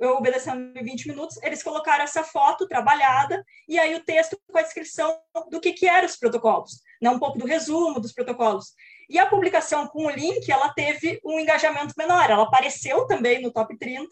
obedecendo 0.10 0.74
20 0.74 1.08
minutos, 1.10 1.38
eles 1.44 1.62
colocaram 1.62 2.04
essa 2.04 2.24
foto 2.24 2.68
trabalhada 2.68 3.44
e 3.68 3.78
aí 3.78 3.94
o 3.96 4.04
texto 4.04 4.40
com 4.48 4.58
a 4.58 4.62
descrição 4.62 5.20
do 5.50 5.60
que, 5.60 5.74
que 5.74 5.88
eram 5.88 6.08
os 6.08 6.18
protocolos, 6.18 6.82
né? 7.02 7.10
um 7.10 7.20
pouco 7.20 7.38
do 7.38 7.46
resumo 7.46 8.00
dos 8.00 8.14
protocolos. 8.14 8.74
E 9.10 9.20
a 9.20 9.28
publicação 9.28 9.88
com 9.88 10.06
o 10.06 10.10
link, 10.10 10.50
ela 10.50 10.74
teve 10.74 11.20
um 11.24 11.40
engajamento 11.40 11.94
menor, 11.98 12.30
ela 12.30 12.44
apareceu 12.44 13.06
também 13.06 13.42
no 13.42 13.52
top 13.52 13.78
30, 13.78 14.08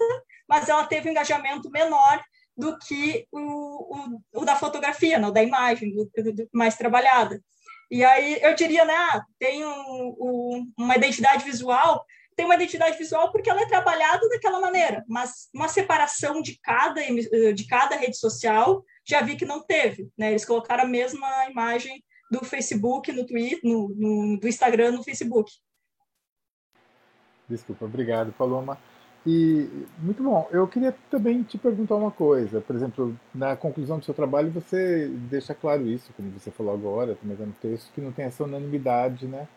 mas 0.48 0.68
ela 0.68 0.86
teve 0.86 1.08
um 1.08 1.12
engajamento 1.12 1.72
menor 1.72 2.22
do 2.60 2.78
que 2.78 3.26
o, 3.32 3.40
o, 3.40 4.22
o 4.42 4.46
da 4.46 4.54
fotografia, 4.54 5.18
não, 5.18 5.32
da 5.32 5.42
imagem, 5.42 5.96
do, 5.96 6.06
do, 6.06 6.50
mais 6.54 6.76
trabalhada. 6.76 7.42
E 7.90 8.04
aí 8.04 8.38
eu 8.42 8.54
diria, 8.54 8.84
né, 8.84 8.94
ah, 8.94 9.24
tem 9.40 9.66
um, 9.66 10.16
um, 10.20 10.72
uma 10.78 10.98
identidade 10.98 11.46
visual, 11.46 12.06
tem 12.36 12.46
uma 12.46 12.56
identidade 12.56 12.98
visual 12.98 13.32
porque 13.32 13.50
ela 13.50 13.62
é 13.62 13.66
trabalhada 13.66 14.28
daquela 14.28 14.60
maneira, 14.60 15.06
mas 15.08 15.48
uma 15.56 15.70
separação 15.70 16.42
de 16.42 16.60
cada, 16.62 17.02
de 17.54 17.66
cada 17.66 17.96
rede 17.96 18.18
social 18.18 18.84
já 19.08 19.22
vi 19.22 19.38
que 19.38 19.46
não 19.46 19.66
teve, 19.66 20.10
né? 20.18 20.30
Eles 20.30 20.46
colocaram 20.46 20.84
a 20.84 20.88
mesma 20.88 21.50
imagem 21.50 22.04
do 22.30 22.44
Facebook, 22.46 23.12
no 23.12 23.26
Twitter, 23.26 23.60
no, 23.64 23.90
no, 23.96 24.38
do 24.38 24.48
Instagram, 24.48 24.92
no 24.92 25.04
Facebook. 25.04 25.52
Desculpa, 27.48 27.86
obrigado, 27.86 28.32
Paloma. 28.34 28.78
E 29.26 29.68
muito 30.00 30.24
bom. 30.24 30.48
Eu 30.52 30.68
queria 30.68 30.96
também 31.12 31.44
te 31.44 31.58
perguntar 31.58 31.96
uma 31.96 32.12
coisa. 32.12 32.62
Por 32.62 32.76
exemplo, 32.76 33.16
na 33.34 33.56
conclusão 33.56 34.00
do 34.00 34.06
seu 34.06 34.14
trabalho, 34.14 34.50
você 34.50 35.08
deixa 35.30 35.54
claro 35.54 35.86
isso, 35.88 36.12
como 36.16 36.32
você 36.32 36.50
falou 36.52 36.74
agora, 36.74 37.16
também 37.16 37.38
no 37.38 37.54
texto, 37.62 37.92
que 37.94 38.02
não 38.02 38.12
tem 38.12 38.26
essa 38.26 38.44
unanimidade, 38.44 39.28
né, 39.28 39.48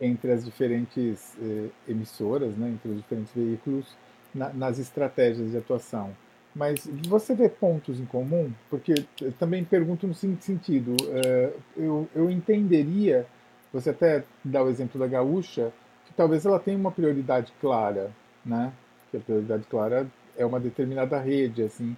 entre 0.00 0.30
as 0.30 0.44
diferentes 0.44 1.36
eh, 1.40 1.68
emissoras, 1.88 2.56
né, 2.56 2.68
entre 2.68 2.90
os 2.90 2.96
diferentes 2.98 3.32
veículos 3.34 3.96
na, 4.32 4.52
nas 4.52 4.78
estratégias 4.78 5.50
de 5.50 5.56
atuação. 5.56 6.10
Mas 6.54 6.88
você 7.08 7.34
vê 7.34 7.48
pontos 7.48 8.00
em 8.00 8.06
comum? 8.06 8.52
Porque 8.70 8.94
eu 9.20 9.32
também 9.32 9.64
pergunto 9.64 10.06
no 10.06 10.14
seguinte 10.14 10.44
sentido. 10.44 10.96
Eh, 11.08 11.52
eu, 11.76 12.08
eu 12.14 12.30
entenderia, 12.30 13.26
você 13.72 13.90
até 13.90 14.24
dá 14.44 14.62
o 14.62 14.68
exemplo 14.68 14.98
da 14.98 15.06
gaúcha, 15.08 15.72
que 16.06 16.14
talvez 16.14 16.46
ela 16.46 16.60
tenha 16.60 16.78
uma 16.78 16.92
prioridade 16.92 17.52
clara, 17.60 18.12
né? 18.46 18.72
Que 19.10 19.16
a 19.16 19.20
prioridade 19.20 19.64
clara 19.68 20.06
é 20.36 20.44
uma 20.44 20.60
determinada 20.60 21.18
rede, 21.18 21.62
assim. 21.62 21.96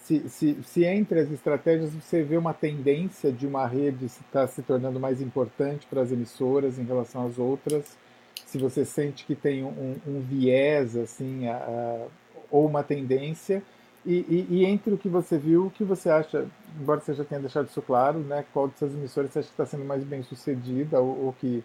Se, 0.00 0.26
se, 0.28 0.56
se 0.62 0.84
entre 0.84 1.20
as 1.20 1.30
estratégias 1.30 1.90
você 1.92 2.22
vê 2.22 2.38
uma 2.38 2.54
tendência 2.54 3.30
de 3.30 3.46
uma 3.46 3.66
rede 3.66 4.06
estar 4.06 4.46
se 4.46 4.62
tornando 4.62 4.98
mais 4.98 5.20
importante 5.20 5.86
para 5.86 6.00
as 6.00 6.10
emissoras 6.10 6.78
em 6.78 6.84
relação 6.84 7.26
às 7.26 7.38
outras, 7.38 7.96
se 8.46 8.58
você 8.58 8.84
sente 8.84 9.24
que 9.24 9.34
tem 9.34 9.62
um, 9.62 9.96
um 10.06 10.20
viés, 10.20 10.96
assim, 10.96 11.46
a, 11.46 11.56
a, 11.56 12.06
ou 12.50 12.66
uma 12.66 12.82
tendência, 12.82 13.62
e, 14.04 14.14
e, 14.28 14.46
e, 14.50 14.64
entre 14.64 14.92
o 14.92 14.98
que 14.98 15.08
você 15.08 15.38
viu, 15.38 15.66
o 15.66 15.70
que 15.70 15.84
você 15.84 16.10
acha, 16.10 16.46
embora 16.80 17.00
você 17.00 17.14
já 17.14 17.24
tenha 17.24 17.40
deixado 17.40 17.68
isso 17.68 17.80
claro, 17.80 18.18
né, 18.18 18.44
qual 18.52 18.66
dessas 18.66 18.92
emissoras 18.92 19.30
você 19.30 19.38
acha 19.38 19.48
que 19.48 19.54
está 19.54 19.64
sendo 19.64 19.84
mais 19.84 20.02
bem 20.02 20.24
sucedida 20.24 21.00
ou, 21.00 21.26
ou 21.26 21.32
que 21.34 21.62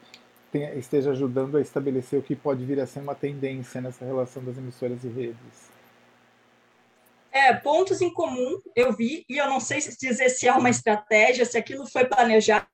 tenha, 0.52 0.74
esteja 0.76 1.12
ajudando 1.12 1.58
a 1.58 1.62
estabelecer 1.62 2.20
o 2.20 2.24
que 2.24 2.36
pode 2.36 2.66
vir 2.66 2.80
a 2.80 2.88
ser 2.88 3.00
uma 3.00 3.16
tendência 3.16 3.82
nessa 3.82 4.06
relação 4.06 4.44
das 4.44 4.58
emissoras 4.58 5.04
e 5.04 5.08
redes. 5.08 5.78
É, 7.32 7.54
pontos 7.54 8.02
em 8.02 8.12
comum 8.12 8.60
eu 8.76 8.94
vi, 8.94 9.24
e 9.30 9.38
eu 9.38 9.48
não 9.48 9.60
sei 9.60 9.80
dizer 9.80 10.30
se 10.30 10.48
é 10.48 10.54
uma 10.54 10.70
estratégia, 10.70 11.46
se 11.46 11.58
aquilo 11.58 11.86
foi 11.86 12.06
planejado, 12.06 12.68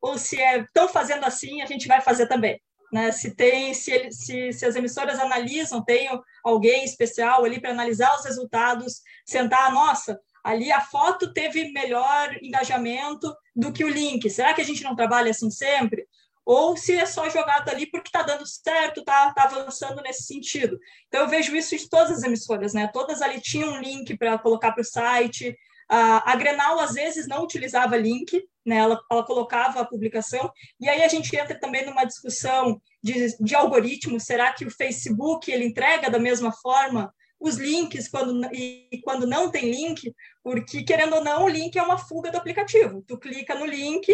ou 0.00 0.16
se 0.16 0.40
é 0.40 0.64
tão 0.72 0.88
fazendo 0.88 1.24
assim, 1.24 1.62
a 1.62 1.66
gente 1.66 1.88
vai 1.88 2.00
fazer 2.00 2.26
também. 2.26 2.60
Né? 2.92 3.10
Se 3.12 3.34
tem, 3.34 3.74
se, 3.74 3.90
ele, 3.90 4.12
se, 4.12 4.52
se 4.52 4.64
as 4.64 4.76
emissoras 4.76 5.18
analisam, 5.18 5.84
tem 5.84 6.08
alguém 6.44 6.84
especial 6.84 7.44
ali 7.44 7.60
para 7.60 7.70
analisar 7.70 8.14
os 8.16 8.24
resultados, 8.24 9.02
sentar, 9.26 9.72
nossa, 9.72 10.18
ali 10.42 10.72
a 10.72 10.80
foto 10.80 11.32
teve 11.32 11.72
melhor 11.72 12.36
engajamento 12.40 13.34
do 13.54 13.72
que 13.72 13.84
o 13.84 13.88
link. 13.88 14.30
Será 14.30 14.54
que 14.54 14.60
a 14.60 14.64
gente 14.64 14.82
não 14.82 14.96
trabalha 14.96 15.30
assim 15.30 15.50
sempre? 15.50 16.06
Ou 16.48 16.78
se 16.78 16.98
é 16.98 17.04
só 17.04 17.28
jogado 17.28 17.68
ali 17.68 17.84
porque 17.84 18.08
está 18.08 18.22
dando 18.22 18.46
certo, 18.46 19.00
está 19.00 19.34
tá 19.34 19.42
avançando 19.44 20.00
nesse 20.00 20.22
sentido. 20.22 20.78
Então, 21.06 21.20
eu 21.20 21.28
vejo 21.28 21.54
isso 21.54 21.74
em 21.74 21.88
todas 21.88 22.10
as 22.10 22.22
emissoras, 22.22 22.72
né? 22.72 22.88
Todas 22.90 23.20
ali 23.20 23.38
tinham 23.38 23.74
um 23.74 23.80
link 23.82 24.16
para 24.16 24.38
colocar 24.38 24.72
para 24.72 24.80
o 24.80 24.84
site. 24.84 25.54
A, 25.90 26.32
a 26.32 26.36
Grenal, 26.36 26.80
às 26.80 26.94
vezes, 26.94 27.28
não 27.28 27.44
utilizava 27.44 27.98
link, 27.98 28.42
né? 28.64 28.76
Ela, 28.76 28.98
ela 29.12 29.26
colocava 29.26 29.82
a 29.82 29.84
publicação. 29.84 30.50
E 30.80 30.88
aí 30.88 31.02
a 31.02 31.08
gente 31.08 31.36
entra 31.36 31.60
também 31.60 31.84
numa 31.84 32.06
discussão 32.06 32.80
de, 33.02 33.36
de 33.38 33.54
algoritmo. 33.54 34.18
Será 34.18 34.50
que 34.50 34.64
o 34.64 34.70
Facebook 34.70 35.52
ele 35.52 35.66
entrega 35.66 36.08
da 36.08 36.18
mesma 36.18 36.50
forma 36.50 37.12
os 37.38 37.56
links 37.56 38.08
quando, 38.08 38.48
e 38.54 39.02
quando 39.04 39.26
não 39.26 39.50
tem 39.50 39.70
link? 39.70 40.14
Porque, 40.42 40.82
querendo 40.82 41.16
ou 41.16 41.22
não, 41.22 41.44
o 41.44 41.48
link 41.48 41.76
é 41.76 41.82
uma 41.82 41.98
fuga 41.98 42.30
do 42.30 42.38
aplicativo. 42.38 43.04
Tu 43.06 43.18
clica 43.18 43.54
no 43.54 43.66
link 43.66 44.10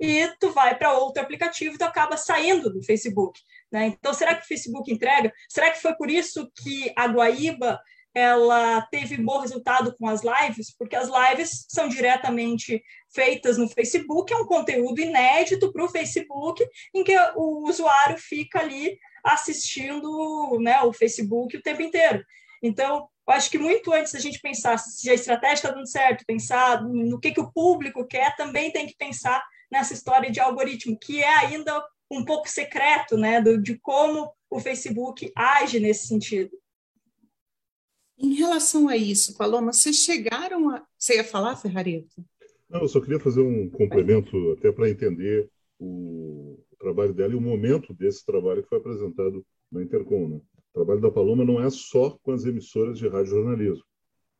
e 0.00 0.28
tu 0.38 0.50
vai 0.52 0.76
para 0.76 0.92
outro 0.92 1.22
aplicativo 1.22 1.74
e 1.74 1.78
tu 1.78 1.82
acaba 1.82 2.16
saindo 2.16 2.72
do 2.72 2.82
Facebook. 2.82 3.40
Né? 3.70 3.86
Então, 3.86 4.14
será 4.14 4.34
que 4.34 4.44
o 4.44 4.48
Facebook 4.48 4.92
entrega? 4.92 5.32
Será 5.48 5.70
que 5.70 5.80
foi 5.80 5.94
por 5.94 6.10
isso 6.10 6.50
que 6.62 6.92
a 6.96 7.06
Guaíba 7.06 7.80
ela 8.14 8.82
teve 8.90 9.16
bom 9.18 9.38
resultado 9.38 9.94
com 9.96 10.08
as 10.08 10.22
lives? 10.22 10.74
Porque 10.76 10.96
as 10.96 11.08
lives 11.08 11.66
são 11.68 11.88
diretamente 11.88 12.82
feitas 13.12 13.58
no 13.58 13.68
Facebook, 13.68 14.32
é 14.32 14.36
um 14.36 14.46
conteúdo 14.46 15.00
inédito 15.00 15.72
para 15.72 15.84
o 15.84 15.88
Facebook, 15.88 16.64
em 16.94 17.04
que 17.04 17.16
o 17.36 17.68
usuário 17.68 18.18
fica 18.18 18.60
ali 18.60 18.98
assistindo 19.24 20.58
né, 20.60 20.80
o 20.82 20.92
Facebook 20.92 21.56
o 21.56 21.62
tempo 21.62 21.82
inteiro. 21.82 22.24
Então, 22.62 23.08
eu 23.26 23.34
acho 23.34 23.50
que 23.50 23.58
muito 23.58 23.92
antes 23.92 24.12
da 24.12 24.18
gente 24.18 24.40
pensar 24.40 24.78
se 24.78 25.10
a 25.10 25.14
estratégia 25.14 25.54
está 25.54 25.70
dando 25.70 25.86
certo, 25.86 26.24
pensar 26.26 26.82
no 26.82 27.20
que, 27.20 27.30
que 27.30 27.40
o 27.40 27.52
público 27.52 28.06
quer, 28.06 28.34
também 28.36 28.72
tem 28.72 28.86
que 28.86 28.96
pensar 28.96 29.44
nessa 29.70 29.92
história 29.92 30.30
de 30.30 30.40
algoritmo, 30.40 30.98
que 30.98 31.20
é 31.20 31.34
ainda 31.38 31.84
um 32.10 32.24
pouco 32.24 32.48
secreto, 32.48 33.16
né, 33.16 33.40
do, 33.40 33.60
de 33.60 33.78
como 33.78 34.32
o 34.50 34.60
Facebook 34.60 35.30
age 35.36 35.78
nesse 35.78 36.06
sentido. 36.06 36.56
Em 38.18 38.34
relação 38.34 38.88
a 38.88 38.96
isso, 38.96 39.36
Paloma, 39.36 39.72
vocês 39.72 39.96
chegaram 39.96 40.70
a. 40.70 40.84
Você 40.98 41.16
ia 41.16 41.24
falar, 41.24 41.54
Ferrareto? 41.54 42.24
Não, 42.68 42.80
eu 42.80 42.88
só 42.88 43.00
queria 43.00 43.20
fazer 43.20 43.40
um 43.40 43.70
complemento 43.70 44.52
até 44.52 44.72
para 44.72 44.90
entender 44.90 45.48
o 45.78 46.58
trabalho 46.78 47.14
dela 47.14 47.32
e 47.32 47.36
o 47.36 47.40
momento 47.40 47.94
desse 47.94 48.26
trabalho 48.26 48.62
que 48.62 48.68
foi 48.68 48.78
apresentado 48.78 49.44
na 49.70 49.82
Intercom. 49.82 50.28
Né? 50.28 50.36
O 50.36 50.74
trabalho 50.74 51.00
da 51.00 51.10
Paloma 51.10 51.44
não 51.44 51.62
é 51.62 51.70
só 51.70 52.18
com 52.22 52.32
as 52.32 52.44
emissoras 52.44 52.98
de 52.98 53.06
rádio 53.06 53.30
jornalismo. 53.30 53.84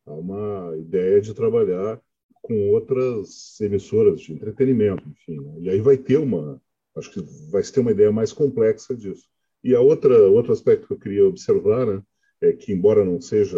Há 0.06 0.12
uma 0.12 0.76
ideia 0.76 1.20
de 1.20 1.32
trabalhar 1.32 2.00
com 2.42 2.70
outras 2.70 3.60
emissoras 3.60 4.20
de 4.20 4.32
entretenimento, 4.32 5.06
enfim. 5.08 5.40
Né? 5.40 5.54
E 5.60 5.70
aí 5.70 5.80
vai 5.80 5.96
ter 5.96 6.18
uma, 6.18 6.60
acho 6.96 7.12
que 7.12 7.20
vai 7.50 7.62
ter 7.62 7.80
uma 7.80 7.90
ideia 7.90 8.12
mais 8.12 8.32
complexa 8.32 8.94
disso. 8.96 9.28
E 9.62 9.74
a 9.74 9.80
outra 9.80 10.16
outro 10.30 10.52
aspecto 10.52 10.86
que 10.86 10.92
eu 10.92 10.98
queria 10.98 11.26
observar, 11.26 11.86
né, 11.86 12.02
é 12.40 12.52
que 12.52 12.72
embora 12.72 13.04
não 13.04 13.20
seja 13.20 13.56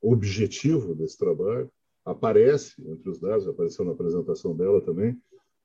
objetivo 0.00 0.94
desse 0.94 1.18
trabalho, 1.18 1.70
aparece 2.04 2.74
entre 2.86 3.10
os 3.10 3.20
dados, 3.20 3.46
apareceu 3.46 3.84
na 3.84 3.92
apresentação 3.92 4.56
dela 4.56 4.80
também, 4.80 5.20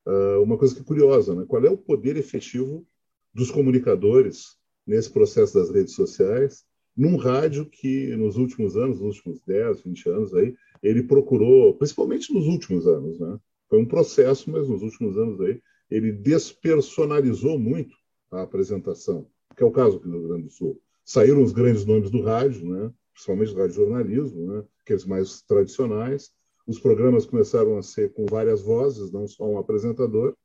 uh, 0.05 0.41
uma 0.41 0.57
coisa 0.57 0.75
que 0.75 0.81
é 0.81 0.83
curiosa, 0.83 1.33
né? 1.33 1.45
Qual 1.47 1.63
é 1.63 1.69
o 1.69 1.77
poder 1.77 2.17
efetivo 2.17 2.85
dos 3.33 3.49
comunicadores 3.49 4.57
nesse 4.85 5.09
processo 5.09 5.53
das 5.53 5.69
redes 5.69 5.93
sociais, 5.93 6.65
num 6.95 7.15
rádio 7.15 7.65
que 7.65 8.15
nos 8.15 8.35
últimos 8.35 8.75
anos, 8.75 8.99
nos 8.99 9.17
últimos 9.17 9.41
10, 9.47 9.81
20 9.81 10.09
anos 10.09 10.33
aí, 10.33 10.53
ele 10.83 11.03
procurou, 11.03 11.73
principalmente 11.75 12.33
nos 12.33 12.45
últimos 12.45 12.85
anos, 12.85 13.19
né? 13.19 13.39
Foi 13.69 13.79
um 13.79 13.87
processo, 13.87 14.51
mas 14.51 14.67
nos 14.67 14.81
últimos 14.83 15.17
anos 15.17 15.39
aí, 15.41 15.59
ele 15.89 16.11
despersonalizou 16.11 17.57
muito 17.57 17.95
a 18.29 18.41
apresentação, 18.41 19.27
que 19.55 19.63
é 19.63 19.65
o 19.65 19.71
caso 19.71 19.97
aqui 19.97 20.07
do 20.07 20.19
Rio 20.19 20.27
Grande 20.27 20.43
do 20.43 20.51
Sul. 20.51 20.79
Saíram 21.05 21.41
os 21.41 21.53
grandes 21.53 21.85
nomes 21.85 22.11
do 22.11 22.21
rádio, 22.21 22.67
né? 22.69 22.91
principalmente 23.13 23.53
do 23.53 23.59
rádio 23.59 23.75
jornalismo, 23.75 24.47
né? 24.47 24.63
aqueles 24.83 25.05
mais 25.05 25.41
tradicionais. 25.41 26.31
Os 26.67 26.79
programas 26.79 27.25
começaram 27.25 27.77
a 27.77 27.83
ser 27.83 28.13
com 28.13 28.25
várias 28.25 28.61
vozes, 28.61 29.11
não 29.11 29.27
só 29.27 29.45
um 29.45 29.57
apresentador. 29.57 30.35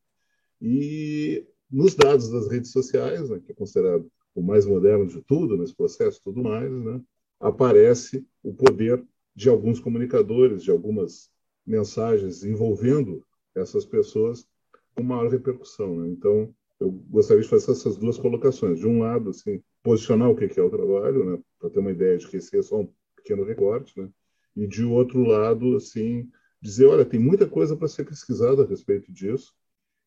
E 0.60 1.46
nos 1.70 1.94
dados 1.94 2.30
das 2.30 2.48
redes 2.48 2.72
sociais, 2.72 3.28
né, 3.28 3.40
que 3.44 3.52
é 3.52 3.54
considerado 3.54 4.10
o 4.34 4.42
mais 4.42 4.66
moderno 4.66 5.06
de 5.06 5.22
tudo 5.22 5.56
nesse 5.56 5.74
processo, 5.74 6.20
tudo 6.24 6.42
mais, 6.42 6.70
né, 6.70 7.00
aparece 7.38 8.26
o 8.42 8.52
poder 8.52 9.04
de 9.38 9.48
alguns 9.48 9.78
comunicadores, 9.78 10.64
de 10.64 10.70
algumas 10.72 11.30
mensagens 11.64 12.42
envolvendo 12.42 13.24
essas 13.54 13.86
pessoas 13.86 14.48
com 14.96 15.04
maior 15.04 15.30
repercussão. 15.30 15.96
Né? 15.96 16.08
Então, 16.08 16.52
eu 16.80 16.90
gostaria 16.90 17.44
de 17.44 17.48
fazer 17.48 17.70
essas 17.70 17.96
duas 17.96 18.18
colocações. 18.18 18.80
De 18.80 18.88
um 18.88 18.98
lado, 18.98 19.30
assim, 19.30 19.62
posicionar 19.80 20.28
o 20.28 20.34
que 20.34 20.58
é 20.58 20.62
o 20.62 20.68
trabalho, 20.68 21.24
né, 21.24 21.38
para 21.56 21.70
ter 21.70 21.78
uma 21.78 21.92
ideia 21.92 22.18
de 22.18 22.26
que 22.26 22.38
esse 22.38 22.58
é 22.58 22.62
só 22.62 22.80
um 22.80 22.92
pequeno 23.14 23.44
recorte, 23.44 23.96
né, 24.00 24.10
e 24.56 24.66
de 24.66 24.82
outro 24.82 25.22
lado, 25.22 25.76
assim, 25.76 26.28
dizer, 26.60 26.86
olha, 26.86 27.04
tem 27.04 27.20
muita 27.20 27.46
coisa 27.46 27.76
para 27.76 27.86
ser 27.86 28.04
pesquisada 28.06 28.64
a 28.64 28.66
respeito 28.66 29.12
disso 29.12 29.54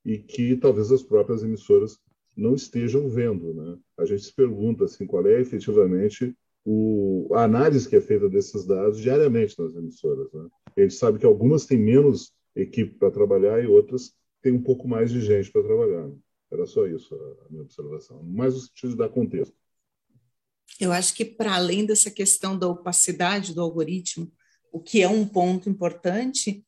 e 0.03 0.17
que 0.17 0.57
talvez 0.57 0.91
as 0.91 1.03
próprias 1.03 1.41
emissoras 1.41 1.97
não 2.35 2.53
estejam 2.53 3.07
vendo, 3.07 3.53
né? 3.53 3.77
A 3.97 4.03
gente 4.03 4.23
se 4.23 4.33
pergunta 4.33 4.83
assim, 4.83 5.07
qual 5.07 5.25
é 5.25 5.39
efetivamente 5.39 6.35
o, 6.65 7.30
a 7.34 7.43
análise 7.43 7.89
que 7.89 7.95
é 7.95 8.02
feita 8.02 8.30
desses 8.30 8.65
dados 8.65 9.00
diariamente 9.00 9.58
nas 9.60 9.76
emissoras, 9.76 10.32
né? 10.32 10.47
A 10.78 10.82
gente 10.82 10.93
sabe 10.93 11.19
que 11.19 11.26
algumas 11.26 11.65
têm 11.65 11.78
menos 11.78 12.34
equipe 12.56 12.97
para 12.97 13.12
trabalhar 13.12 13.63
e 13.63 13.67
outras 13.67 14.13
têm 14.41 14.54
um 14.54 14.62
pouco 14.62 14.88
mais 14.88 15.12
de 15.12 15.21
gente 15.21 15.52
para 15.52 15.63
trabalhar. 15.63 16.08
Né? 16.08 16.15
Era 16.52 16.65
só 16.65 16.86
isso 16.86 17.15
a 17.15 17.50
minha 17.50 17.63
observação, 17.63 18.21
mais 18.24 18.54
no 18.54 18.60
sentido 18.62 18.91
de 18.91 18.97
dar 18.97 19.10
contexto. 19.10 19.56
Eu 20.80 20.91
acho 20.91 21.13
que, 21.13 21.26
para 21.26 21.56
além 21.56 21.86
dessa 21.86 22.10
questão 22.10 22.58
da 22.58 22.67
opacidade 22.67 23.54
do 23.54 23.62
algoritmo, 23.62 24.32
o 24.71 24.80
que 24.80 25.02
é 25.02 25.08
um 25.08 25.28
ponto 25.28 25.69
importante, 25.69 26.65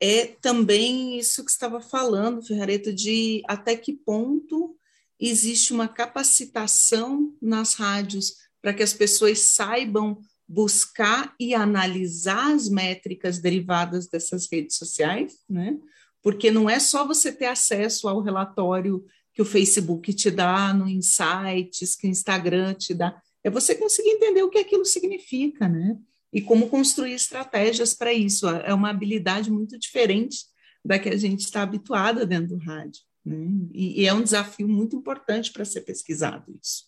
é 0.00 0.26
também 0.26 1.18
isso 1.18 1.44
que 1.44 1.50
estava 1.50 1.80
falando, 1.80 2.44
Ferrareto, 2.44 2.92
de 2.92 3.42
até 3.46 3.76
que 3.76 3.92
ponto 3.92 4.76
existe 5.18 5.72
uma 5.72 5.88
capacitação 5.88 7.34
nas 7.40 7.74
rádios 7.74 8.34
para 8.60 8.74
que 8.74 8.82
as 8.82 8.92
pessoas 8.92 9.40
saibam 9.40 10.18
buscar 10.46 11.34
e 11.38 11.54
analisar 11.54 12.54
as 12.54 12.68
métricas 12.68 13.38
derivadas 13.38 14.06
dessas 14.08 14.48
redes 14.50 14.76
sociais, 14.76 15.38
né? 15.48 15.78
porque 16.22 16.50
não 16.50 16.68
é 16.68 16.80
só 16.80 17.06
você 17.06 17.32
ter 17.32 17.46
acesso 17.46 18.08
ao 18.08 18.20
relatório 18.20 19.04
que 19.32 19.42
o 19.42 19.44
Facebook 19.44 20.12
te 20.12 20.30
dá 20.30 20.74
no 20.74 20.88
Insights, 20.88 21.94
que 21.94 22.06
o 22.06 22.10
Instagram 22.10 22.74
te 22.74 22.92
dá, 22.92 23.20
é 23.44 23.50
você 23.50 23.74
conseguir 23.74 24.10
entender 24.10 24.42
o 24.42 24.50
que 24.50 24.58
aquilo 24.58 24.84
significa, 24.84 25.68
né? 25.68 25.96
E 26.32 26.42
como 26.42 26.68
construir 26.68 27.12
estratégias 27.12 27.94
para 27.94 28.12
isso. 28.12 28.48
É 28.48 28.74
uma 28.74 28.90
habilidade 28.90 29.50
muito 29.50 29.78
diferente 29.78 30.44
da 30.84 30.98
que 30.98 31.08
a 31.08 31.16
gente 31.16 31.40
está 31.40 31.62
habituada 31.62 32.26
dentro 32.26 32.56
do 32.56 32.64
rádio. 32.64 33.02
Né? 33.24 33.48
E, 33.72 34.02
e 34.02 34.06
é 34.06 34.12
um 34.12 34.22
desafio 34.22 34.68
muito 34.68 34.96
importante 34.96 35.52
para 35.52 35.64
ser 35.64 35.82
pesquisado 35.82 36.52
isso. 36.60 36.87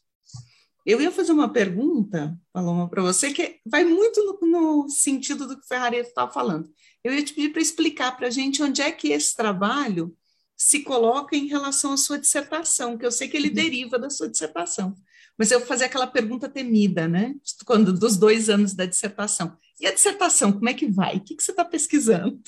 Eu 0.84 1.00
ia 1.00 1.10
fazer 1.10 1.32
uma 1.32 1.52
pergunta, 1.52 2.36
Paloma, 2.52 2.88
para 2.88 3.02
você, 3.02 3.32
que 3.32 3.60
vai 3.66 3.84
muito 3.84 4.38
no, 4.42 4.48
no 4.48 4.88
sentido 4.88 5.46
do 5.46 5.56
que 5.56 5.64
o 5.64 5.68
Ferrareto 5.68 6.08
estava 6.08 6.32
falando. 6.32 6.70
Eu 7.04 7.12
ia 7.12 7.22
te 7.22 7.34
pedir 7.34 7.50
para 7.50 7.62
explicar 7.62 8.16
para 8.16 8.26
a 8.26 8.30
gente 8.30 8.62
onde 8.62 8.82
é 8.82 8.90
que 8.90 9.08
esse 9.08 9.34
trabalho 9.36 10.14
se 10.56 10.80
coloca 10.82 11.34
em 11.34 11.46
relação 11.46 11.92
à 11.92 11.96
sua 11.96 12.18
dissertação, 12.18 12.98
que 12.98 13.06
eu 13.06 13.10
sei 13.10 13.28
que 13.28 13.36
ele 13.36 13.48
uhum. 13.48 13.54
deriva 13.54 13.98
da 13.98 14.10
sua 14.10 14.28
dissertação. 14.28 14.94
Mas 15.38 15.50
eu 15.50 15.58
vou 15.58 15.66
fazer 15.66 15.86
aquela 15.86 16.06
pergunta 16.06 16.50
temida, 16.50 17.08
né? 17.08 17.34
Quando, 17.64 17.94
dos 17.94 18.18
dois 18.18 18.50
anos 18.50 18.74
da 18.74 18.84
dissertação. 18.84 19.56
E 19.80 19.86
a 19.86 19.94
dissertação, 19.94 20.52
como 20.52 20.68
é 20.68 20.74
que 20.74 20.86
vai? 20.86 21.16
O 21.16 21.20
que, 21.20 21.34
que 21.34 21.42
você 21.42 21.52
está 21.52 21.64
pesquisando? 21.64 22.38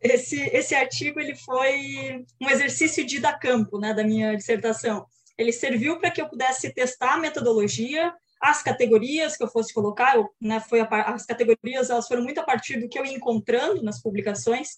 Esse, 0.00 0.38
esse 0.52 0.74
artigo 0.74 1.18
ele 1.18 1.34
foi 1.34 2.24
um 2.40 2.48
exercício 2.50 3.04
de 3.06 3.18
dar 3.18 3.38
campo 3.38 3.78
né, 3.80 3.94
da 3.94 4.04
minha 4.04 4.36
dissertação. 4.36 5.06
Ele 5.38 5.52
serviu 5.52 5.98
para 5.98 6.10
que 6.10 6.20
eu 6.20 6.28
pudesse 6.28 6.72
testar 6.74 7.14
a 7.14 7.18
metodologia, 7.18 8.12
as 8.40 8.62
categorias 8.62 9.36
que 9.36 9.42
eu 9.42 9.48
fosse 9.48 9.72
colocar, 9.72 10.16
eu, 10.16 10.28
né, 10.40 10.60
foi 10.60 10.80
a, 10.80 10.86
as 11.14 11.24
categorias 11.24 11.90
elas 11.90 12.06
foram 12.06 12.22
muito 12.22 12.40
a 12.40 12.44
partir 12.44 12.80
do 12.80 12.88
que 12.88 12.98
eu 12.98 13.04
ia 13.04 13.14
encontrando 13.14 13.82
nas 13.82 14.02
publicações, 14.02 14.76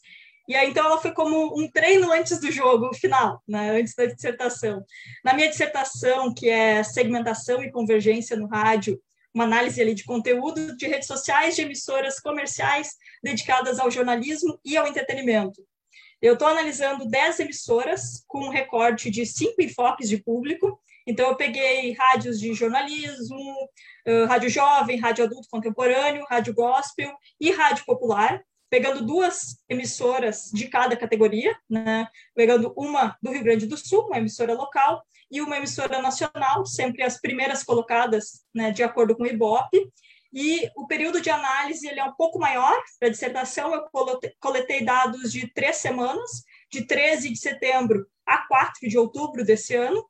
e 0.51 0.57
aí, 0.57 0.69
então, 0.69 0.85
ela 0.85 1.01
foi 1.01 1.13
como 1.13 1.57
um 1.57 1.71
treino 1.71 2.11
antes 2.11 2.41
do 2.41 2.51
jogo 2.51 2.93
final, 2.95 3.41
né, 3.47 3.71
antes 3.71 3.95
da 3.95 4.07
dissertação. 4.07 4.85
Na 5.25 5.33
minha 5.33 5.49
dissertação, 5.49 6.35
que 6.35 6.49
é 6.49 6.83
segmentação 6.83 7.63
e 7.63 7.71
convergência 7.71 8.37
no 8.37 8.49
rádio, 8.49 9.01
uma 9.33 9.45
análise 9.45 9.81
ali 9.81 9.95
de 9.95 10.03
conteúdo 10.03 10.77
de 10.77 10.89
redes 10.89 11.07
sociais 11.07 11.55
de 11.55 11.63
emissoras 11.63 12.19
comerciais 12.19 12.97
dedicadas 13.23 13.79
ao 13.79 13.93
jornalismo 13.93 14.59
e 14.65 14.77
ao 14.77 14.89
entretenimento. 14.89 15.63
Eu 16.21 16.35
estou 16.35 16.49
analisando 16.49 17.09
10 17.09 17.41
emissoras 17.41 18.25
com 18.29 18.47
um 18.47 18.51
recorte 18.51 19.11
de 19.11 19.25
cinco 19.25 19.63
enfoques 19.63 20.09
de 20.09 20.19
público. 20.19 20.79
Então, 21.07 21.29
eu 21.29 21.37
peguei 21.37 21.93
rádios 21.95 22.39
de 22.39 22.53
jornalismo, 22.53 23.39
uh, 24.07 24.27
rádio 24.27 24.51
jovem, 24.51 24.99
rádio 24.99 25.25
adulto 25.25 25.49
contemporâneo, 25.51 26.27
rádio 26.29 26.53
gospel 26.53 27.11
e 27.41 27.51
rádio 27.51 27.85
popular, 27.87 28.43
pegando 28.69 29.05
duas 29.05 29.57
emissoras 29.69 30.51
de 30.53 30.69
cada 30.69 30.97
categoria, 30.97 31.57
né? 31.69 32.07
pegando 32.35 32.73
uma 32.77 33.17
do 33.23 33.33
Rio 33.33 33.43
Grande 33.43 33.67
do 33.67 33.77
Sul, 33.77 34.07
uma 34.07 34.19
emissora 34.19 34.55
local, 34.55 35.03
e 35.31 35.41
uma 35.41 35.57
emissora 35.57 36.03
nacional, 36.03 36.67
sempre 36.67 37.03
as 37.03 37.21
primeiras 37.21 37.63
colocadas 37.63 38.45
né, 38.55 38.73
de 38.73 38.83
acordo 38.83 39.17
com 39.17 39.23
o 39.23 39.27
IBOP, 39.27 39.71
e 40.33 40.71
o 40.77 40.87
período 40.87 41.21
de 41.21 41.29
análise 41.29 41.89
ele 41.89 42.01
é 42.01 42.05
um 42.05 42.15
pouco 42.15 42.39
maior. 42.39 42.77
Para 42.99 43.09
a 43.09 43.11
dissertação, 43.11 43.75
eu 43.75 43.85
coletei 44.39 44.85
dados 44.85 45.33
de 45.33 45.53
três 45.53 45.77
semanas, 45.77 46.45
de 46.71 46.87
13 46.87 47.31
de 47.31 47.39
setembro 47.39 48.07
a 48.25 48.47
4 48.47 48.89
de 48.89 48.97
outubro 48.97 49.45
desse 49.45 49.75
ano. 49.75 50.05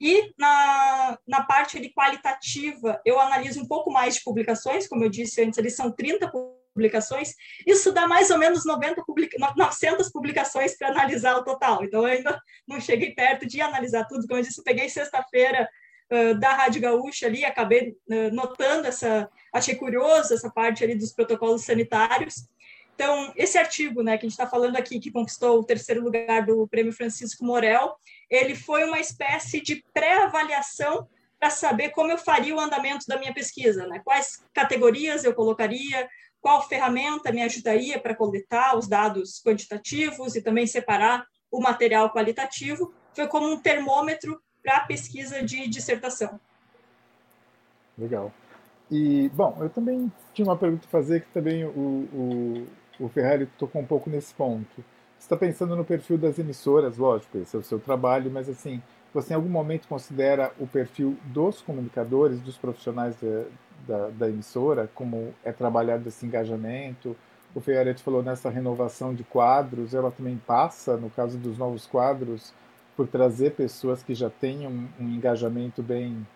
E 0.00 0.32
na, 0.38 1.18
na 1.26 1.42
parte 1.42 1.80
de 1.80 1.92
qualitativa, 1.92 3.00
eu 3.04 3.18
analiso 3.20 3.62
um 3.62 3.66
pouco 3.66 3.90
mais 3.90 4.16
de 4.16 4.24
publicações, 4.24 4.86
como 4.86 5.04
eu 5.04 5.08
disse 5.08 5.42
antes, 5.42 5.58
eles 5.58 5.76
são 5.76 5.90
30 5.90 6.30
publicações. 6.74 7.34
Isso 7.66 7.92
dá 7.92 8.06
mais 8.06 8.30
ou 8.30 8.38
menos 8.38 8.64
90 8.64 9.02
publica 9.04 9.36
900 9.56 10.10
publicações 10.10 10.76
para 10.76 10.88
analisar 10.88 11.36
o 11.36 11.44
total. 11.44 11.84
Então, 11.84 12.06
eu 12.06 12.14
ainda 12.14 12.40
não 12.66 12.80
cheguei 12.80 13.14
perto 13.14 13.46
de 13.46 13.60
analisar 13.60 14.06
tudo. 14.06 14.26
Como 14.26 14.38
eu 14.38 14.44
disse, 14.44 14.60
eu 14.60 14.64
peguei 14.64 14.88
sexta-feira 14.88 15.68
da 16.38 16.52
Rádio 16.54 16.80
Gaúcha 16.80 17.26
ali, 17.26 17.44
acabei 17.44 17.96
notando 18.32 18.86
essa 18.86 19.28
achei 19.52 19.74
curioso 19.74 20.34
essa 20.34 20.50
parte 20.50 20.84
ali 20.84 20.94
dos 20.94 21.12
protocolos 21.12 21.64
sanitários. 21.64 22.46
Então, 22.94 23.32
esse 23.36 23.58
artigo, 23.58 24.02
né, 24.02 24.16
que 24.16 24.24
a 24.24 24.28
gente 24.28 24.38
está 24.38 24.46
falando 24.46 24.76
aqui, 24.76 24.98
que 24.98 25.10
conquistou 25.10 25.58
o 25.58 25.64
terceiro 25.64 26.02
lugar 26.02 26.46
do 26.46 26.66
Prêmio 26.68 26.92
Francisco 26.92 27.44
Morel, 27.44 27.94
ele 28.30 28.54
foi 28.54 28.84
uma 28.84 28.98
espécie 28.98 29.60
de 29.60 29.84
pré-avaliação 29.92 31.06
para 31.38 31.50
saber 31.50 31.90
como 31.90 32.10
eu 32.10 32.16
faria 32.16 32.54
o 32.54 32.60
andamento 32.60 33.04
da 33.06 33.18
minha 33.18 33.34
pesquisa, 33.34 33.86
né? 33.86 34.00
Quais 34.02 34.42
categorias 34.54 35.24
eu 35.24 35.34
colocaria, 35.34 36.08
qual 36.40 36.66
ferramenta 36.66 37.30
me 37.30 37.42
ajudaria 37.42 38.00
para 38.00 38.14
coletar 38.14 38.78
os 38.78 38.88
dados 38.88 39.42
quantitativos 39.44 40.34
e 40.34 40.40
também 40.40 40.66
separar 40.66 41.26
o 41.50 41.60
material 41.60 42.10
qualitativo. 42.10 42.94
Foi 43.14 43.26
como 43.26 43.46
um 43.50 43.60
termômetro 43.60 44.40
para 44.66 44.78
a 44.78 44.80
pesquisa 44.80 45.44
de 45.44 45.68
dissertação. 45.68 46.40
Legal. 47.96 48.32
E, 48.90 49.28
bom, 49.28 49.56
eu 49.60 49.70
também 49.70 50.10
tinha 50.34 50.44
uma 50.44 50.56
pergunta 50.56 50.86
a 50.86 50.90
fazer 50.90 51.20
que 51.20 51.28
também 51.28 51.64
o, 51.64 51.68
o, 51.70 52.66
o 53.04 53.08
Ferrari 53.08 53.46
tocou 53.56 53.80
um 53.80 53.86
pouco 53.86 54.10
nesse 54.10 54.34
ponto. 54.34 54.84
Você 55.16 55.24
está 55.24 55.36
pensando 55.36 55.76
no 55.76 55.84
perfil 55.84 56.18
das 56.18 56.36
emissoras, 56.40 56.98
lógico, 56.98 57.38
esse 57.38 57.54
é 57.54 57.58
o 57.60 57.62
seu 57.62 57.78
trabalho, 57.78 58.28
mas 58.28 58.48
assim, 58.48 58.82
você 59.14 59.32
em 59.32 59.36
algum 59.36 59.48
momento 59.48 59.86
considera 59.86 60.52
o 60.58 60.66
perfil 60.66 61.16
dos 61.26 61.62
comunicadores, 61.62 62.40
dos 62.40 62.58
profissionais 62.58 63.14
de, 63.20 63.44
da, 63.86 64.08
da, 64.08 64.28
emissora, 64.28 64.90
como 64.96 65.32
é 65.44 65.52
trabalhado 65.52 66.08
esse 66.08 66.26
engajamento? 66.26 67.16
O 67.54 67.60
Ferrari 67.60 67.94
falou 67.94 68.22
nessa 68.22 68.50
renovação 68.50 69.14
de 69.14 69.22
quadros, 69.22 69.94
ela 69.94 70.10
também 70.10 70.36
passa, 70.44 70.96
no 70.96 71.08
caso 71.08 71.38
dos 71.38 71.56
novos 71.56 71.86
quadros, 71.86 72.52
por 72.96 73.06
trazer 73.06 73.52
pessoas 73.52 74.02
que 74.02 74.14
já 74.14 74.30
tenham 74.30 74.72
um 74.98 75.08
engajamento 75.08 75.82
bem 75.82 76.26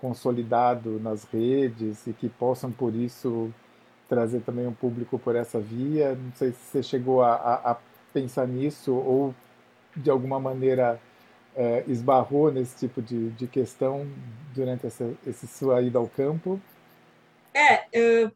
consolidado 0.00 1.00
nas 1.00 1.24
redes 1.24 2.06
e 2.06 2.12
que 2.12 2.28
possam, 2.28 2.70
por 2.70 2.94
isso, 2.94 3.52
trazer 4.08 4.40
também 4.40 4.66
um 4.66 4.72
público 4.72 5.18
por 5.18 5.34
essa 5.34 5.58
via. 5.58 6.14
Não 6.14 6.32
sei 6.34 6.52
se 6.52 6.58
você 6.58 6.82
chegou 6.82 7.22
a, 7.22 7.34
a, 7.34 7.70
a 7.72 7.76
pensar 8.12 8.46
nisso 8.46 8.94
ou, 8.94 9.34
de 9.96 10.10
alguma 10.10 10.38
maneira, 10.38 11.00
é, 11.56 11.84
esbarrou 11.86 12.52
nesse 12.52 12.76
tipo 12.76 13.00
de, 13.00 13.30
de 13.30 13.46
questão 13.46 14.06
durante 14.54 14.86
essa, 14.86 15.12
essa 15.26 15.46
sua 15.46 15.80
ida 15.82 15.98
ao 15.98 16.08
campo. 16.08 16.60
É, 17.54 18.30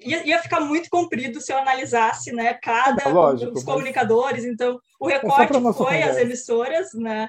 ia, 0.00 0.26
ia 0.26 0.42
ficar 0.42 0.60
muito 0.60 0.88
comprido 0.90 1.40
se 1.40 1.52
eu 1.52 1.58
analisasse 1.58 2.32
né, 2.32 2.54
cada 2.54 3.08
Lógico, 3.08 3.50
um 3.50 3.54
dos 3.54 3.64
comunicadores. 3.64 4.44
Então, 4.44 4.80
o 5.00 5.10
é 5.10 5.14
recorte 5.14 5.56
é 5.56 5.72
foi 5.72 6.02
as 6.02 6.16
emissoras, 6.16 6.92
né? 6.94 7.28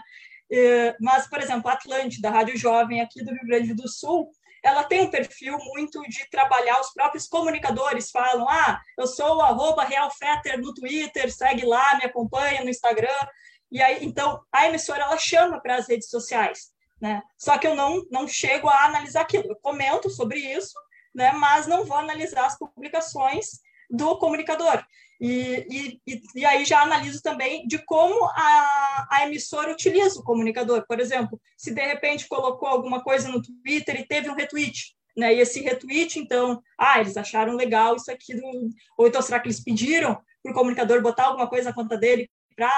Mas, 0.99 1.27
por 1.27 1.41
exemplo, 1.41 1.69
a 1.69 1.73
Atlântida, 1.73 2.29
a 2.29 2.31
Rádio 2.31 2.57
Jovem 2.57 3.01
aqui 3.01 3.23
do 3.23 3.31
Rio 3.31 3.45
Grande 3.45 3.73
do 3.73 3.87
Sul, 3.87 4.29
ela 4.63 4.83
tem 4.83 5.01
um 5.01 5.09
perfil 5.09 5.57
muito 5.73 6.01
de 6.03 6.29
trabalhar, 6.29 6.79
os 6.81 6.91
próprios 6.91 7.27
comunicadores 7.27 8.11
falam, 8.11 8.47
ah, 8.49 8.79
eu 8.97 9.07
sou 9.07 9.37
o 9.37 9.41
arroba 9.41 9.83
realfetter 9.83 10.59
no 10.59 10.73
Twitter, 10.73 11.33
segue 11.33 11.65
lá, 11.65 11.97
me 11.97 12.05
acompanha 12.05 12.63
no 12.63 12.69
Instagram, 12.69 13.27
e 13.71 13.81
aí, 13.81 14.03
então, 14.03 14.41
a 14.51 14.67
emissora, 14.67 15.03
ela 15.03 15.17
chama 15.17 15.61
para 15.61 15.75
as 15.75 15.87
redes 15.87 16.09
sociais, 16.09 16.71
né? 16.99 17.21
Só 17.37 17.57
que 17.57 17.67
eu 17.67 17.75
não, 17.75 18.03
não 18.09 18.27
chego 18.27 18.67
a 18.67 18.85
analisar 18.85 19.21
aquilo, 19.21 19.45
eu 19.49 19.55
comento 19.57 20.09
sobre 20.09 20.39
isso, 20.39 20.73
né? 21.17 21.31
Mas 21.31 21.65
não 21.65 21.83
vou 21.83 21.97
analisar 21.97 22.45
as 22.45 22.57
publicações 22.57 23.59
do 23.89 24.17
comunicador. 24.19 24.85
E, 25.19 25.99
e, 26.05 26.21
e 26.35 26.45
aí 26.45 26.63
já 26.63 26.83
analiso 26.83 27.23
também 27.23 27.67
de 27.67 27.79
como 27.79 28.23
a, 28.25 29.07
a 29.09 29.25
emissora 29.25 29.71
utiliza 29.71 30.19
o 30.19 30.23
comunicador. 30.23 30.85
Por 30.87 30.99
exemplo, 30.99 31.41
se 31.57 31.73
de 31.73 31.81
repente 31.81 32.27
colocou 32.27 32.69
alguma 32.69 33.03
coisa 33.03 33.27
no 33.29 33.41
Twitter 33.41 33.99
e 33.99 34.05
teve 34.05 34.29
um 34.29 34.35
retweet, 34.35 34.95
né? 35.17 35.33
E 35.33 35.39
esse 35.39 35.59
retweet, 35.59 36.19
então, 36.19 36.61
ah, 36.77 36.99
eles 36.99 37.17
acharam 37.17 37.55
legal 37.55 37.95
isso 37.95 38.11
aqui, 38.11 38.35
do... 38.35 38.69
ou 38.95 39.07
então 39.07 39.21
será 39.23 39.39
que 39.39 39.47
eles 39.47 39.63
pediram 39.63 40.21
para 40.43 40.51
o 40.51 40.55
comunicador 40.55 41.01
botar 41.01 41.25
alguma 41.25 41.49
coisa 41.49 41.69
na 41.69 41.75
conta 41.75 41.97
dele 41.97 42.29
para 42.55 42.71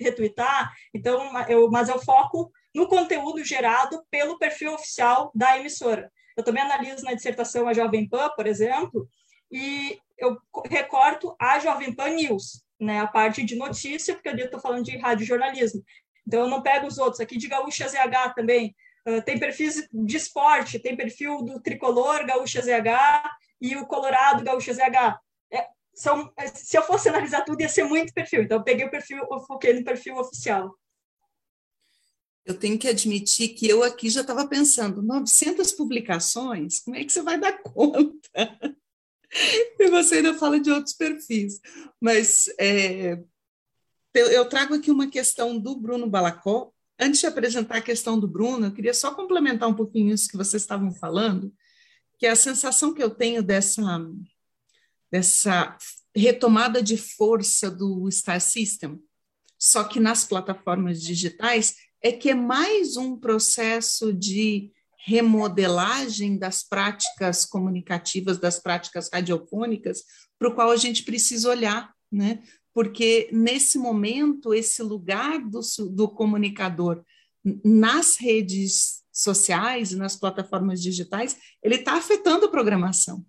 retweetar? 0.00 0.72
Então, 0.94 1.38
eu, 1.50 1.70
mas 1.70 1.90
eu 1.90 1.98
foco 1.98 2.50
no 2.74 2.88
conteúdo 2.88 3.44
gerado 3.44 4.02
pelo 4.10 4.38
perfil 4.38 4.72
oficial 4.72 5.30
da 5.34 5.58
emissora. 5.58 6.10
Eu 6.38 6.44
também 6.44 6.62
analiso 6.62 7.04
na 7.04 7.14
dissertação 7.14 7.66
a 7.66 7.74
Jovem 7.74 8.08
Pan, 8.08 8.30
por 8.36 8.46
exemplo, 8.46 9.08
e 9.50 9.98
eu 10.16 10.38
recorto 10.70 11.34
a 11.36 11.58
Jovem 11.58 11.92
Pan 11.92 12.10
News, 12.10 12.62
né, 12.80 13.00
a 13.00 13.08
parte 13.08 13.42
de 13.42 13.56
notícia, 13.56 14.14
porque 14.14 14.28
eu 14.28 14.36
estou 14.36 14.60
falando 14.60 14.84
de 14.84 14.96
rádio 14.96 15.26
jornalismo. 15.26 15.82
Então, 16.24 16.42
eu 16.42 16.48
não 16.48 16.62
pego 16.62 16.86
os 16.86 16.96
outros. 16.96 17.20
Aqui 17.20 17.36
de 17.36 17.48
Gaúcha 17.48 17.88
ZH 17.88 18.34
também. 18.36 18.72
Uh, 19.04 19.20
tem 19.22 19.36
perfis 19.36 19.88
de 19.92 20.16
esporte, 20.16 20.78
tem 20.78 20.96
perfil 20.96 21.42
do 21.42 21.60
Tricolor 21.60 22.24
Gaúcha 22.24 22.62
ZH 22.62 23.28
e 23.60 23.74
o 23.74 23.84
Colorado 23.86 24.44
Gaúcha 24.44 24.72
ZH. 24.72 25.18
É, 25.52 25.66
são, 25.92 26.32
se 26.54 26.78
eu 26.78 26.82
fosse 26.82 27.08
analisar 27.08 27.44
tudo, 27.44 27.62
ia 27.62 27.68
ser 27.68 27.82
muito 27.82 28.14
perfil. 28.14 28.42
Então, 28.42 28.58
eu 28.58 28.64
peguei 28.64 28.86
o 28.86 28.90
perfil, 28.90 29.26
eu 29.28 29.40
foquei 29.40 29.72
no 29.72 29.82
perfil 29.82 30.16
oficial. 30.18 30.72
Eu 32.48 32.58
tenho 32.58 32.78
que 32.78 32.88
admitir 32.88 33.50
que 33.50 33.68
eu 33.68 33.82
aqui 33.82 34.08
já 34.08 34.22
estava 34.22 34.48
pensando, 34.48 35.02
900 35.02 35.70
publicações, 35.72 36.80
como 36.80 36.96
é 36.96 37.04
que 37.04 37.12
você 37.12 37.20
vai 37.20 37.38
dar 37.38 37.52
conta? 37.60 38.74
e 39.78 39.90
você 39.90 40.16
ainda 40.16 40.32
fala 40.32 40.58
de 40.58 40.70
outros 40.70 40.94
perfis. 40.94 41.60
Mas 42.00 42.46
é, 42.58 43.22
eu 44.14 44.48
trago 44.48 44.74
aqui 44.74 44.90
uma 44.90 45.10
questão 45.10 45.58
do 45.58 45.76
Bruno 45.76 46.08
Balacó. 46.08 46.72
Antes 46.98 47.20
de 47.20 47.26
apresentar 47.26 47.76
a 47.76 47.82
questão 47.82 48.18
do 48.18 48.26
Bruno, 48.26 48.64
eu 48.64 48.72
queria 48.72 48.94
só 48.94 49.14
complementar 49.14 49.68
um 49.68 49.74
pouquinho 49.74 50.14
isso 50.14 50.30
que 50.30 50.36
vocês 50.38 50.62
estavam 50.62 50.90
falando, 50.90 51.54
que 52.18 52.26
a 52.26 52.34
sensação 52.34 52.94
que 52.94 53.02
eu 53.02 53.10
tenho 53.10 53.42
dessa, 53.42 53.82
dessa 55.12 55.76
retomada 56.16 56.82
de 56.82 56.96
força 56.96 57.70
do 57.70 58.10
Star 58.10 58.40
System, 58.40 58.98
só 59.58 59.84
que 59.84 60.00
nas 60.00 60.24
plataformas 60.24 61.02
digitais, 61.02 61.76
é 62.02 62.12
que 62.12 62.30
é 62.30 62.34
mais 62.34 62.96
um 62.96 63.16
processo 63.16 64.12
de 64.12 64.72
remodelagem 64.96 66.36
das 66.36 66.62
práticas 66.62 67.44
comunicativas, 67.44 68.38
das 68.38 68.58
práticas 68.58 69.08
radiofônicas, 69.12 70.04
para 70.38 70.48
o 70.48 70.54
qual 70.54 70.70
a 70.70 70.76
gente 70.76 71.02
precisa 71.02 71.48
olhar, 71.48 71.92
né? 72.10 72.42
Porque 72.74 73.28
nesse 73.32 73.78
momento, 73.78 74.54
esse 74.54 74.82
lugar 74.82 75.40
do, 75.40 75.60
do 75.90 76.08
comunicador 76.08 77.02
nas 77.64 78.16
redes 78.16 79.02
sociais, 79.12 79.92
nas 79.92 80.14
plataformas 80.14 80.80
digitais, 80.80 81.36
ele 81.62 81.76
está 81.76 81.96
afetando 81.96 82.46
a 82.46 82.50
programação. 82.50 83.24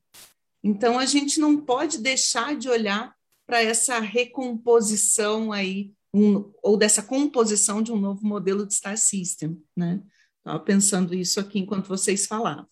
Então, 0.64 1.00
a 1.00 1.06
gente 1.06 1.40
não 1.40 1.58
pode 1.58 2.00
deixar 2.00 2.56
de 2.56 2.70
olhar 2.70 3.16
para 3.48 3.64
essa 3.64 4.00
recomposição 4.00 5.52
aí, 5.52 5.92
um, 6.14 6.52
ou 6.64 6.78
dessa 6.78 7.04
composição 7.04 7.82
de 7.82 7.92
um 7.92 8.00
novo 8.00 8.26
modelo 8.26 8.66
de 8.66 8.74
Star 8.74 8.98
System, 8.98 9.62
né? 9.76 10.02
Estava 10.38 10.60
pensando 10.60 11.14
isso 11.14 11.40
aqui 11.40 11.60
enquanto 11.60 11.88
vocês 11.88 12.26
falavam. 12.26 12.68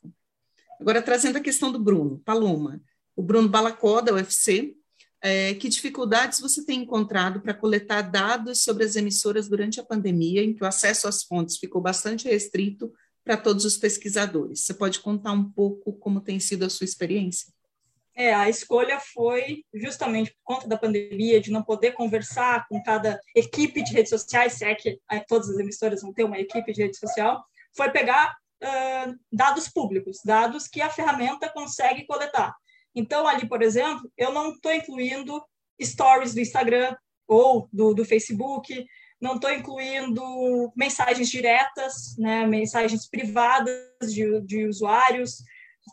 Agora, 0.80 1.02
trazendo 1.02 1.38
a 1.38 1.42
questão 1.42 1.72
do 1.72 1.80
Bruno, 1.80 2.20
Paloma, 2.20 2.82
o 3.16 3.22
Bruno 3.22 3.50
Balacó, 3.50 4.00
da 4.02 4.14
UFC, 4.14 4.76
é, 5.22 5.56
que 5.56 5.68
dificuldades 5.68 6.40
você 6.40 6.64
tem 6.64 6.82
encontrado 6.82 7.42
para 7.42 7.54
coletar 7.54 8.02
dados 8.04 8.64
sobre 8.64 8.84
as 8.84 8.96
emissoras 8.96 9.48
durante 9.48 9.80
a 9.80 9.84
pandemia, 9.84 10.44
em 10.44 10.54
que 10.54 10.64
o 10.64 10.68
acesso 10.68 11.08
às 11.08 11.24
fontes 11.24 11.58
ficou 11.58 11.82
bastante 11.82 12.28
restrito 12.28 12.94
para 13.24 13.36
todos 13.36 13.66
os 13.66 13.78
pesquisadores? 13.78 14.62
Você 14.64 14.74
pode 14.74 15.00
contar 15.00 15.32
um 15.32 15.52
pouco 15.52 15.94
como 15.94 16.22
tem 16.22 16.40
sido 16.40 16.64
a 16.64 16.70
sua 16.70 16.86
experiência? 16.86 17.52
É, 18.20 18.34
a 18.34 18.50
escolha 18.50 19.00
foi 19.00 19.64
justamente 19.72 20.32
por 20.32 20.56
conta 20.56 20.68
da 20.68 20.76
pandemia, 20.76 21.40
de 21.40 21.52
não 21.52 21.62
poder 21.62 21.92
conversar 21.92 22.68
com 22.68 22.82
cada 22.82 23.22
equipe 23.36 23.84
de 23.84 23.94
redes 23.94 24.10
sociais, 24.10 24.54
se 24.54 24.66
é 24.66 24.74
que 24.74 25.00
todas 25.28 25.48
as 25.52 25.60
emissoras 25.60 26.02
vão 26.02 26.12
ter 26.12 26.24
uma 26.24 26.40
equipe 26.40 26.74
de 26.74 26.82
rede 26.82 26.98
social, 26.98 27.46
foi 27.76 27.92
pegar 27.92 28.36
uh, 28.64 29.16
dados 29.32 29.70
públicos, 29.70 30.18
dados 30.26 30.68
que 30.68 30.82
a 30.82 30.90
ferramenta 30.90 31.48
consegue 31.48 32.08
coletar. 32.08 32.56
Então, 32.96 33.28
ali, 33.28 33.48
por 33.48 33.62
exemplo, 33.62 34.12
eu 34.18 34.34
não 34.34 34.52
estou 34.52 34.74
incluindo 34.74 35.40
stories 35.80 36.34
do 36.34 36.40
Instagram 36.40 36.96
ou 37.28 37.70
do, 37.72 37.94
do 37.94 38.04
Facebook, 38.04 38.84
não 39.22 39.36
estou 39.36 39.52
incluindo 39.52 40.74
mensagens 40.76 41.30
diretas, 41.30 42.16
né, 42.18 42.48
mensagens 42.48 43.08
privadas 43.08 44.12
de, 44.12 44.42
de 44.42 44.66
usuários, 44.66 45.44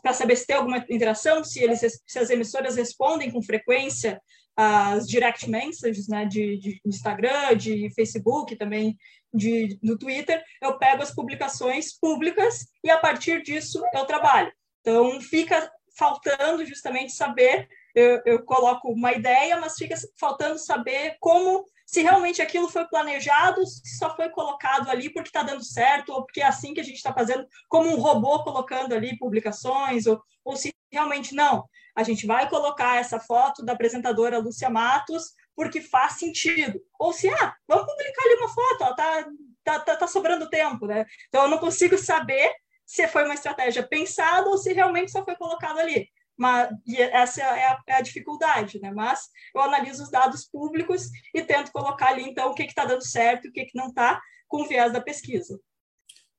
para 0.01 0.13
saber 0.13 0.35
se 0.35 0.45
tem 0.45 0.55
alguma 0.55 0.85
interação, 0.89 1.43
se, 1.43 1.63
eles, 1.63 1.81
se 2.05 2.19
as 2.19 2.29
emissoras 2.29 2.75
respondem 2.75 3.31
com 3.31 3.41
frequência 3.41 4.21
as 4.57 5.05
direct 5.05 5.49
messages 5.49 6.07
né, 6.07 6.25
de, 6.25 6.57
de 6.57 6.81
Instagram, 6.85 7.57
de 7.57 7.93
Facebook, 7.93 8.55
também 8.55 8.97
de, 9.33 9.77
do 9.83 9.97
Twitter, 9.97 10.41
eu 10.61 10.77
pego 10.77 11.03
as 11.03 11.13
publicações 11.13 11.97
públicas 11.99 12.65
e 12.83 12.89
a 12.89 12.97
partir 12.97 13.41
disso 13.41 13.83
eu 13.93 14.05
trabalho. 14.05 14.51
Então 14.79 15.19
fica 15.19 15.69
faltando 15.97 16.65
justamente 16.65 17.11
saber, 17.11 17.67
eu, 17.93 18.21
eu 18.25 18.45
coloco 18.45 18.89
uma 18.89 19.11
ideia, 19.11 19.59
mas 19.59 19.75
fica 19.75 19.95
faltando 20.17 20.57
saber 20.57 21.17
como 21.19 21.65
se 21.85 22.01
realmente 22.01 22.41
aquilo 22.41 22.67
foi 22.67 22.85
planejado, 22.85 23.65
se 23.65 23.97
só 23.97 24.15
foi 24.15 24.29
colocado 24.29 24.89
ali 24.89 25.09
porque 25.09 25.29
está 25.29 25.43
dando 25.43 25.63
certo, 25.63 26.11
ou 26.11 26.25
porque 26.25 26.41
é 26.41 26.45
assim 26.45 26.73
que 26.73 26.79
a 26.81 26.83
gente 26.83 26.95
está 26.95 27.13
fazendo, 27.13 27.47
como 27.69 27.89
um 27.89 27.99
robô 27.99 28.43
colocando 28.43 28.93
ali 28.93 29.17
publicações, 29.17 30.07
ou, 30.07 30.21
ou 30.43 30.55
se 30.55 30.73
realmente 30.91 31.35
não. 31.35 31.63
A 31.95 32.03
gente 32.03 32.25
vai 32.25 32.49
colocar 32.49 32.97
essa 32.97 33.19
foto 33.19 33.63
da 33.63 33.73
apresentadora 33.73 34.39
Lúcia 34.39 34.69
Matos 34.69 35.33
porque 35.55 35.79
faz 35.79 36.13
sentido. 36.13 36.79
Ou 36.99 37.13
se, 37.13 37.29
ah, 37.29 37.55
vamos 37.67 37.85
publicar 37.85 38.23
ali 38.25 38.35
uma 38.35 38.49
foto, 38.49 38.81
ó, 38.81 38.93
tá, 38.93 39.25
tá, 39.63 39.79
tá, 39.79 39.95
tá 39.95 40.07
sobrando 40.07 40.49
tempo, 40.49 40.85
né? 40.85 41.05
Então 41.29 41.43
eu 41.43 41.49
não 41.49 41.57
consigo 41.57 41.97
saber 41.97 42.51
se 42.85 43.07
foi 43.07 43.23
uma 43.23 43.33
estratégia 43.33 43.87
pensada 43.87 44.49
ou 44.49 44.57
se 44.57 44.73
realmente 44.73 45.11
só 45.11 45.23
foi 45.23 45.35
colocado 45.35 45.79
ali. 45.79 46.09
Mas, 46.37 46.69
e 46.85 46.97
essa 46.97 47.41
é 47.41 47.67
a, 47.67 47.81
é 47.87 47.93
a, 47.93 48.01
dificuldade, 48.01 48.79
né? 48.79 48.91
Mas 48.91 49.29
eu 49.53 49.61
analiso 49.61 50.03
os 50.03 50.11
dados 50.11 50.45
públicos 50.45 51.09
e 51.33 51.41
tento 51.41 51.71
colocar 51.71 52.09
ali, 52.09 52.23
então, 52.23 52.51
o 52.51 52.53
que 52.53 52.63
está 52.63 52.85
dando 52.85 53.05
certo 53.05 53.45
e 53.45 53.49
o 53.49 53.53
que, 53.53 53.65
que 53.65 53.77
não 53.77 53.87
está, 53.87 54.21
com 54.47 54.61
o 54.61 54.67
viés 54.67 54.91
da 54.91 55.01
pesquisa. 55.01 55.59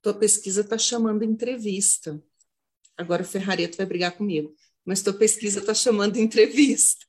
Tua 0.02 0.14
pesquisa 0.14 0.60
está 0.60 0.76
chamando 0.76 1.24
entrevista. 1.24 2.22
Agora 2.96 3.22
o 3.22 3.26
Ferrareto 3.26 3.76
vai 3.76 3.86
brigar 3.86 4.12
comigo, 4.12 4.54
mas 4.84 5.02
tua 5.02 5.14
pesquisa 5.14 5.60
está 5.60 5.74
chamando 5.74 6.16
entrevista. 6.16 7.04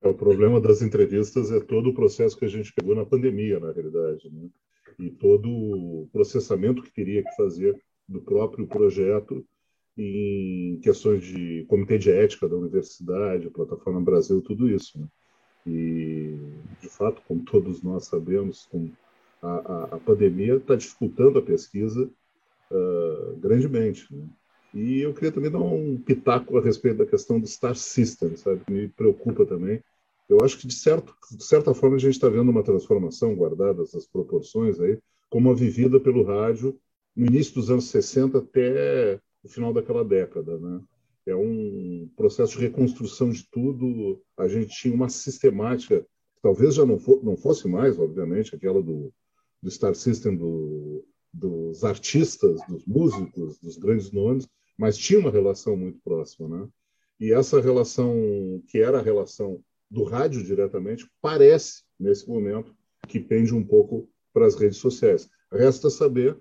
É, 0.00 0.08
o 0.08 0.14
problema 0.14 0.60
das 0.60 0.80
entrevistas 0.80 1.50
é 1.50 1.60
todo 1.60 1.90
o 1.90 1.94
processo 1.94 2.36
que 2.36 2.44
a 2.44 2.48
gente 2.48 2.72
pegou 2.72 2.94
na 2.94 3.04
pandemia, 3.04 3.58
na 3.58 3.72
realidade, 3.72 4.30
né? 4.30 4.48
e 4.98 5.10
todo 5.10 5.48
o 5.48 6.08
processamento 6.12 6.82
que 6.82 6.92
teria 6.92 7.22
que 7.22 7.36
fazer 7.36 7.80
do 8.08 8.20
próprio 8.20 8.66
projeto 8.66 9.46
em 9.98 10.78
questões 10.80 11.24
de 11.24 11.64
comitê 11.68 11.98
de 11.98 12.10
ética 12.10 12.48
da 12.48 12.56
universidade, 12.56 13.50
plataforma 13.50 14.00
Brasil, 14.00 14.40
tudo 14.40 14.70
isso. 14.70 14.98
Né? 14.98 15.06
E, 15.66 16.38
de 16.80 16.88
fato, 16.88 17.20
como 17.26 17.44
todos 17.44 17.82
nós 17.82 18.06
sabemos, 18.06 18.66
com 18.70 18.90
a, 19.42 19.48
a, 19.48 19.84
a 19.96 19.98
pandemia 19.98 20.54
está 20.54 20.76
dificultando 20.76 21.40
a 21.40 21.42
pesquisa 21.42 22.08
uh, 22.70 23.36
grandemente. 23.38 24.06
Né? 24.14 24.24
E 24.72 25.00
eu 25.00 25.12
queria 25.12 25.32
também 25.32 25.50
dar 25.50 25.58
um 25.58 25.98
pitaco 25.98 26.56
a 26.56 26.62
respeito 26.62 26.98
da 26.98 27.06
questão 27.06 27.40
do 27.40 27.46
Star 27.46 27.74
System, 27.74 28.36
sabe? 28.36 28.62
Me 28.70 28.88
preocupa 28.88 29.44
também. 29.44 29.82
Eu 30.28 30.38
acho 30.44 30.58
que, 30.58 30.66
de, 30.66 30.74
certo, 30.74 31.14
de 31.36 31.42
certa 31.42 31.74
forma, 31.74 31.96
a 31.96 31.98
gente 31.98 32.12
está 32.12 32.28
vendo 32.28 32.50
uma 32.50 32.62
transformação, 32.62 33.34
guardada 33.34 33.82
essas 33.82 34.06
proporções 34.06 34.78
aí, 34.78 34.98
como 35.30 35.50
a 35.50 35.54
vivida 35.54 35.98
pelo 35.98 36.22
rádio 36.22 36.78
no 37.16 37.26
início 37.26 37.54
dos 37.54 37.70
anos 37.70 37.86
60 37.86 38.38
até 38.38 39.20
o 39.42 39.48
final 39.48 39.72
daquela 39.72 40.04
década, 40.04 40.58
né? 40.58 40.80
É 41.26 41.36
um 41.36 42.08
processo 42.16 42.56
de 42.56 42.64
reconstrução 42.64 43.30
de 43.30 43.46
tudo. 43.50 44.22
A 44.36 44.48
gente 44.48 44.74
tinha 44.74 44.94
uma 44.94 45.08
sistemática, 45.08 46.06
talvez 46.42 46.74
já 46.74 46.86
não, 46.86 46.98
for, 46.98 47.22
não 47.22 47.36
fosse 47.36 47.68
mais, 47.68 47.98
obviamente, 47.98 48.54
aquela 48.54 48.82
do, 48.82 49.12
do 49.62 49.70
Star 49.70 49.94
System 49.94 50.36
do, 50.36 51.04
dos 51.32 51.84
artistas, 51.84 52.60
dos 52.66 52.86
músicos, 52.86 53.58
dos 53.58 53.76
grandes 53.76 54.10
nomes, 54.10 54.48
mas 54.76 54.96
tinha 54.96 55.20
uma 55.20 55.30
relação 55.30 55.76
muito 55.76 55.98
próxima, 56.02 56.48
né? 56.48 56.68
E 57.20 57.32
essa 57.32 57.60
relação, 57.60 58.14
que 58.68 58.78
era 58.78 58.98
a 58.98 59.02
relação 59.02 59.62
do 59.90 60.04
rádio 60.04 60.42
diretamente, 60.44 61.10
parece, 61.20 61.82
nesse 61.98 62.28
momento, 62.28 62.74
que 63.08 63.18
pende 63.18 63.54
um 63.54 63.64
pouco 63.64 64.08
para 64.32 64.46
as 64.46 64.54
redes 64.54 64.78
sociais. 64.78 65.28
Resta 65.50 65.90
saber 65.90 66.38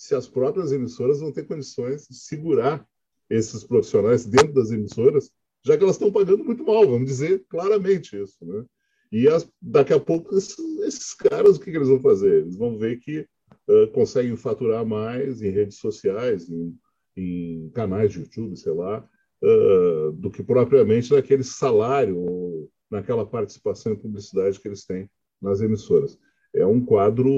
se 0.00 0.14
as 0.14 0.26
próprias 0.26 0.72
emissoras 0.72 1.20
vão 1.20 1.32
ter 1.32 1.46
condições 1.46 2.06
de 2.08 2.16
segurar 2.16 2.86
esses 3.28 3.64
profissionais 3.64 4.24
dentro 4.24 4.54
das 4.54 4.70
emissoras, 4.70 5.30
já 5.64 5.76
que 5.76 5.82
elas 5.82 5.96
estão 5.96 6.10
pagando 6.10 6.44
muito 6.44 6.64
mal, 6.64 6.88
vamos 6.88 7.06
dizer 7.06 7.44
claramente 7.48 8.20
isso. 8.20 8.44
Né? 8.44 8.64
E 9.12 9.28
as, 9.28 9.48
daqui 9.60 9.92
a 9.92 10.00
pouco, 10.00 10.36
esses, 10.36 10.58
esses 10.80 11.14
caras, 11.14 11.56
o 11.56 11.60
que, 11.60 11.70
que, 11.70 11.76
eles 11.76 11.88
vão 11.88 12.00
fazer? 12.00 12.42
Eles 12.42 12.56
vão 12.56 12.78
ver 12.78 12.98
que 12.98 13.26
uh, 13.68 13.88
conseguem 13.92 14.36
faturar 14.36 14.86
mais 14.86 15.42
em 15.42 15.50
redes 15.50 15.78
sociais, 15.78 16.48
em 16.48 16.74
em 17.16 17.70
canais 17.70 18.12
de 18.12 18.20
YouTube, 18.20 18.56
sei 18.56 18.72
lá, 18.72 19.06
uh, 19.42 20.12
do 20.12 20.30
que 20.30 20.42
propriamente 20.42 21.12
naquele 21.12 21.44
salário 21.44 22.18
ou 22.18 22.70
naquela 22.90 23.26
participação 23.26 23.92
em 23.92 23.96
publicidade 23.96 24.58
que 24.58 24.68
eles 24.68 24.84
têm 24.84 25.08
nas 25.40 25.60
emissoras. 25.60 26.18
É 26.54 26.66
um 26.66 26.84
quadro 26.84 27.30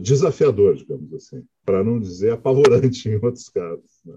desafiador, 0.00 0.76
digamos 0.76 1.12
assim, 1.12 1.44
para 1.64 1.84
não 1.84 2.00
dizer 2.00 2.32
apavorante 2.32 3.08
em 3.10 3.16
outros 3.16 3.48
casos. 3.48 4.00
Né? 4.04 4.16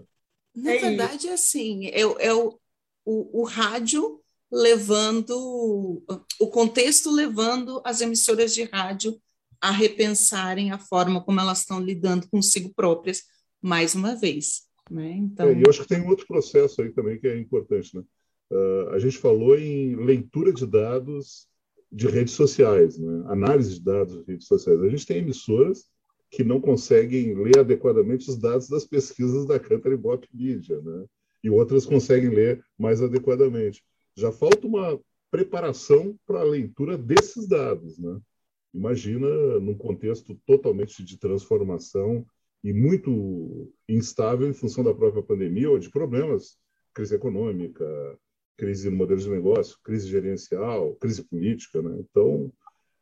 Na 0.56 0.74
é 0.74 0.80
verdade, 0.80 1.28
é 1.28 1.34
assim, 1.34 1.88
é, 1.88 2.02
é 2.02 2.34
o, 2.34 2.58
o, 3.06 3.42
o 3.42 3.44
rádio 3.44 4.22
levando, 4.52 6.02
o 6.40 6.48
contexto 6.48 7.12
levando 7.12 7.82
as 7.84 8.02
emissoras 8.02 8.54
de 8.54 8.64
rádio 8.64 9.20
a 9.60 9.72
repensarem 9.72 10.72
a 10.72 10.78
forma 10.78 11.22
como 11.24 11.40
elas 11.40 11.60
estão 11.60 11.80
lidando 11.80 12.30
consigo 12.30 12.74
próprias, 12.74 13.24
mais 13.62 13.96
uma 13.96 14.16
vez. 14.16 14.68
Né? 14.90 15.12
Então... 15.12 15.50
É, 15.50 15.54
e 15.54 15.64
eu 15.64 15.70
acho 15.70 15.82
que 15.82 15.88
tem 15.88 16.02
um 16.02 16.08
outro 16.08 16.26
processo 16.28 16.82
aí 16.82 16.92
também 16.92 17.20
que 17.20 17.28
é 17.28 17.38
importante. 17.38 17.96
Né? 17.96 18.04
Uh, 18.52 18.90
a 18.92 19.00
gente 19.00 19.18
falou 19.18 19.58
em 19.58 19.96
leitura 19.96 20.54
de 20.54 20.66
dados 20.66 21.47
de 21.92 22.08
redes 22.08 22.34
sociais, 22.34 22.98
né? 22.98 23.24
análise 23.28 23.76
de 23.76 23.84
dados 23.84 24.18
de 24.18 24.32
redes 24.32 24.48
sociais. 24.48 24.82
A 24.82 24.90
gente 24.90 25.06
tem 25.06 25.18
emissoras 25.18 25.86
que 26.30 26.44
não 26.44 26.60
conseguem 26.60 27.34
ler 27.36 27.60
adequadamente 27.60 28.30
os 28.30 28.38
dados 28.38 28.68
das 28.68 28.86
pesquisas 28.86 29.46
da 29.46 29.60
Cantar 29.60 29.92
e 29.94 29.98
Bop 29.98 30.28
Media, 30.34 30.82
né? 30.82 31.06
e 31.44 31.50
outras 31.50 31.86
conseguem 31.86 32.30
ler 32.30 32.64
mais 32.78 33.02
adequadamente. 33.02 33.84
Já 34.16 34.32
falta 34.32 34.68
uma 34.68 35.00
preparação 35.32 36.18
para 36.26 36.42
a 36.42 36.44
leitura 36.44 36.98
desses 36.98 37.48
dados. 37.48 37.98
Né? 37.98 38.20
Imagina 38.74 39.28
num 39.60 39.78
contexto 39.78 40.36
totalmente 40.46 41.04
de 41.04 41.18
transformação 41.18 42.26
e 42.64 42.74
muito 42.74 43.72
instável 43.88 44.50
em 44.50 44.54
função 44.54 44.84
da 44.84 44.94
própria 44.94 45.24
pandemia 45.24 45.70
ou 45.70 45.80
de 45.80 45.90
problemas, 45.90 46.58
crise 46.94 47.16
econômica, 47.16 47.86
crise 48.58 48.90
no 48.90 48.98
modelo 48.98 49.20
de 49.20 49.30
negócio, 49.30 49.78
crise 49.84 50.10
gerencial, 50.10 50.96
crise 50.96 51.24
política. 51.24 51.82
Né? 51.82 51.98
Então, 52.00 52.52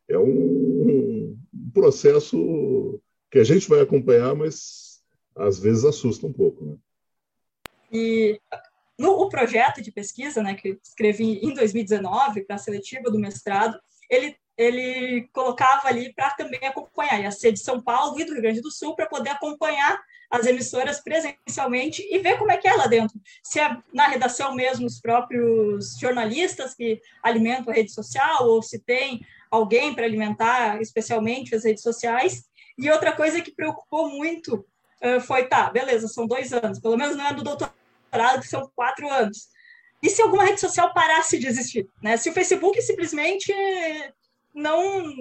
é 0.08 0.18
um, 0.18 1.38
um 1.53 1.72
processo 1.74 3.01
que 3.32 3.39
a 3.39 3.43
gente 3.43 3.68
vai 3.68 3.80
acompanhar, 3.82 4.36
mas 4.36 5.01
às 5.36 5.60
vezes 5.60 5.86
assusta 5.86 6.28
um 6.28 6.34
pouco. 6.34 6.66
Né? 6.66 6.78
E 7.91 8.39
no 8.97 9.12
o 9.12 9.30
projeto 9.30 9.82
de 9.82 9.91
pesquisa, 9.91 10.43
né, 10.43 10.56
que 10.56 10.80
escrevi 10.84 11.39
em 11.39 11.53
2019 11.53 12.43
para 12.43 12.56
a 12.56 12.60
seletiva 12.60 13.10
do 13.10 13.20
mestrado, 13.20 13.80
ele 14.10 14.36
ele 14.58 15.28
colocava 15.34 15.88
ali 15.88 16.14
para 16.14 16.32
também 16.32 16.60
acompanhar, 16.64 17.22
ia 17.22 17.32
ser 17.32 17.51
de 17.51 17.60
São 17.60 17.82
Paulo 17.82 18.20
e 18.20 18.26
do 18.26 18.34
Rio 18.34 18.41
Grande 18.41 18.62
do 18.62 18.72
Sul, 18.72 18.95
para 18.95 19.06
poder 19.06 19.32
acompanhar 19.32 20.01
as 20.30 20.45
emissoras 20.45 21.01
presencialmente 21.01 22.01
e 22.10 22.18
ver 22.20 22.38
como 22.38 22.51
é 22.51 22.58
que 22.58 22.68
é 22.68 22.74
lá 22.74 22.88
dentro. 22.88 23.20
Se 23.43 23.60
é 23.60 23.78
na 23.93 24.08
redação 24.08 24.56
mesmo 24.56 24.86
os 24.86 24.99
próprios 24.99 25.97
jornalistas 25.99 26.74
que 26.74 26.99
alimentam 27.22 27.72
a 27.72 27.76
rede 27.76 27.91
social, 27.91 28.47
ou 28.47 28.62
se 28.62 28.80
tem 28.80 29.22
alguém 29.51 29.93
para 29.93 30.06
alimentar 30.06 30.82
especialmente 30.82 31.56
as 31.56 31.64
redes 31.64 31.84
sociais. 31.84 32.45
E 32.78 32.89
outra 32.89 33.12
coisa 33.12 33.41
que 33.41 33.53
preocupou 33.53 34.10
muito 34.10 34.66
foi, 35.28 35.47
tá, 35.47 35.70
beleza, 35.70 36.08
são 36.08 36.26
dois 36.26 36.51
anos, 36.51 36.80
pelo 36.80 36.97
menos 36.97 37.16
não 37.16 37.28
é 37.28 37.34
do 37.34 37.43
doutorado, 37.43 38.41
que 38.41 38.47
são 38.47 38.70
quatro 38.76 39.08
anos. 39.10 39.49
E 40.01 40.10
se 40.10 40.22
alguma 40.22 40.43
rede 40.43 40.60
social 40.60 40.93
parasse 40.93 41.38
de 41.38 41.47
existir? 41.47 41.88
Né? 42.01 42.18
Se 42.18 42.30
o 42.30 42.34
Facebook 42.34 42.82
simplesmente 42.82 43.53
não. 44.56 45.14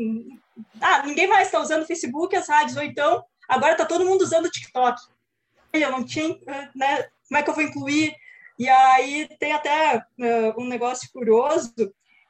Ah, 0.81 1.03
ninguém 1.05 1.27
mais 1.27 1.49
está 1.49 1.61
usando 1.61 1.87
Facebook, 1.87 2.35
as 2.37 2.49
rádios, 2.49 2.77
ou 2.77 2.83
então 2.83 3.25
agora 3.49 3.73
está 3.73 3.85
todo 3.85 4.07
mundo 4.07 4.23
usando 4.23 4.51
TikTok. 4.51 5.01
Eu 5.73 5.91
não 5.91 6.05
tinha, 6.05 6.39
né? 6.75 7.09
Como 7.29 7.39
é 7.39 7.43
que 7.43 7.51
eu 7.51 7.55
vou 7.55 7.65
incluir? 7.65 8.15
E 8.59 8.69
aí 8.69 9.29
tem 9.39 9.53
até 9.53 9.97
uh, 9.97 10.63
um 10.63 10.67
negócio 10.67 11.11
curioso, 11.13 11.75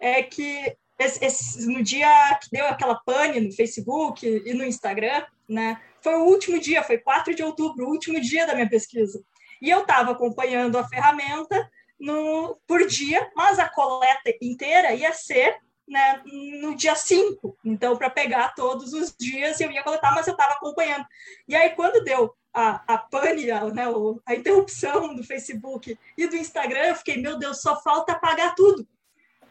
é 0.01 0.23
que 0.23 0.75
esse, 0.99 1.25
esse, 1.25 1.67
no 1.67 1.83
dia 1.83 2.09
que 2.43 2.49
deu 2.51 2.67
aquela 2.67 2.95
pane 2.95 3.41
no 3.41 3.53
Facebook 3.53 4.27
e 4.27 4.55
no 4.55 4.65
Instagram, 4.65 5.25
né? 5.49 5.81
Foi 6.01 6.15
o 6.15 6.25
último 6.25 6.59
dia, 6.59 6.83
foi 6.83 6.99
4 6.99 7.35
de 7.35 7.43
outubro, 7.43 7.87
o 7.87 7.91
último 7.91 8.21
dia 8.21 8.47
da 8.47 8.55
minha 8.55 8.69
pesquisa. 8.69 9.23
E 9.61 9.69
eu 9.69 9.81
estava 9.81 10.13
acompanhando 10.13 10.79
a 10.79 10.89
ferramenta 10.89 11.71
no, 11.99 12.59
por 12.67 12.87
dia, 12.87 13.31
mas 13.35 13.59
a 13.59 13.69
coleta 13.69 14.35
inteira 14.41 14.95
ia 14.95 15.13
ser 15.13 15.59
né, 15.87 16.23
no 16.61 16.75
dia 16.75 16.95
5. 16.95 17.57
Então, 17.65 17.97
para 17.97 18.11
pegar 18.11 18.55
todos 18.55 18.93
os 18.93 19.15
dias, 19.19 19.61
eu 19.61 19.71
ia 19.71 19.83
coletar, 19.83 20.15
mas 20.15 20.27
eu 20.27 20.33
estava 20.33 20.55
acompanhando. 20.55 21.07
E 21.47 21.55
aí, 21.55 21.71
quando 21.71 22.03
deu 22.03 22.35
a, 22.53 22.95
a 22.95 22.99
pane, 22.99 23.51
a, 23.51 23.65
né, 23.67 23.85
a 24.27 24.35
interrupção 24.35 25.15
do 25.15 25.25
Facebook 25.25 25.99
e 26.17 26.27
do 26.27 26.37
Instagram, 26.37 26.87
eu 26.87 26.97
fiquei, 26.97 27.17
meu 27.17 27.39
Deus, 27.39 27.61
só 27.61 27.81
falta 27.83 28.13
apagar 28.13 28.55
tudo. 28.55 28.87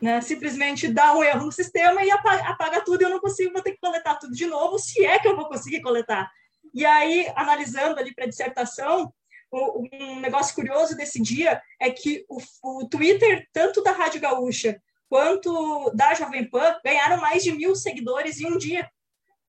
Né? 0.01 0.19
Simplesmente 0.21 0.88
dá 0.88 1.13
um 1.13 1.23
erro 1.23 1.45
no 1.45 1.51
sistema 1.51 2.03
e 2.03 2.11
apaga, 2.11 2.49
apaga 2.49 2.81
tudo 2.81 3.03
eu 3.03 3.09
não 3.09 3.19
consigo, 3.19 3.53
vou 3.53 3.61
ter 3.61 3.71
que 3.71 3.79
coletar 3.79 4.15
tudo 4.15 4.34
de 4.34 4.45
novo, 4.45 4.77
se 4.77 5.05
é 5.05 5.19
que 5.19 5.27
eu 5.27 5.36
vou 5.36 5.47
conseguir 5.47 5.81
coletar. 5.81 6.31
E 6.73 6.86
aí, 6.86 7.31
analisando 7.36 7.99
ali 7.99 8.13
para 8.13 8.25
a 8.25 8.27
dissertação, 8.27 9.13
um 9.53 10.19
negócio 10.19 10.55
curioso 10.55 10.97
desse 10.97 11.21
dia 11.21 11.61
é 11.79 11.91
que 11.91 12.25
o, 12.27 12.39
o 12.63 12.89
Twitter, 12.89 13.47
tanto 13.53 13.84
da 13.84 13.91
Rádio 13.91 14.19
Gaúcha 14.19 14.81
quanto 15.14 15.91
da 15.91 16.16
Jovem 16.16 16.49
Pan 16.49 16.76
ganharam 16.84 17.22
mais 17.22 17.43
de 17.43 17.51
mil 17.51 17.76
seguidores 17.76 18.41
em 18.41 18.47
um 18.47 18.57
dia, 18.57 18.89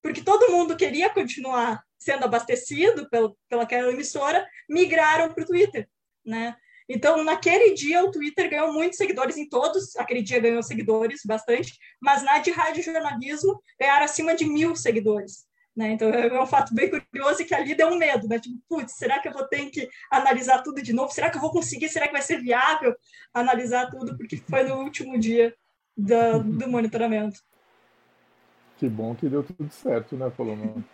porque 0.02 0.20
todo 0.20 0.52
mundo 0.52 0.76
queria 0.76 1.08
continuar 1.08 1.82
sendo 1.98 2.26
abastecido 2.26 3.08
pelaquela 3.48 3.90
emissora, 3.90 4.46
migraram 4.68 5.32
para 5.32 5.42
o 5.42 5.46
Twitter, 5.46 5.88
né? 6.22 6.54
Então, 6.86 7.24
naquele 7.24 7.72
dia, 7.72 8.04
o 8.04 8.10
Twitter 8.10 8.50
ganhou 8.50 8.74
muitos 8.74 8.98
seguidores 8.98 9.38
em 9.38 9.48
todos, 9.48 9.96
aquele 9.96 10.20
dia 10.20 10.38
ganhou 10.38 10.62
seguidores, 10.62 11.22
bastante, 11.24 11.78
mas 11.98 12.22
na 12.22 12.40
de 12.40 12.50
rádio 12.50 12.82
jornalismo 12.82 13.58
ganharam 13.80 14.04
acima 14.04 14.34
de 14.34 14.44
mil 14.44 14.76
seguidores. 14.76 15.46
Né? 15.76 15.92
Então, 15.92 16.08
é 16.08 16.40
um 16.40 16.46
fato 16.46 16.72
bem 16.72 16.88
curioso 16.88 17.42
e 17.42 17.44
que 17.44 17.54
ali 17.54 17.74
deu 17.74 17.88
um 17.88 17.98
medo, 17.98 18.28
né? 18.28 18.38
Tipo, 18.38 18.56
putz, 18.68 18.92
será 18.92 19.18
que 19.18 19.26
eu 19.26 19.32
vou 19.32 19.44
ter 19.48 19.66
que 19.70 19.88
analisar 20.10 20.62
tudo 20.62 20.80
de 20.80 20.92
novo? 20.92 21.12
Será 21.12 21.30
que 21.30 21.36
eu 21.36 21.40
vou 21.40 21.50
conseguir? 21.50 21.88
Será 21.88 22.06
que 22.06 22.12
vai 22.12 22.22
ser 22.22 22.40
viável 22.40 22.94
analisar 23.32 23.90
tudo? 23.90 24.16
Porque 24.16 24.36
foi 24.36 24.62
no 24.62 24.76
último 24.76 25.18
dia 25.18 25.52
do, 25.96 26.44
do 26.44 26.68
monitoramento. 26.68 27.40
Que 28.76 28.88
bom 28.88 29.14
que 29.16 29.28
deu 29.28 29.42
tudo 29.42 29.70
certo, 29.72 30.16
né, 30.16 30.30
Paloma? 30.30 30.84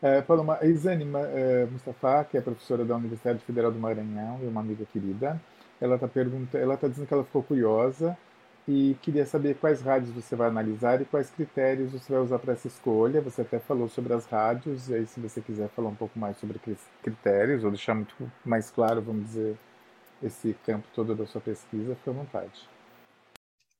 É, 0.00 0.22
Paloma, 0.22 0.58
a 0.60 0.66
Isane 0.66 1.04
é, 1.34 1.66
Mustafa, 1.66 2.24
que 2.24 2.36
é 2.38 2.40
professora 2.40 2.84
da 2.84 2.96
Universidade 2.96 3.40
Federal 3.40 3.72
do 3.72 3.80
Maranhão 3.80 4.38
e 4.42 4.46
uma 4.46 4.60
amiga 4.60 4.84
querida, 4.92 5.40
ela 5.80 5.96
está 5.96 6.08
ela 6.58 6.74
está 6.74 6.86
dizendo 6.86 7.06
que 7.06 7.14
ela 7.14 7.24
ficou 7.24 7.42
curiosa 7.42 8.16
e 8.68 8.94
queria 9.00 9.24
saber 9.24 9.56
quais 9.56 9.80
rádios 9.80 10.12
você 10.12 10.36
vai 10.36 10.48
analisar 10.48 11.00
e 11.00 11.06
quais 11.06 11.30
critérios 11.30 11.90
você 11.90 12.12
vai 12.12 12.20
usar 12.20 12.38
para 12.38 12.52
essa 12.52 12.66
escolha. 12.66 13.22
Você 13.22 13.40
até 13.40 13.58
falou 13.58 13.88
sobre 13.88 14.12
as 14.12 14.26
rádios, 14.26 14.90
e 14.90 14.94
aí 14.94 15.06
se 15.06 15.18
você 15.18 15.40
quiser 15.40 15.70
falar 15.70 15.88
um 15.88 15.94
pouco 15.94 16.18
mais 16.18 16.36
sobre 16.36 16.60
critérios, 17.02 17.64
ou 17.64 17.70
deixar 17.70 17.94
muito 17.94 18.30
mais 18.44 18.70
claro, 18.70 19.00
vamos 19.00 19.24
dizer, 19.24 19.56
esse 20.22 20.52
campo 20.66 20.86
todo 20.94 21.14
da 21.14 21.26
sua 21.26 21.40
pesquisa, 21.40 21.96
fique 21.96 22.10
à 22.10 22.12
vontade. 22.12 22.68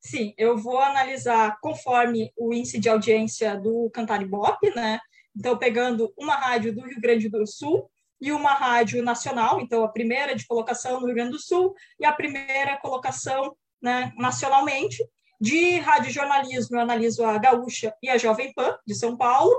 Sim, 0.01 0.32
eu 0.39 0.57
vou 0.57 0.78
analisar 0.78 1.59
conforme 1.61 2.32
o 2.34 2.55
índice 2.55 2.80
de 2.80 2.89
audiência 2.89 3.61
do 3.61 3.91
Cantar 3.93 4.22
Ibope, 4.22 4.74
né? 4.74 4.99
Então, 5.36 5.59
pegando 5.59 6.11
uma 6.16 6.34
rádio 6.34 6.74
do 6.74 6.80
Rio 6.80 7.01
Grande 7.01 7.28
do 7.28 7.47
Sul 7.47 7.91
e 8.18 8.32
uma 8.32 8.55
rádio 8.55 9.03
nacional, 9.03 9.61
então 9.61 9.84
a 9.84 9.89
primeira 9.89 10.34
de 10.34 10.47
colocação 10.47 10.99
no 10.99 11.07
Rio 11.07 11.14
Grande 11.14 11.32
do 11.32 11.39
Sul 11.39 11.74
e 12.01 12.07
a 12.07 12.12
primeira 12.12 12.78
colocação 12.78 13.55
né, 13.82 14.12
nacionalmente. 14.16 15.02
De 15.40 15.78
rádio 15.78 16.10
jornalismo, 16.10 16.76
eu 16.76 16.80
analiso 16.80 17.24
a 17.24 17.38
Gaúcha 17.38 17.94
e 18.02 18.08
a 18.08 18.18
Jovem 18.18 18.52
Pan, 18.52 18.76
de 18.86 18.94
São 18.94 19.16
Paulo. 19.16 19.52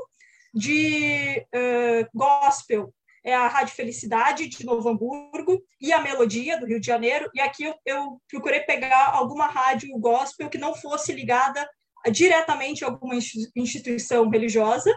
De 0.53 1.45
uh, 1.55 2.09
gospel, 2.13 2.93
é 3.23 3.33
a 3.33 3.47
Rádio 3.47 3.75
Felicidade, 3.75 4.47
de 4.47 4.65
Novo 4.65 4.89
Hamburgo, 4.89 5.61
e 5.79 5.93
a 5.93 6.01
Melodia, 6.01 6.59
do 6.59 6.65
Rio 6.65 6.79
de 6.79 6.87
Janeiro. 6.87 7.29
E 7.33 7.39
aqui 7.39 7.63
eu, 7.63 7.75
eu 7.85 8.21
procurei 8.27 8.61
pegar 8.61 9.11
alguma 9.13 9.47
rádio 9.47 9.97
gospel 9.99 10.49
que 10.49 10.57
não 10.57 10.73
fosse 10.73 11.13
ligada 11.13 11.67
diretamente 12.11 12.83
a 12.83 12.87
alguma 12.87 13.15
instituição 13.55 14.29
religiosa. 14.29 14.91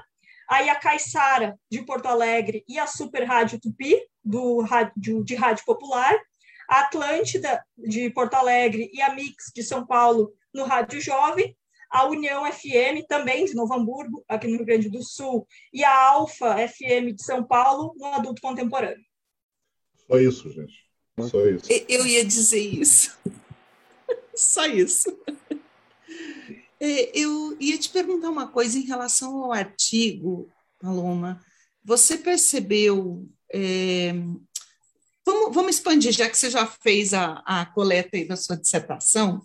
Aí 0.48 0.68
a 0.68 0.74
Caixara, 0.74 1.56
de 1.70 1.84
Porto 1.84 2.06
Alegre, 2.06 2.64
e 2.68 2.78
a 2.78 2.86
Super 2.86 3.24
Rádio 3.24 3.60
Tupi, 3.60 3.96
do 4.24 4.60
rádio, 4.62 5.24
de 5.24 5.34
rádio 5.34 5.64
popular 5.64 6.18
a 6.72 6.80
Atlântida 6.80 7.62
de 7.76 8.08
Porto 8.08 8.32
Alegre 8.32 8.90
e 8.94 9.02
a 9.02 9.14
Mix 9.14 9.52
de 9.54 9.62
São 9.62 9.86
Paulo 9.86 10.32
no 10.54 10.64
Rádio 10.64 11.02
Jovem, 11.02 11.54
a 11.90 12.06
União 12.06 12.50
FM 12.50 13.06
também 13.06 13.44
de 13.44 13.54
Novo 13.54 13.74
Hamburgo, 13.74 14.24
aqui 14.26 14.46
no 14.46 14.56
Rio 14.56 14.64
Grande 14.64 14.88
do 14.88 15.02
Sul, 15.02 15.46
e 15.70 15.84
a 15.84 15.94
Alfa 15.94 16.56
FM 16.66 17.14
de 17.14 17.22
São 17.22 17.44
Paulo 17.44 17.94
no 17.98 18.06
Adulto 18.06 18.40
Contemporâneo. 18.40 19.04
Só 20.08 20.18
isso, 20.18 20.50
gente. 20.50 20.90
Só 21.28 21.46
isso. 21.46 21.66
Eu 21.86 22.06
ia 22.06 22.24
dizer 22.24 22.60
isso. 22.60 23.18
Só 24.34 24.64
isso. 24.64 25.14
É, 26.80 27.18
eu 27.18 27.54
ia 27.60 27.76
te 27.76 27.90
perguntar 27.90 28.30
uma 28.30 28.48
coisa 28.48 28.78
em 28.78 28.86
relação 28.86 29.44
ao 29.44 29.52
artigo, 29.52 30.50
Paloma. 30.80 31.38
Você 31.84 32.16
percebeu 32.16 33.28
é, 33.52 34.14
Vamos, 35.24 35.54
vamos 35.54 35.76
expandir, 35.76 36.12
já 36.12 36.28
que 36.28 36.36
você 36.36 36.50
já 36.50 36.66
fez 36.66 37.14
a, 37.14 37.42
a 37.46 37.66
coleta 37.66 38.16
aí 38.16 38.26
da 38.26 38.36
sua 38.36 38.56
dissertação, 38.56 39.42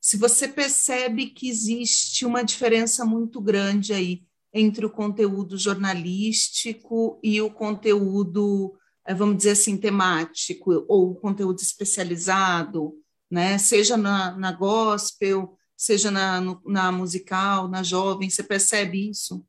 se 0.00 0.16
você 0.16 0.48
percebe 0.48 1.26
que 1.26 1.48
existe 1.48 2.26
uma 2.26 2.42
diferença 2.42 3.04
muito 3.04 3.40
grande 3.40 3.92
aí 3.92 4.24
entre 4.52 4.84
o 4.84 4.90
conteúdo 4.90 5.56
jornalístico 5.56 7.20
e 7.22 7.40
o 7.40 7.50
conteúdo, 7.50 8.76
eh, 9.06 9.14
vamos 9.14 9.36
dizer 9.36 9.52
assim, 9.52 9.76
temático, 9.76 10.84
ou 10.88 11.12
o 11.12 11.14
conteúdo 11.14 11.60
especializado, 11.60 12.94
né? 13.30 13.56
seja 13.58 13.96
na, 13.96 14.36
na 14.36 14.52
gospel, 14.52 15.56
seja 15.76 16.10
na, 16.10 16.40
no, 16.40 16.60
na 16.66 16.92
musical, 16.92 17.68
na 17.68 17.82
jovem, 17.82 18.28
você 18.28 18.42
percebe 18.42 19.08
isso? 19.08 19.44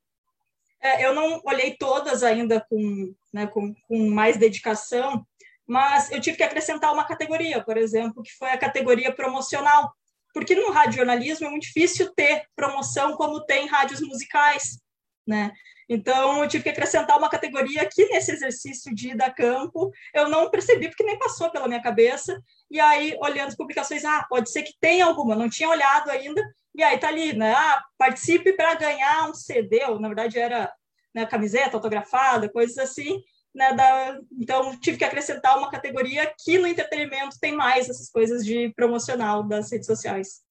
É, 0.80 1.06
eu 1.06 1.16
não 1.16 1.42
olhei 1.46 1.76
todas 1.76 2.24
ainda 2.24 2.60
com, 2.70 3.14
né, 3.32 3.48
com, 3.48 3.74
com 3.88 4.10
mais 4.10 4.38
dedicação, 4.38 5.26
mas 5.68 6.12
eu 6.12 6.20
tive 6.20 6.38
que 6.38 6.44
acrescentar 6.44 6.94
uma 6.94 7.06
categoria, 7.06 7.64
por 7.64 7.78
exemplo, 7.78 8.24
que 8.24 8.32
foi 8.38 8.52
a 8.52 8.58
categoria 8.58 9.14
promocional, 9.14 9.94
porque 10.34 10.56
no 10.56 10.72
radiojornalismo 10.72 11.48
é 11.48 11.50
muito 11.50 11.64
difícil 11.64 12.12
ter 12.16 12.44
promoção 12.56 13.16
como 13.16 13.46
tem 13.46 13.68
rádios 13.68 14.02
musicais, 14.02 14.80
né? 15.26 15.52
Então, 15.88 16.42
eu 16.42 16.48
tive 16.48 16.64
que 16.64 16.70
acrescentar 16.70 17.18
uma 17.18 17.30
categoria 17.30 17.88
que, 17.92 18.06
nesse 18.08 18.32
exercício 18.32 18.94
de 18.96 19.10
ir 19.10 19.22
a 19.22 19.30
campo, 19.30 19.92
eu 20.14 20.30
não 20.30 20.50
percebi, 20.50 20.88
porque 20.88 21.04
nem 21.04 21.20
passou 21.20 21.52
pela 21.52 21.68
minha 21.68 21.82
cabeça. 21.82 22.42
E 22.72 22.80
aí, 22.80 23.16
olhando 23.22 23.50
as 23.50 23.56
publicações, 23.56 24.06
ah, 24.06 24.26
pode 24.30 24.50
ser 24.50 24.64
que 24.64 24.74
tenha 24.80 25.06
alguma, 25.06 25.36
não 25.36 25.50
tinha 25.50 25.70
olhado 25.70 26.10
ainda. 26.10 26.42
E 26.74 26.82
aí, 26.82 26.98
tá 26.98 27.10
ali, 27.10 27.34
né? 27.34 27.54
Ah, 27.54 27.84
participe 27.98 28.54
para 28.54 28.76
ganhar 28.76 29.30
um 29.30 29.34
CD, 29.34 29.84
ou 29.86 30.00
na 30.00 30.08
verdade 30.08 30.40
era 30.40 30.72
né, 31.14 31.26
camiseta 31.26 31.78
autografada, 31.78 32.50
coisas 32.50 32.78
assim. 32.78 33.22
Né, 33.54 33.72
da, 33.76 34.20
então, 34.40 34.76
tive 34.80 34.98
que 34.98 35.04
acrescentar 35.04 35.58
uma 35.58 35.70
categoria 35.70 36.34
que 36.44 36.58
no 36.58 36.66
entretenimento 36.66 37.38
tem 37.40 37.56
mais 37.56 37.88
essas 37.88 38.10
coisas 38.10 38.44
de 38.44 38.74
promocional 38.76 39.44
das 39.44 39.72
redes 39.72 39.86
sociais. 39.86 40.42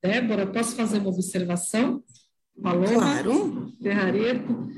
Débora, 0.00 0.46
posso 0.46 0.76
fazer 0.76 0.98
uma 0.98 1.08
observação? 1.08 2.02
Falou? 2.62 2.86
Claro. 2.86 3.72
Ferrareto. 3.82 4.70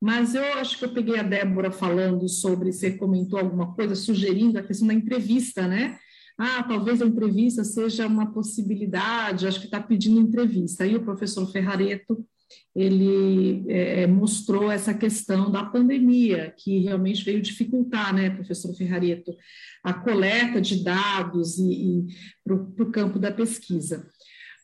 Mas 0.00 0.34
eu 0.34 0.44
acho 0.54 0.76
que 0.76 0.84
eu 0.84 0.92
peguei 0.92 1.16
a 1.16 1.22
Débora 1.22 1.70
falando 1.70 2.28
sobre, 2.28 2.72
você 2.72 2.90
comentou 2.90 3.38
alguma 3.38 3.72
coisa, 3.72 3.94
sugerindo 3.94 4.58
a 4.58 4.62
questão 4.62 4.88
da 4.88 4.94
entrevista, 4.94 5.68
né? 5.68 5.96
Ah, 6.36 6.64
talvez 6.64 7.00
a 7.00 7.06
entrevista 7.06 7.62
seja 7.62 8.08
uma 8.08 8.32
possibilidade, 8.32 9.46
acho 9.46 9.60
que 9.60 9.66
está 9.66 9.80
pedindo 9.80 10.18
entrevista. 10.18 10.82
Aí 10.82 10.96
o 10.96 11.04
professor 11.04 11.46
Ferrareto 11.52 12.26
ele 12.74 13.64
é, 13.68 14.02
é, 14.02 14.06
mostrou 14.06 14.70
essa 14.70 14.94
questão 14.94 15.50
da 15.50 15.64
pandemia, 15.64 16.54
que 16.56 16.78
realmente 16.78 17.24
veio 17.24 17.42
dificultar, 17.42 18.14
né, 18.14 18.30
professor 18.30 18.74
Ferrareto, 18.74 19.36
a 19.84 19.92
coleta 19.92 20.60
de 20.60 20.82
dados 20.82 21.58
e, 21.58 21.72
e 21.72 22.06
para 22.44 22.54
o 22.54 22.90
campo 22.90 23.18
da 23.18 23.30
pesquisa. 23.30 24.08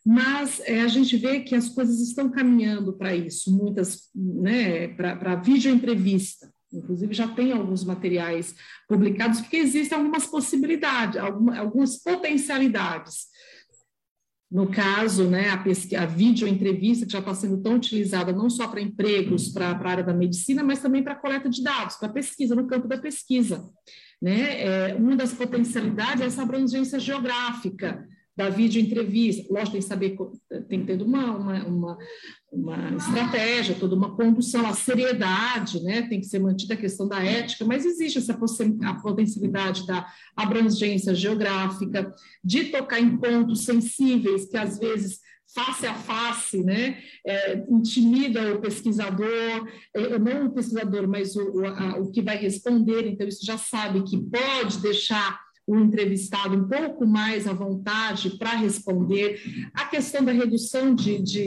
Mas 0.05 0.59
é, 0.61 0.81
a 0.81 0.87
gente 0.87 1.15
vê 1.17 1.41
que 1.41 1.53
as 1.53 1.69
coisas 1.69 1.99
estão 1.99 2.29
caminhando 2.31 2.93
para 2.93 3.15
isso, 3.15 3.55
muitas, 3.55 4.09
né, 4.15 4.87
para 4.89 5.35
vídeo 5.35 5.71
entrevista. 5.71 6.51
Inclusive, 6.71 7.13
já 7.13 7.27
tem 7.27 7.51
alguns 7.51 7.83
materiais 7.83 8.55
publicados, 8.87 9.41
porque 9.41 9.57
existem 9.57 9.97
algumas 9.97 10.27
possibilidades, 10.27 11.17
algumas, 11.17 11.57
algumas 11.57 11.97
potencialidades 12.01 13.27
no 14.51 14.67
caso, 14.67 15.25
né, 15.25 15.49
a, 15.49 15.63
a 16.01 16.05
videoentrevista, 16.05 17.05
que 17.05 17.11
já 17.11 17.19
está 17.19 17.35
sendo 17.35 17.61
tão 17.61 17.75
utilizada 17.75 18.33
não 18.33 18.49
só 18.49 18.67
para 18.67 18.81
empregos, 18.81 19.49
para 19.49 19.67
a 19.69 19.89
área 19.89 20.03
da 20.03 20.13
medicina, 20.13 20.63
mas 20.63 20.81
também 20.81 21.03
para 21.03 21.15
coleta 21.15 21.47
de 21.49 21.63
dados, 21.63 21.97
para 21.97 22.09
pesquisa, 22.09 22.55
no 22.55 22.65
campo 22.65 22.87
da 22.87 22.97
pesquisa. 22.97 23.63
Né? 24.19 24.61
É, 24.63 24.95
uma 24.95 25.15
das 25.15 25.33
potencialidades 25.33 26.21
é 26.21 26.25
essa 26.25 26.41
abrangência 26.41 26.99
geográfica, 26.99 28.07
da 28.39 28.49
videoentrevista. 28.49 29.53
Lógico, 29.53 29.73
tem 29.73 29.81
que 29.81 29.87
saber, 29.87 30.17
tem 30.69 30.79
que 30.79 30.85
ter 30.85 31.01
uma, 31.01 31.35
uma, 31.35 31.97
uma, 32.51 32.95
estratégia, 32.95 33.75
toda 33.75 33.95
uma 33.95 34.15
condução, 34.15 34.65
a 34.65 34.73
seriedade, 34.73 35.81
né? 35.83 36.03
tem 36.03 36.19
que 36.19 36.25
ser 36.25 36.39
mantida 36.39 36.73
a 36.73 36.77
questão 36.77 37.07
da 37.07 37.23
ética, 37.23 37.65
mas 37.65 37.85
existe 37.85 38.17
essa 38.17 38.33
a 38.83 38.93
potencialidade 38.95 39.85
da 39.85 40.07
abrangência 40.35 41.13
geográfica, 41.13 42.13
de 42.43 42.65
tocar 42.65 42.99
em 42.99 43.17
pontos 43.17 43.65
sensíveis 43.65 44.45
que 44.45 44.57
às 44.57 44.79
vezes 44.79 45.19
face 45.53 45.87
a 45.87 45.95
face, 45.95 46.63
né, 46.63 46.99
é, 47.25 47.65
intimida 47.69 48.53
o 48.53 48.61
pesquisador, 48.61 49.67
é, 49.95 50.19
não 50.19 50.45
o 50.45 50.51
pesquisador, 50.51 51.07
mas 51.07 51.35
o, 51.35 51.41
o, 51.41 51.65
a, 51.65 51.97
o 51.97 52.11
que 52.11 52.21
vai 52.21 52.37
responder, 52.37 53.07
então 53.07 53.27
isso 53.27 53.43
já 53.43 53.57
sabe 53.57 54.03
que 54.03 54.17
pode 54.17 54.77
deixar 54.79 55.39
o 55.69 55.79
entrevistado 55.79 56.55
um 56.55 56.67
pouco 56.67 57.05
mais 57.05 57.47
à 57.47 57.53
vontade 57.53 58.31
para 58.31 58.55
responder. 58.55 59.39
A 59.71 59.85
questão 59.85 60.25
da 60.25 60.31
redução 60.31 60.95
de, 60.95 61.21
de 61.21 61.45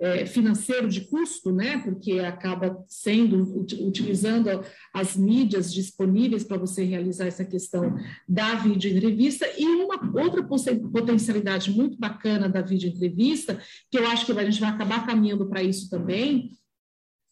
é, 0.00 0.26
financeiro 0.26 0.88
de 0.88 1.02
custo, 1.02 1.52
né, 1.52 1.78
porque 1.78 2.18
acaba 2.18 2.82
sendo, 2.88 3.64
utilizando 3.86 4.48
as 4.92 5.16
mídias 5.16 5.72
disponíveis 5.72 6.42
para 6.42 6.58
você 6.58 6.82
realizar 6.82 7.26
essa 7.26 7.44
questão 7.44 7.94
da 8.28 8.56
videoentrevista, 8.56 9.46
e 9.56 9.64
uma 9.64 10.00
outra 10.20 10.42
potencialidade 10.42 11.70
muito 11.70 11.96
bacana 11.96 12.48
da 12.48 12.62
videoentrevista, 12.62 13.60
que 13.88 13.98
eu 13.98 14.06
acho 14.08 14.26
que 14.26 14.32
a 14.32 14.44
gente 14.44 14.60
vai 14.60 14.70
acabar 14.70 15.06
caminhando 15.06 15.48
para 15.48 15.62
isso 15.62 15.88
também, 15.88 16.50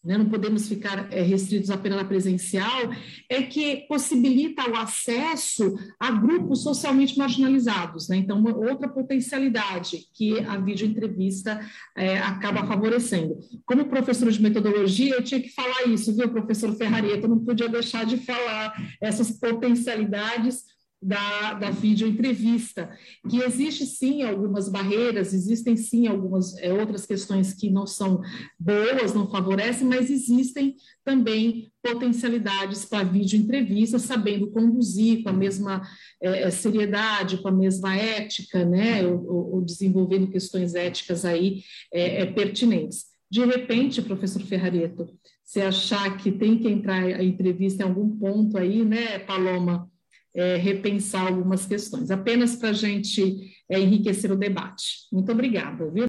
né, 0.03 0.17
não 0.17 0.29
podemos 0.29 0.67
ficar 0.67 1.11
é, 1.13 1.21
restritos 1.21 1.69
apenas 1.69 1.99
na 1.99 2.05
presencial, 2.05 2.91
é 3.29 3.43
que 3.43 3.85
possibilita 3.87 4.69
o 4.69 4.75
acesso 4.75 5.75
a 5.99 6.11
grupos 6.11 6.63
socialmente 6.63 7.17
marginalizados. 7.17 8.09
Né? 8.09 8.17
Então, 8.17 8.43
outra 8.43 8.89
potencialidade 8.89 10.07
que 10.13 10.39
a 10.39 10.57
videoentrevista 10.57 11.59
é, 11.95 12.17
acaba 12.17 12.65
favorecendo. 12.65 13.39
Como 13.65 13.85
professor 13.85 14.31
de 14.31 14.41
metodologia, 14.41 15.13
eu 15.13 15.23
tinha 15.23 15.39
que 15.39 15.49
falar 15.49 15.87
isso, 15.87 16.15
viu, 16.15 16.29
professor 16.29 16.75
Ferrarieta? 16.75 17.25
Eu 17.25 17.29
não 17.29 17.39
podia 17.39 17.69
deixar 17.69 18.05
de 18.05 18.17
falar 18.17 18.73
essas 18.99 19.31
potencialidades 19.31 20.65
da, 21.01 21.55
da 21.55 21.71
videoentrevista, 21.71 22.91
que 23.27 23.41
existe 23.41 23.85
sim 23.85 24.21
algumas 24.21 24.69
barreiras, 24.69 25.33
existem 25.33 25.75
sim 25.75 26.05
algumas 26.05 26.55
é, 26.59 26.71
outras 26.71 27.05
questões 27.05 27.53
que 27.53 27.71
não 27.71 27.87
são 27.87 28.21
boas, 28.59 29.13
não 29.13 29.29
favorecem, 29.29 29.87
mas 29.87 30.11
existem 30.11 30.75
também 31.03 31.71
potencialidades 31.81 32.85
para 32.85 33.03
videoentrevista, 33.03 33.97
sabendo 33.97 34.51
conduzir 34.51 35.23
com 35.23 35.29
a 35.29 35.33
mesma 35.33 35.81
é, 36.21 36.51
seriedade, 36.51 37.41
com 37.41 37.47
a 37.47 37.51
mesma 37.51 37.95
ética, 37.95 38.63
né, 38.63 39.05
ou, 39.05 39.55
ou 39.55 39.61
desenvolvendo 39.61 40.29
questões 40.29 40.75
éticas 40.75 41.25
aí 41.25 41.63
é, 41.91 42.21
é, 42.21 42.25
pertinentes. 42.27 43.05
De 43.29 43.43
repente, 43.43 44.01
professor 44.01 44.41
Ferrareto, 44.43 45.07
se 45.43 45.61
achar 45.61 46.17
que 46.17 46.31
tem 46.31 46.59
que 46.59 46.67
entrar 46.67 47.03
a 47.03 47.23
entrevista 47.23 47.81
em 47.81 47.87
algum 47.87 48.17
ponto 48.17 48.57
aí, 48.57 48.85
né, 48.85 49.17
Paloma, 49.19 49.90
é, 50.33 50.55
repensar 50.55 51.27
algumas 51.27 51.65
questões, 51.65 52.09
apenas 52.09 52.55
para 52.55 52.69
a 52.69 52.73
gente 52.73 53.53
é, 53.69 53.79
enriquecer 53.79 54.31
o 54.31 54.37
debate. 54.37 55.07
Muito 55.11 55.31
obrigada, 55.31 55.89
viu? 55.89 56.07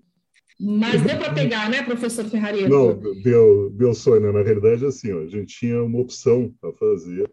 Mas 0.61 1.03
deu 1.03 1.19
para 1.19 1.35
pegar, 1.35 1.69
né, 1.69 1.83
professor 1.83 2.25
Ferrari? 2.27 2.69
Não, 2.69 2.97
deu, 3.23 3.71
deu 3.71 3.95
Sônia. 3.95 4.31
Na 4.33 4.43
verdade, 4.43 4.87
assim, 4.87 5.13
ó, 5.13 5.21
a 5.21 5.27
gente 5.27 5.59
tinha 5.59 5.83
uma 5.83 5.99
opção 5.99 6.55
a 6.63 6.73
fazer 6.73 7.29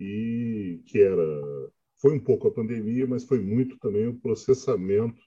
e 0.00 0.80
que 0.86 1.00
era 1.00 1.70
foi 2.02 2.16
um 2.16 2.18
pouco 2.18 2.48
a 2.48 2.50
pandemia, 2.50 3.06
mas 3.06 3.22
foi 3.22 3.38
muito 3.38 3.78
também 3.78 4.08
o 4.08 4.18
processamento 4.18 5.22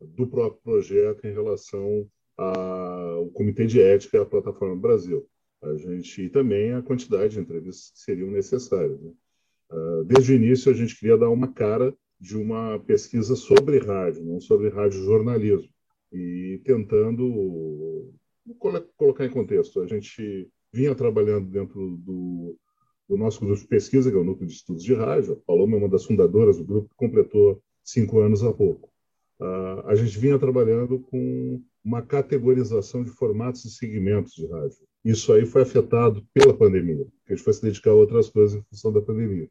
do 0.00 0.26
próprio 0.26 0.62
projeto 0.62 1.26
em 1.26 1.32
relação 1.32 2.08
ao 2.36 3.28
Comitê 3.28 3.66
de 3.66 3.80
Ética 3.80 4.16
e 4.16 4.20
à 4.20 4.24
Plataforma 4.24 4.74
Brasil. 4.74 5.28
A 5.62 5.76
gente 5.76 6.22
e 6.22 6.30
também 6.30 6.72
a 6.72 6.82
quantidade 6.82 7.34
de 7.34 7.40
entrevistas 7.40 7.90
que 7.90 7.98
seriam 7.98 8.30
necessárias. 8.30 8.98
Né? 9.00 9.12
Ah, 9.74 10.02
desde 10.06 10.32
o 10.32 10.36
início, 10.36 10.70
a 10.70 10.74
gente 10.74 10.96
queria 10.96 11.18
dar 11.18 11.30
uma 11.30 11.52
cara 11.52 11.92
de 12.20 12.36
uma 12.36 12.78
pesquisa 12.78 13.34
sobre 13.34 13.78
rádio, 13.78 14.24
não 14.24 14.40
sobre 14.40 14.68
rádio 14.68 15.02
jornalismo, 15.02 15.68
e 16.12 16.60
tentando 16.64 18.12
colocar 18.96 19.26
em 19.26 19.30
contexto. 19.30 19.80
A 19.80 19.86
gente 19.86 20.48
vinha 20.72 20.94
trabalhando 20.94 21.50
dentro 21.50 21.96
do, 21.98 22.56
do 23.08 23.16
nosso 23.16 23.40
grupo 23.40 23.60
de 23.60 23.66
pesquisa, 23.66 24.10
que 24.10 24.16
é 24.16 24.20
o 24.20 24.24
Núcleo 24.24 24.46
de 24.46 24.54
Estudos 24.54 24.84
de 24.84 24.94
Rádio. 24.94 25.32
A 25.32 25.36
Paloma 25.36 25.76
é 25.76 25.78
uma 25.80 25.88
das 25.88 26.04
fundadoras 26.04 26.56
do 26.58 26.64
grupo, 26.64 26.88
que 26.88 26.96
completou 26.96 27.60
cinco 27.82 28.20
anos 28.20 28.44
há 28.44 28.52
pouco. 28.52 28.88
Uh, 29.40 29.86
a 29.86 29.94
gente 29.96 30.16
vinha 30.18 30.38
trabalhando 30.38 31.00
com 31.00 31.60
uma 31.84 32.00
categorização 32.00 33.02
de 33.02 33.10
formatos 33.10 33.64
e 33.64 33.70
segmentos 33.70 34.34
de 34.34 34.46
rádio. 34.46 34.78
Isso 35.04 35.32
aí 35.32 35.44
foi 35.44 35.62
afetado 35.62 36.24
pela 36.32 36.56
pandemia, 36.56 37.04
que 37.26 37.32
a 37.32 37.36
gente 37.36 37.44
foi 37.44 37.52
se 37.52 37.62
dedicar 37.62 37.90
a 37.90 37.94
outras 37.94 38.28
coisas 38.30 38.58
em 38.58 38.62
função 38.62 38.92
da 38.92 39.02
pandemia. 39.02 39.50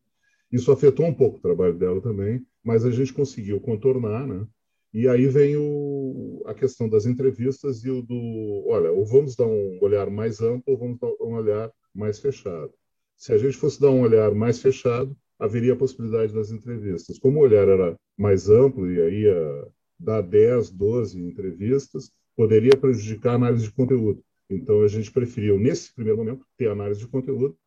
Isso 0.54 0.72
afetou 0.72 1.08
um 1.08 1.14
pouco 1.14 1.40
o 1.40 1.42
trabalho 1.42 1.74
dela 1.74 2.00
também, 2.00 2.46
mas 2.64 2.86
a 2.86 2.92
gente 2.92 3.12
conseguiu 3.12 3.60
contornar, 3.60 4.28
né? 4.28 4.46
E 4.94 5.08
aí 5.08 5.26
vem 5.26 5.58
o, 5.58 6.44
a 6.46 6.54
questão 6.54 6.88
das 6.88 7.08
entrevistas 7.08 7.84
e 7.84 7.90
o 7.90 8.04
do, 8.04 8.64
olha, 8.68 8.92
ou 8.92 9.04
vamos 9.04 9.36
dar 9.36 9.48
um 9.48 9.80
olhar 9.82 10.12
mais 10.12 10.42
amplo 10.42 10.74
ou 10.74 10.78
vamos 10.78 11.00
dar 11.00 11.08
um 11.20 11.34
olhar 11.34 11.72
mais 11.92 12.20
fechado. 12.20 12.72
Se 13.18 13.34
a 13.34 13.38
gente 13.40 13.58
fosse 13.58 13.82
dar 13.82 13.90
um 13.90 14.02
olhar 14.02 14.36
mais 14.36 14.62
fechado, 14.62 15.18
haveria 15.40 15.74
a 15.74 15.76
possibilidade 15.76 16.32
das 16.32 16.52
entrevistas. 16.52 17.18
Como 17.18 17.40
o 17.40 17.42
olhar 17.42 17.68
era 17.68 17.96
mais 18.16 18.48
amplo 18.48 18.92
e 18.92 19.02
aí 19.02 19.22
ia 19.24 19.68
dar 20.00 20.22
10, 20.22 20.70
12 20.70 21.20
entrevistas, 21.20 22.12
poderia 22.36 22.78
prejudicar 22.78 23.32
a 23.32 23.36
análise 23.36 23.64
de 23.64 23.72
conteúdo. 23.72 24.24
Então, 24.48 24.84
a 24.84 24.88
gente 24.88 25.12
preferiu, 25.12 25.58
nesse 25.58 25.92
primeiro 25.96 26.20
momento, 26.20 26.46
ter 26.56 26.70
análise 26.70 27.00
de 27.00 27.08
conteúdo 27.08 27.58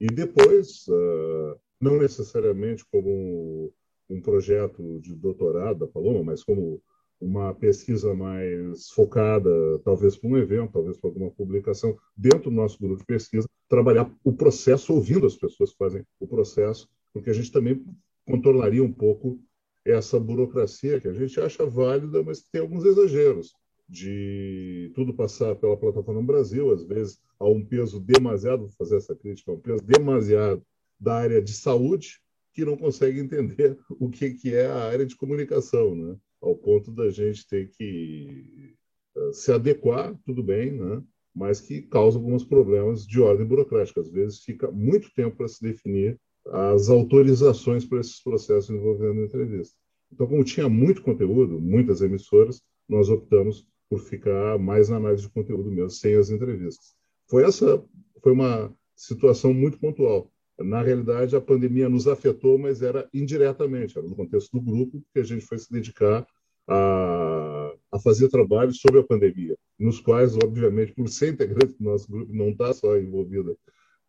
e 0.00 0.06
depois 0.06 0.86
uh, 0.86 1.58
não 1.80 1.98
necessariamente 1.98 2.84
como 2.90 3.72
um 4.08 4.20
projeto 4.20 5.00
de 5.00 5.14
doutorado 5.14 5.80
da 5.80 5.86
Paloma, 5.86 6.22
mas 6.22 6.42
como 6.42 6.80
uma 7.20 7.54
pesquisa 7.54 8.14
mais 8.14 8.90
focada, 8.90 9.50
talvez 9.84 10.16
para 10.16 10.28
um 10.28 10.36
evento, 10.36 10.72
talvez 10.72 10.98
para 10.98 11.08
alguma 11.08 11.30
publicação, 11.30 11.96
dentro 12.16 12.50
do 12.50 12.56
nosso 12.56 12.78
grupo 12.78 12.98
de 12.98 13.06
pesquisa, 13.06 13.48
trabalhar 13.68 14.10
o 14.22 14.32
processo, 14.32 14.92
ouvindo 14.92 15.26
as 15.26 15.36
pessoas 15.36 15.70
que 15.70 15.78
fazem 15.78 16.04
o 16.20 16.26
processo, 16.26 16.88
porque 17.12 17.30
a 17.30 17.32
gente 17.32 17.50
também 17.50 17.84
contornaria 18.26 18.82
um 18.82 18.92
pouco 18.92 19.40
essa 19.84 20.18
burocracia 20.20 21.00
que 21.00 21.08
a 21.08 21.12
gente 21.12 21.40
acha 21.40 21.64
válida, 21.64 22.22
mas 22.22 22.42
tem 22.42 22.60
alguns 22.60 22.84
exageros 22.84 23.52
de 23.88 24.90
tudo 24.94 25.14
passar 25.14 25.54
pela 25.54 25.76
plataforma 25.76 26.22
Brasil, 26.22 26.72
às 26.72 26.84
vezes 26.84 27.20
há 27.38 27.48
um 27.48 27.64
peso 27.64 28.00
demasiado, 28.00 28.62
vou 28.62 28.70
fazer 28.70 28.96
essa 28.96 29.14
crítica, 29.14 29.52
um 29.52 29.60
peso 29.60 29.82
demasiado 29.84 30.62
da 30.98 31.16
área 31.16 31.42
de 31.42 31.52
saúde 31.52 32.20
que 32.54 32.64
não 32.64 32.76
consegue 32.76 33.20
entender 33.20 33.78
o 34.00 34.08
que, 34.08 34.30
que 34.30 34.54
é 34.54 34.66
a 34.66 34.84
área 34.84 35.06
de 35.06 35.16
comunicação, 35.16 35.94
né? 35.94 36.16
ao 36.40 36.56
ponto 36.56 36.90
da 36.92 37.10
gente 37.10 37.46
ter 37.46 37.70
que 37.70 38.74
eh, 39.16 39.32
se 39.32 39.52
adequar, 39.52 40.14
tudo 40.24 40.42
bem, 40.42 40.72
né? 40.72 41.02
mas 41.34 41.60
que 41.60 41.82
causa 41.82 42.18
alguns 42.18 42.44
problemas 42.44 43.06
de 43.06 43.20
ordem 43.20 43.46
burocrática. 43.46 44.00
Às 44.00 44.10
vezes 44.10 44.40
fica 44.40 44.70
muito 44.70 45.12
tempo 45.14 45.36
para 45.36 45.48
se 45.48 45.60
definir 45.60 46.18
as 46.46 46.88
autorizações 46.88 47.84
para 47.84 48.00
esses 48.00 48.22
processos 48.22 48.70
envolvendo 48.70 49.22
entrevista. 49.22 49.76
Então, 50.12 50.26
como 50.26 50.44
tinha 50.44 50.68
muito 50.68 51.02
conteúdo, 51.02 51.60
muitas 51.60 52.00
emissoras, 52.00 52.62
nós 52.88 53.08
optamos 53.08 53.66
por 53.90 54.00
ficar 54.00 54.58
mais 54.58 54.88
na 54.88 54.96
análise 54.96 55.24
de 55.24 55.30
conteúdo 55.30 55.70
mesmo, 55.70 55.90
sem 55.90 56.14
as 56.14 56.30
entrevistas. 56.30 56.94
Foi 57.28 57.44
essa, 57.44 57.84
foi 58.22 58.32
uma 58.32 58.72
situação 58.94 59.52
muito 59.52 59.78
pontual. 59.78 60.30
Na 60.58 60.82
realidade, 60.82 61.36
a 61.36 61.40
pandemia 61.40 61.88
nos 61.88 62.08
afetou, 62.08 62.58
mas 62.58 62.82
era 62.82 63.08
indiretamente, 63.12 63.98
era 63.98 64.06
no 64.06 64.16
contexto 64.16 64.52
do 64.52 64.60
grupo, 64.60 65.02
que 65.12 65.20
a 65.20 65.24
gente 65.24 65.44
foi 65.44 65.58
se 65.58 65.70
dedicar 65.70 66.26
a, 66.66 67.74
a 67.92 67.98
fazer 67.98 68.28
trabalhos 68.28 68.80
sobre 68.80 69.00
a 69.00 69.04
pandemia, 69.04 69.56
nos 69.78 70.00
quais, 70.00 70.34
obviamente, 70.36 70.92
por 70.92 71.08
ser 71.08 71.32
integrante 71.32 71.76
do 71.78 71.84
nosso 71.84 72.10
grupo, 72.10 72.32
não 72.32 72.50
está 72.50 72.72
só 72.72 72.96
envolvida 72.96 73.54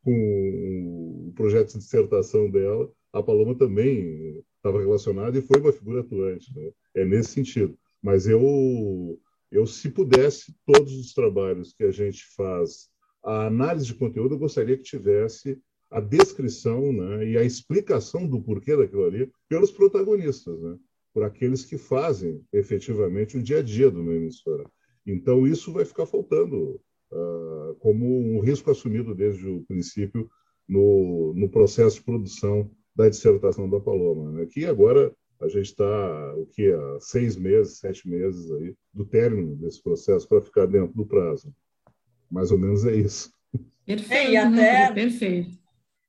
com 0.04 1.28
o 1.28 1.34
projeto 1.36 1.74
de 1.74 1.80
dissertação 1.80 2.50
dela, 2.50 2.90
a 3.12 3.22
Paloma 3.22 3.56
também 3.56 4.42
estava 4.56 4.80
relacionada 4.80 5.38
e 5.38 5.42
foi 5.42 5.60
uma 5.60 5.74
figura 5.74 6.02
atuante. 6.02 6.56
Né? 6.56 6.72
É 6.96 7.06
nesse 7.06 7.32
sentido. 7.32 7.78
Mas 8.02 8.28
eu, 8.28 9.20
eu, 9.52 9.66
se 9.66 9.90
pudesse, 9.90 10.56
todos 10.66 10.94
os 10.94 11.14
trabalhos 11.14 11.74
que 11.74 11.84
a 11.84 11.92
gente 11.92 12.24
faz, 12.36 12.90
a 13.24 13.48
análise 13.48 13.88
de 13.88 13.96
conteúdo, 13.96 14.36
eu 14.36 14.40
gostaria 14.40 14.78
que 14.78 14.84
tivesse 14.84 15.60
a 15.90 16.02
descrição 16.02 16.92
né, 16.92 17.26
e 17.26 17.38
a 17.38 17.44
explicação 17.44 18.28
do 18.28 18.42
porquê 18.42 18.76
daquilo 18.76 19.06
ali 19.06 19.32
pelos 19.48 19.72
protagonistas, 19.72 20.60
né, 20.62 20.78
por 21.14 21.24
aqueles 21.24 21.64
que 21.64 21.78
fazem 21.78 22.44
efetivamente 22.52 23.38
o 23.38 23.44
dia 23.44 23.60
a 23.60 23.64
dia 23.64 23.90
de 23.90 23.98
uma 23.98 24.14
emissora. 24.14 24.70
Então, 25.06 25.48
isso 25.48 25.72
vai 25.72 25.86
ficar 25.86 26.06
faltando 26.06 26.82
uh, 27.12 27.76
como 27.80 28.06
um 28.06 28.40
risco 28.42 28.70
assumido 28.70 29.16
desde 29.16 29.48
o 29.48 29.64
princípio 29.64 30.30
no, 30.68 31.34
no 31.34 31.50
processo 31.50 31.98
de 31.98 32.04
produção 32.04 32.70
da 32.94 33.08
dissertação 33.08 33.70
da 33.70 33.80
Paloma, 33.80 34.32
né, 34.32 34.46
que 34.46 34.66
agora 34.66 35.14
a 35.40 35.48
gente 35.48 35.68
está 35.68 36.36
o 36.36 36.48
que 36.48 36.72
há 36.72 37.00
seis 37.00 37.36
meses, 37.36 37.78
sete 37.78 38.08
meses 38.10 38.52
aí 38.52 38.76
do 38.92 39.06
término 39.06 39.56
desse 39.56 39.82
processo 39.82 40.28
para 40.28 40.42
ficar 40.42 40.66
dentro 40.66 40.96
do 40.96 41.06
prazo. 41.06 41.54
Mais 42.30 42.52
ou 42.52 42.58
menos 42.58 42.84
é 42.86 42.96
isso. 42.96 43.32
Perfeito, 43.86 44.14
é, 44.14 44.32
e 44.32 44.38
até, 44.38 44.50
né? 44.50 44.92
perfeito 44.92 45.67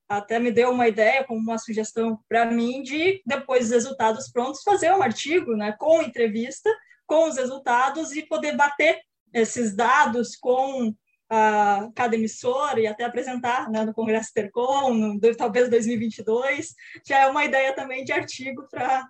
até 0.09 0.39
me 0.39 0.51
deu 0.51 0.71
uma 0.71 0.89
ideia, 0.89 1.25
como 1.25 1.41
uma 1.41 1.59
sugestão 1.59 2.19
para 2.29 2.47
mim, 2.47 2.83
de 2.83 3.23
depois 3.27 3.65
dos 3.65 3.71
resultados 3.71 4.31
prontos, 4.31 4.63
fazer 4.63 4.91
um 4.93 5.03
artigo 5.03 5.55
né, 5.55 5.75
com 5.79 6.03
entrevista, 6.03 6.71
com 7.07 7.29
os 7.29 7.37
resultados 7.37 8.13
e 8.13 8.23
poder 8.23 8.57
bater 8.57 9.01
esses 9.33 9.77
dados 9.77 10.35
com 10.37 10.95
a 11.31 11.91
cada 11.95 12.17
emissora 12.17 12.81
e 12.81 12.87
até 12.87 13.05
apresentar 13.05 13.71
né, 13.71 13.85
no 13.85 13.93
Congresso 13.93 14.33
Tercom, 14.33 14.95
no, 14.95 15.21
talvez 15.37 15.69
2022, 15.69 16.75
já 17.07 17.21
é 17.21 17.27
uma 17.27 17.45
ideia 17.45 17.75
também 17.75 18.03
de 18.03 18.13
artigo 18.13 18.67
para 18.71 19.07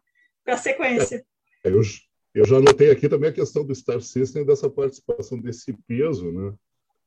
a 0.46 0.56
sequência. 0.56 1.24
É, 1.64 1.68
eu, 1.68 1.80
eu 2.34 2.44
já 2.44 2.56
anotei 2.56 2.90
aqui 2.90 3.08
também 3.08 3.30
a 3.30 3.34
questão 3.34 3.64
do 3.64 3.74
Star 3.74 4.00
System, 4.00 4.44
dessa 4.44 4.68
participação 4.68 5.38
desse 5.38 5.72
peso, 5.86 6.32
né? 6.32 6.54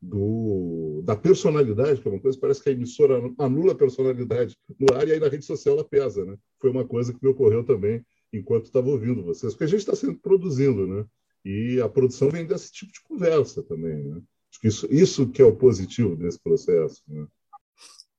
Do, 0.01 1.01
da 1.05 1.15
personalidade, 1.15 2.01
que 2.01 2.07
é 2.07 2.11
uma 2.11 2.19
coisa, 2.19 2.39
parece 2.39 2.63
que 2.63 2.69
a 2.69 2.71
emissora 2.71 3.21
anula 3.37 3.73
a 3.73 3.75
personalidade 3.75 4.57
no 4.79 4.95
ar 4.95 5.07
e 5.07 5.11
aí 5.11 5.19
na 5.19 5.27
rede 5.27 5.45
social 5.45 5.75
ela 5.75 5.87
pesa, 5.87 6.25
né? 6.25 6.35
Foi 6.59 6.71
uma 6.71 6.87
coisa 6.87 7.13
que 7.13 7.19
me 7.21 7.29
ocorreu 7.29 7.63
também 7.63 8.03
enquanto 8.33 8.65
estava 8.65 8.89
ouvindo 8.89 9.23
vocês, 9.23 9.53
porque 9.53 9.65
a 9.65 9.67
gente 9.67 9.81
está 9.81 9.95
sempre 9.95 10.17
produzindo, 10.17 10.87
né? 10.87 11.05
E 11.45 11.79
a 11.81 11.89
produção 11.89 12.29
vem 12.29 12.45
desse 12.45 12.71
tipo 12.71 12.91
de 12.91 13.01
conversa 13.01 13.61
também, 13.61 14.03
né? 14.03 14.21
Acho 14.49 14.59
que 14.59 14.67
isso, 14.67 14.87
isso 14.89 15.29
que 15.29 15.41
é 15.41 15.45
o 15.45 15.55
positivo 15.55 16.15
desse 16.15 16.39
processo, 16.39 17.01
né? 17.07 17.27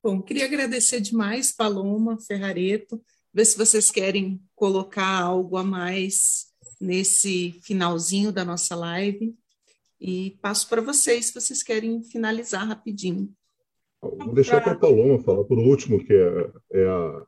Bom, 0.02 0.20
queria 0.20 0.44
agradecer 0.44 1.00
demais, 1.00 1.52
Paloma, 1.52 2.18
Ferrareto, 2.18 3.00
ver 3.32 3.44
se 3.44 3.56
vocês 3.56 3.90
querem 3.90 4.40
colocar 4.54 5.22
algo 5.22 5.56
a 5.56 5.64
mais 5.64 6.46
nesse 6.80 7.60
finalzinho 7.62 8.32
da 8.32 8.44
nossa 8.44 8.74
live. 8.74 9.34
E 10.04 10.36
passo 10.42 10.68
para 10.68 10.82
vocês, 10.82 11.26
se 11.26 11.34
vocês 11.34 11.62
querem 11.62 12.02
finalizar 12.02 12.66
rapidinho. 12.66 13.32
Vou 14.00 14.34
deixar 14.34 14.60
para 14.60 14.72
a 14.72 14.78
Paloma 14.78 15.22
falar 15.22 15.44
por 15.44 15.56
último, 15.56 16.04
que 16.04 16.12
é, 16.12 16.50
é 16.72 16.88
a, 16.88 17.24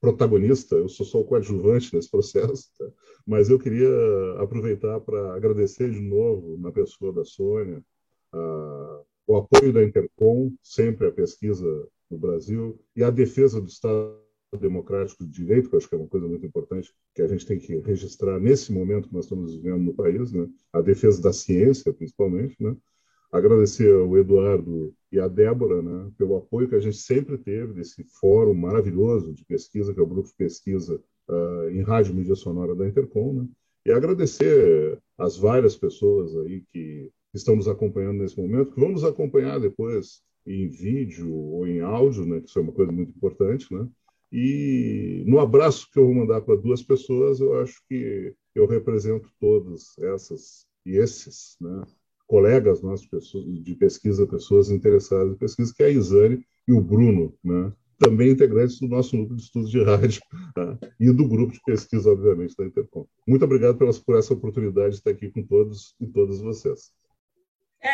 protagonista, 0.00 0.74
eu 0.74 0.88
sou 0.88 1.04
só 1.04 1.20
o 1.20 1.24
coadjuvante 1.24 1.94
nesse 1.94 2.10
processo, 2.10 2.70
tá? 2.78 2.86
mas 3.26 3.50
eu 3.50 3.58
queria 3.58 3.90
aproveitar 4.38 4.98
para 5.00 5.34
agradecer 5.34 5.90
de 5.90 6.00
novo, 6.00 6.56
na 6.56 6.72
pessoa 6.72 7.12
da 7.12 7.26
Sônia, 7.26 7.84
a, 8.32 9.02
o 9.26 9.36
apoio 9.36 9.70
da 9.70 9.84
Intercom, 9.84 10.50
sempre 10.62 11.08
a 11.08 11.12
pesquisa 11.12 11.66
no 12.10 12.16
Brasil, 12.16 12.80
e 12.96 13.04
a 13.04 13.10
defesa 13.10 13.60
do 13.60 13.68
Estado 13.68 14.16
democrático 14.56 15.24
de 15.24 15.30
direito, 15.30 15.68
que 15.68 15.74
eu 15.74 15.78
acho 15.78 15.88
que 15.88 15.94
é 15.94 15.98
uma 15.98 16.08
coisa 16.08 16.26
muito 16.26 16.46
importante 16.46 16.92
que 17.14 17.22
a 17.22 17.26
gente 17.26 17.44
tem 17.44 17.58
que 17.58 17.76
registrar 17.80 18.40
nesse 18.40 18.72
momento 18.72 19.08
que 19.08 19.14
nós 19.14 19.24
estamos 19.24 19.54
vivendo 19.54 19.82
no 19.82 19.94
país, 19.94 20.32
né? 20.32 20.48
a 20.72 20.80
defesa 20.80 21.20
da 21.20 21.32
ciência, 21.32 21.92
principalmente, 21.92 22.56
né? 22.60 22.74
agradecer 23.30 23.92
ao 23.92 24.16
Eduardo 24.16 24.94
e 25.12 25.20
à 25.20 25.28
Débora 25.28 25.82
né, 25.82 26.10
pelo 26.16 26.36
apoio 26.36 26.68
que 26.68 26.74
a 26.74 26.80
gente 26.80 26.96
sempre 26.96 27.36
teve 27.36 27.74
desse 27.74 28.02
fórum 28.20 28.54
maravilhoso 28.54 29.32
de 29.32 29.44
pesquisa, 29.44 29.92
que 29.92 30.00
é 30.00 30.02
o 30.02 30.06
grupo 30.06 30.28
de 30.28 30.34
pesquisa 30.34 31.00
uh, 31.28 31.68
em 31.70 31.82
rádio 31.82 32.14
mídia 32.14 32.34
sonora 32.34 32.74
da 32.74 32.86
Intercom, 32.86 33.34
né, 33.34 33.48
e 33.84 33.92
agradecer 33.92 34.98
as 35.16 35.36
várias 35.36 35.76
pessoas 35.76 36.34
aí 36.36 36.62
que 36.72 37.10
estão 37.34 37.54
nos 37.54 37.68
acompanhando 37.68 38.18
nesse 38.18 38.40
momento, 38.40 38.72
que 38.72 38.80
vão 38.80 38.90
nos 38.90 39.04
acompanhar 39.04 39.60
depois 39.60 40.22
em 40.46 40.66
vídeo 40.68 41.30
ou 41.30 41.66
em 41.66 41.80
áudio, 41.80 42.24
né, 42.24 42.40
que 42.40 42.48
isso 42.48 42.58
é 42.58 42.62
uma 42.62 42.72
coisa 42.72 42.90
muito 42.90 43.10
importante, 43.10 43.72
né, 43.72 43.86
e 44.32 45.24
no 45.26 45.40
abraço 45.40 45.88
que 45.90 45.98
eu 45.98 46.06
vou 46.06 46.14
mandar 46.14 46.40
para 46.42 46.56
duas 46.56 46.82
pessoas, 46.82 47.40
eu 47.40 47.60
acho 47.60 47.80
que 47.88 48.34
eu 48.54 48.66
represento 48.66 49.30
todas 49.40 49.96
essas 49.98 50.66
e 50.84 50.96
esses, 50.96 51.56
né, 51.60 51.82
colegas 52.26 52.82
nossos 52.82 53.08
de 53.62 53.74
pesquisa, 53.74 54.26
pessoas 54.26 54.70
interessadas 54.70 55.32
em 55.32 55.38
pesquisa, 55.38 55.72
que 55.74 55.82
é 55.82 55.86
a 55.86 55.90
Isane 55.90 56.44
e 56.66 56.72
o 56.72 56.80
Bruno, 56.80 57.34
né? 57.42 57.72
também 57.98 58.30
integrantes 58.30 58.78
do 58.78 58.86
nosso 58.86 59.16
núcleo 59.16 59.36
de 59.36 59.42
estudos 59.42 59.70
de 59.70 59.82
rádio 59.82 60.22
tá? 60.54 60.78
e 61.00 61.10
do 61.10 61.26
grupo 61.26 61.52
de 61.52 61.60
pesquisa, 61.64 62.10
obviamente, 62.10 62.54
da 62.56 62.64
Intercom. 62.64 63.06
Muito 63.26 63.44
obrigado 63.44 63.76
pelas, 63.76 63.98
por 63.98 64.16
essa 64.16 64.32
oportunidade 64.32 64.90
de 64.90 64.96
estar 64.98 65.10
aqui 65.10 65.30
com 65.30 65.42
todos 65.42 65.94
e 66.00 66.06
todas 66.06 66.40
vocês. 66.40 66.92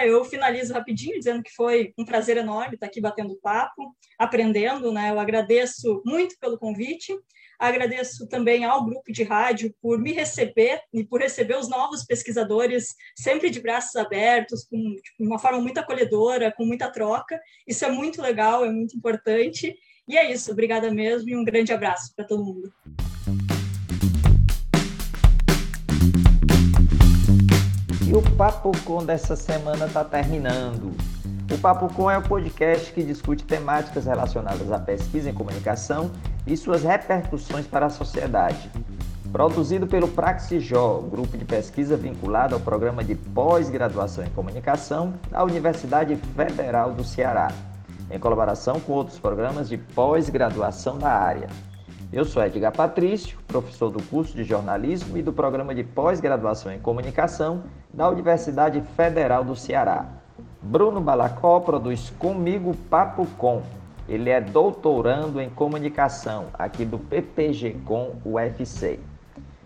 É, 0.01 0.09
eu 0.09 0.25
finalizo 0.25 0.73
rapidinho 0.73 1.19
dizendo 1.19 1.43
que 1.43 1.55
foi 1.55 1.93
um 1.99 2.05
prazer 2.05 2.37
enorme 2.37 2.75
estar 2.75 2.87
aqui 2.87 3.01
batendo 3.01 3.39
papo, 3.43 3.95
aprendendo, 4.19 4.93
né? 4.93 5.11
Eu 5.11 5.21
agradeço 5.21 6.03
muito 6.05 6.37
pelo 6.39 6.59
convite 6.59 7.15
Agradeço 7.59 8.29
também 8.29 8.65
ao 8.65 8.85
grupo 8.85 9.13
de 9.13 9.23
rádio 9.23 9.75
por 9.81 9.99
me 9.99 10.13
receber 10.13 10.81
e 10.93 11.05
por 11.05 11.21
receber 11.21 11.57
os 11.57 11.69
novos 11.69 12.05
pesquisadores 12.05 12.95
sempre 13.17 13.51
de 13.51 13.61
braços 13.61 13.97
abertos, 13.97 14.65
com 14.65 14.77
tipo, 14.97 15.25
uma 15.25 15.39
forma 15.39 15.61
muito 15.61 15.79
acolhedora, 15.79 16.53
com 16.53 16.65
muita 16.65 16.91
troca. 16.91 17.41
Isso 17.67 17.85
é 17.85 17.91
muito 17.91 18.21
legal, 18.21 18.65
é 18.65 18.71
muito 18.71 18.97
importante. 18.97 19.75
E 20.07 20.19
é 20.19 20.31
isso, 20.31 20.53
obrigada 20.53 20.91
mesmo 20.91 21.31
e 21.31 21.37
um 21.37 21.45
grande 21.45 21.73
abraço 21.73 22.13
para 22.15 22.27
todo 22.27 22.45
mundo. 22.45 22.73
E 28.15 28.17
o 28.17 28.23
Papo 28.37 28.71
Com 28.85 29.05
dessa 29.05 29.35
semana 29.35 29.87
está 29.87 30.05
terminando. 30.05 30.93
O 31.53 31.59
Papo 31.59 31.93
Com 31.93 32.09
é 32.09 32.17
o 32.17 32.23
podcast 32.23 32.93
que 32.93 33.03
discute 33.03 33.43
temáticas 33.43 34.07
relacionadas 34.07 34.71
à 34.71 34.79
pesquisa 34.79 35.31
em 35.31 35.35
comunicação 35.35 36.13
e 36.47 36.57
suas 36.57 36.85
repercussões 36.85 37.67
para 37.67 37.87
a 37.87 37.91
sociedade. 37.91 38.71
Produzido 39.33 39.89
pelo 39.89 40.07
Praxijó, 40.07 41.01
grupo 41.01 41.37
de 41.37 41.45
pesquisa 41.45 41.97
vinculado 41.97 42.55
ao 42.55 42.61
programa 42.61 43.03
de 43.03 43.17
pós-graduação 43.17 44.23
em 44.23 44.31
comunicação 44.31 45.15
da 45.29 45.43
Universidade 45.43 46.15
Federal 46.37 46.93
do 46.93 47.03
Ceará, 47.03 47.51
em 48.09 48.19
colaboração 48.21 48.79
com 48.79 48.93
outros 48.93 49.19
programas 49.19 49.69
de 49.69 49.77
pós-graduação 49.77 50.99
da 50.99 51.11
área. 51.11 51.49
Eu 52.13 52.25
sou 52.25 52.45
Edgar 52.45 52.73
Patrício, 52.73 53.39
professor 53.47 53.91
do 53.91 54.03
curso 54.05 54.37
de 54.37 54.45
jornalismo 54.45 55.17
e 55.17 55.23
do 55.23 55.33
programa 55.33 55.75
de 55.75 55.83
pós-graduação 55.83 56.71
em 56.73 56.79
comunicação 56.79 57.65
da 57.93 58.09
Universidade 58.09 58.81
Federal 58.97 59.43
do 59.45 59.57
Ceará. 59.57 60.07
Bruno 60.63 61.01
Balacó 61.01 61.59
produz 61.61 62.11
comigo 62.11 62.77
Papo 62.89 63.27
Com. 63.37 63.63
Ele 64.09 64.31
é 64.31 64.41
doutorando 64.41 65.41
em 65.41 65.51
comunicação 65.51 66.47
aqui 66.55 66.85
do 66.85 66.99
PPG 66.99 67.79
Com 67.85 68.13
UFC. 68.25 69.01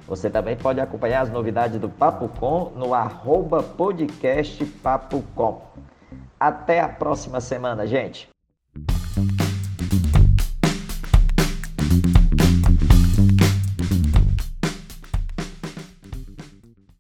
Você 0.08 0.30
também 0.30 0.56
pode 0.56 0.80
acompanhar 0.80 1.22
as 1.22 1.32
novidades 1.32 1.80
do 1.80 1.90
Papo 1.90 2.30
Com 2.40 2.72
no 2.76 2.94
arroba 2.94 3.64
podcastpapocom. 3.64 5.62
Até 6.40 6.80
a 6.80 6.88
próxima 6.88 7.42
semana, 7.42 7.88
gente! 7.88 8.35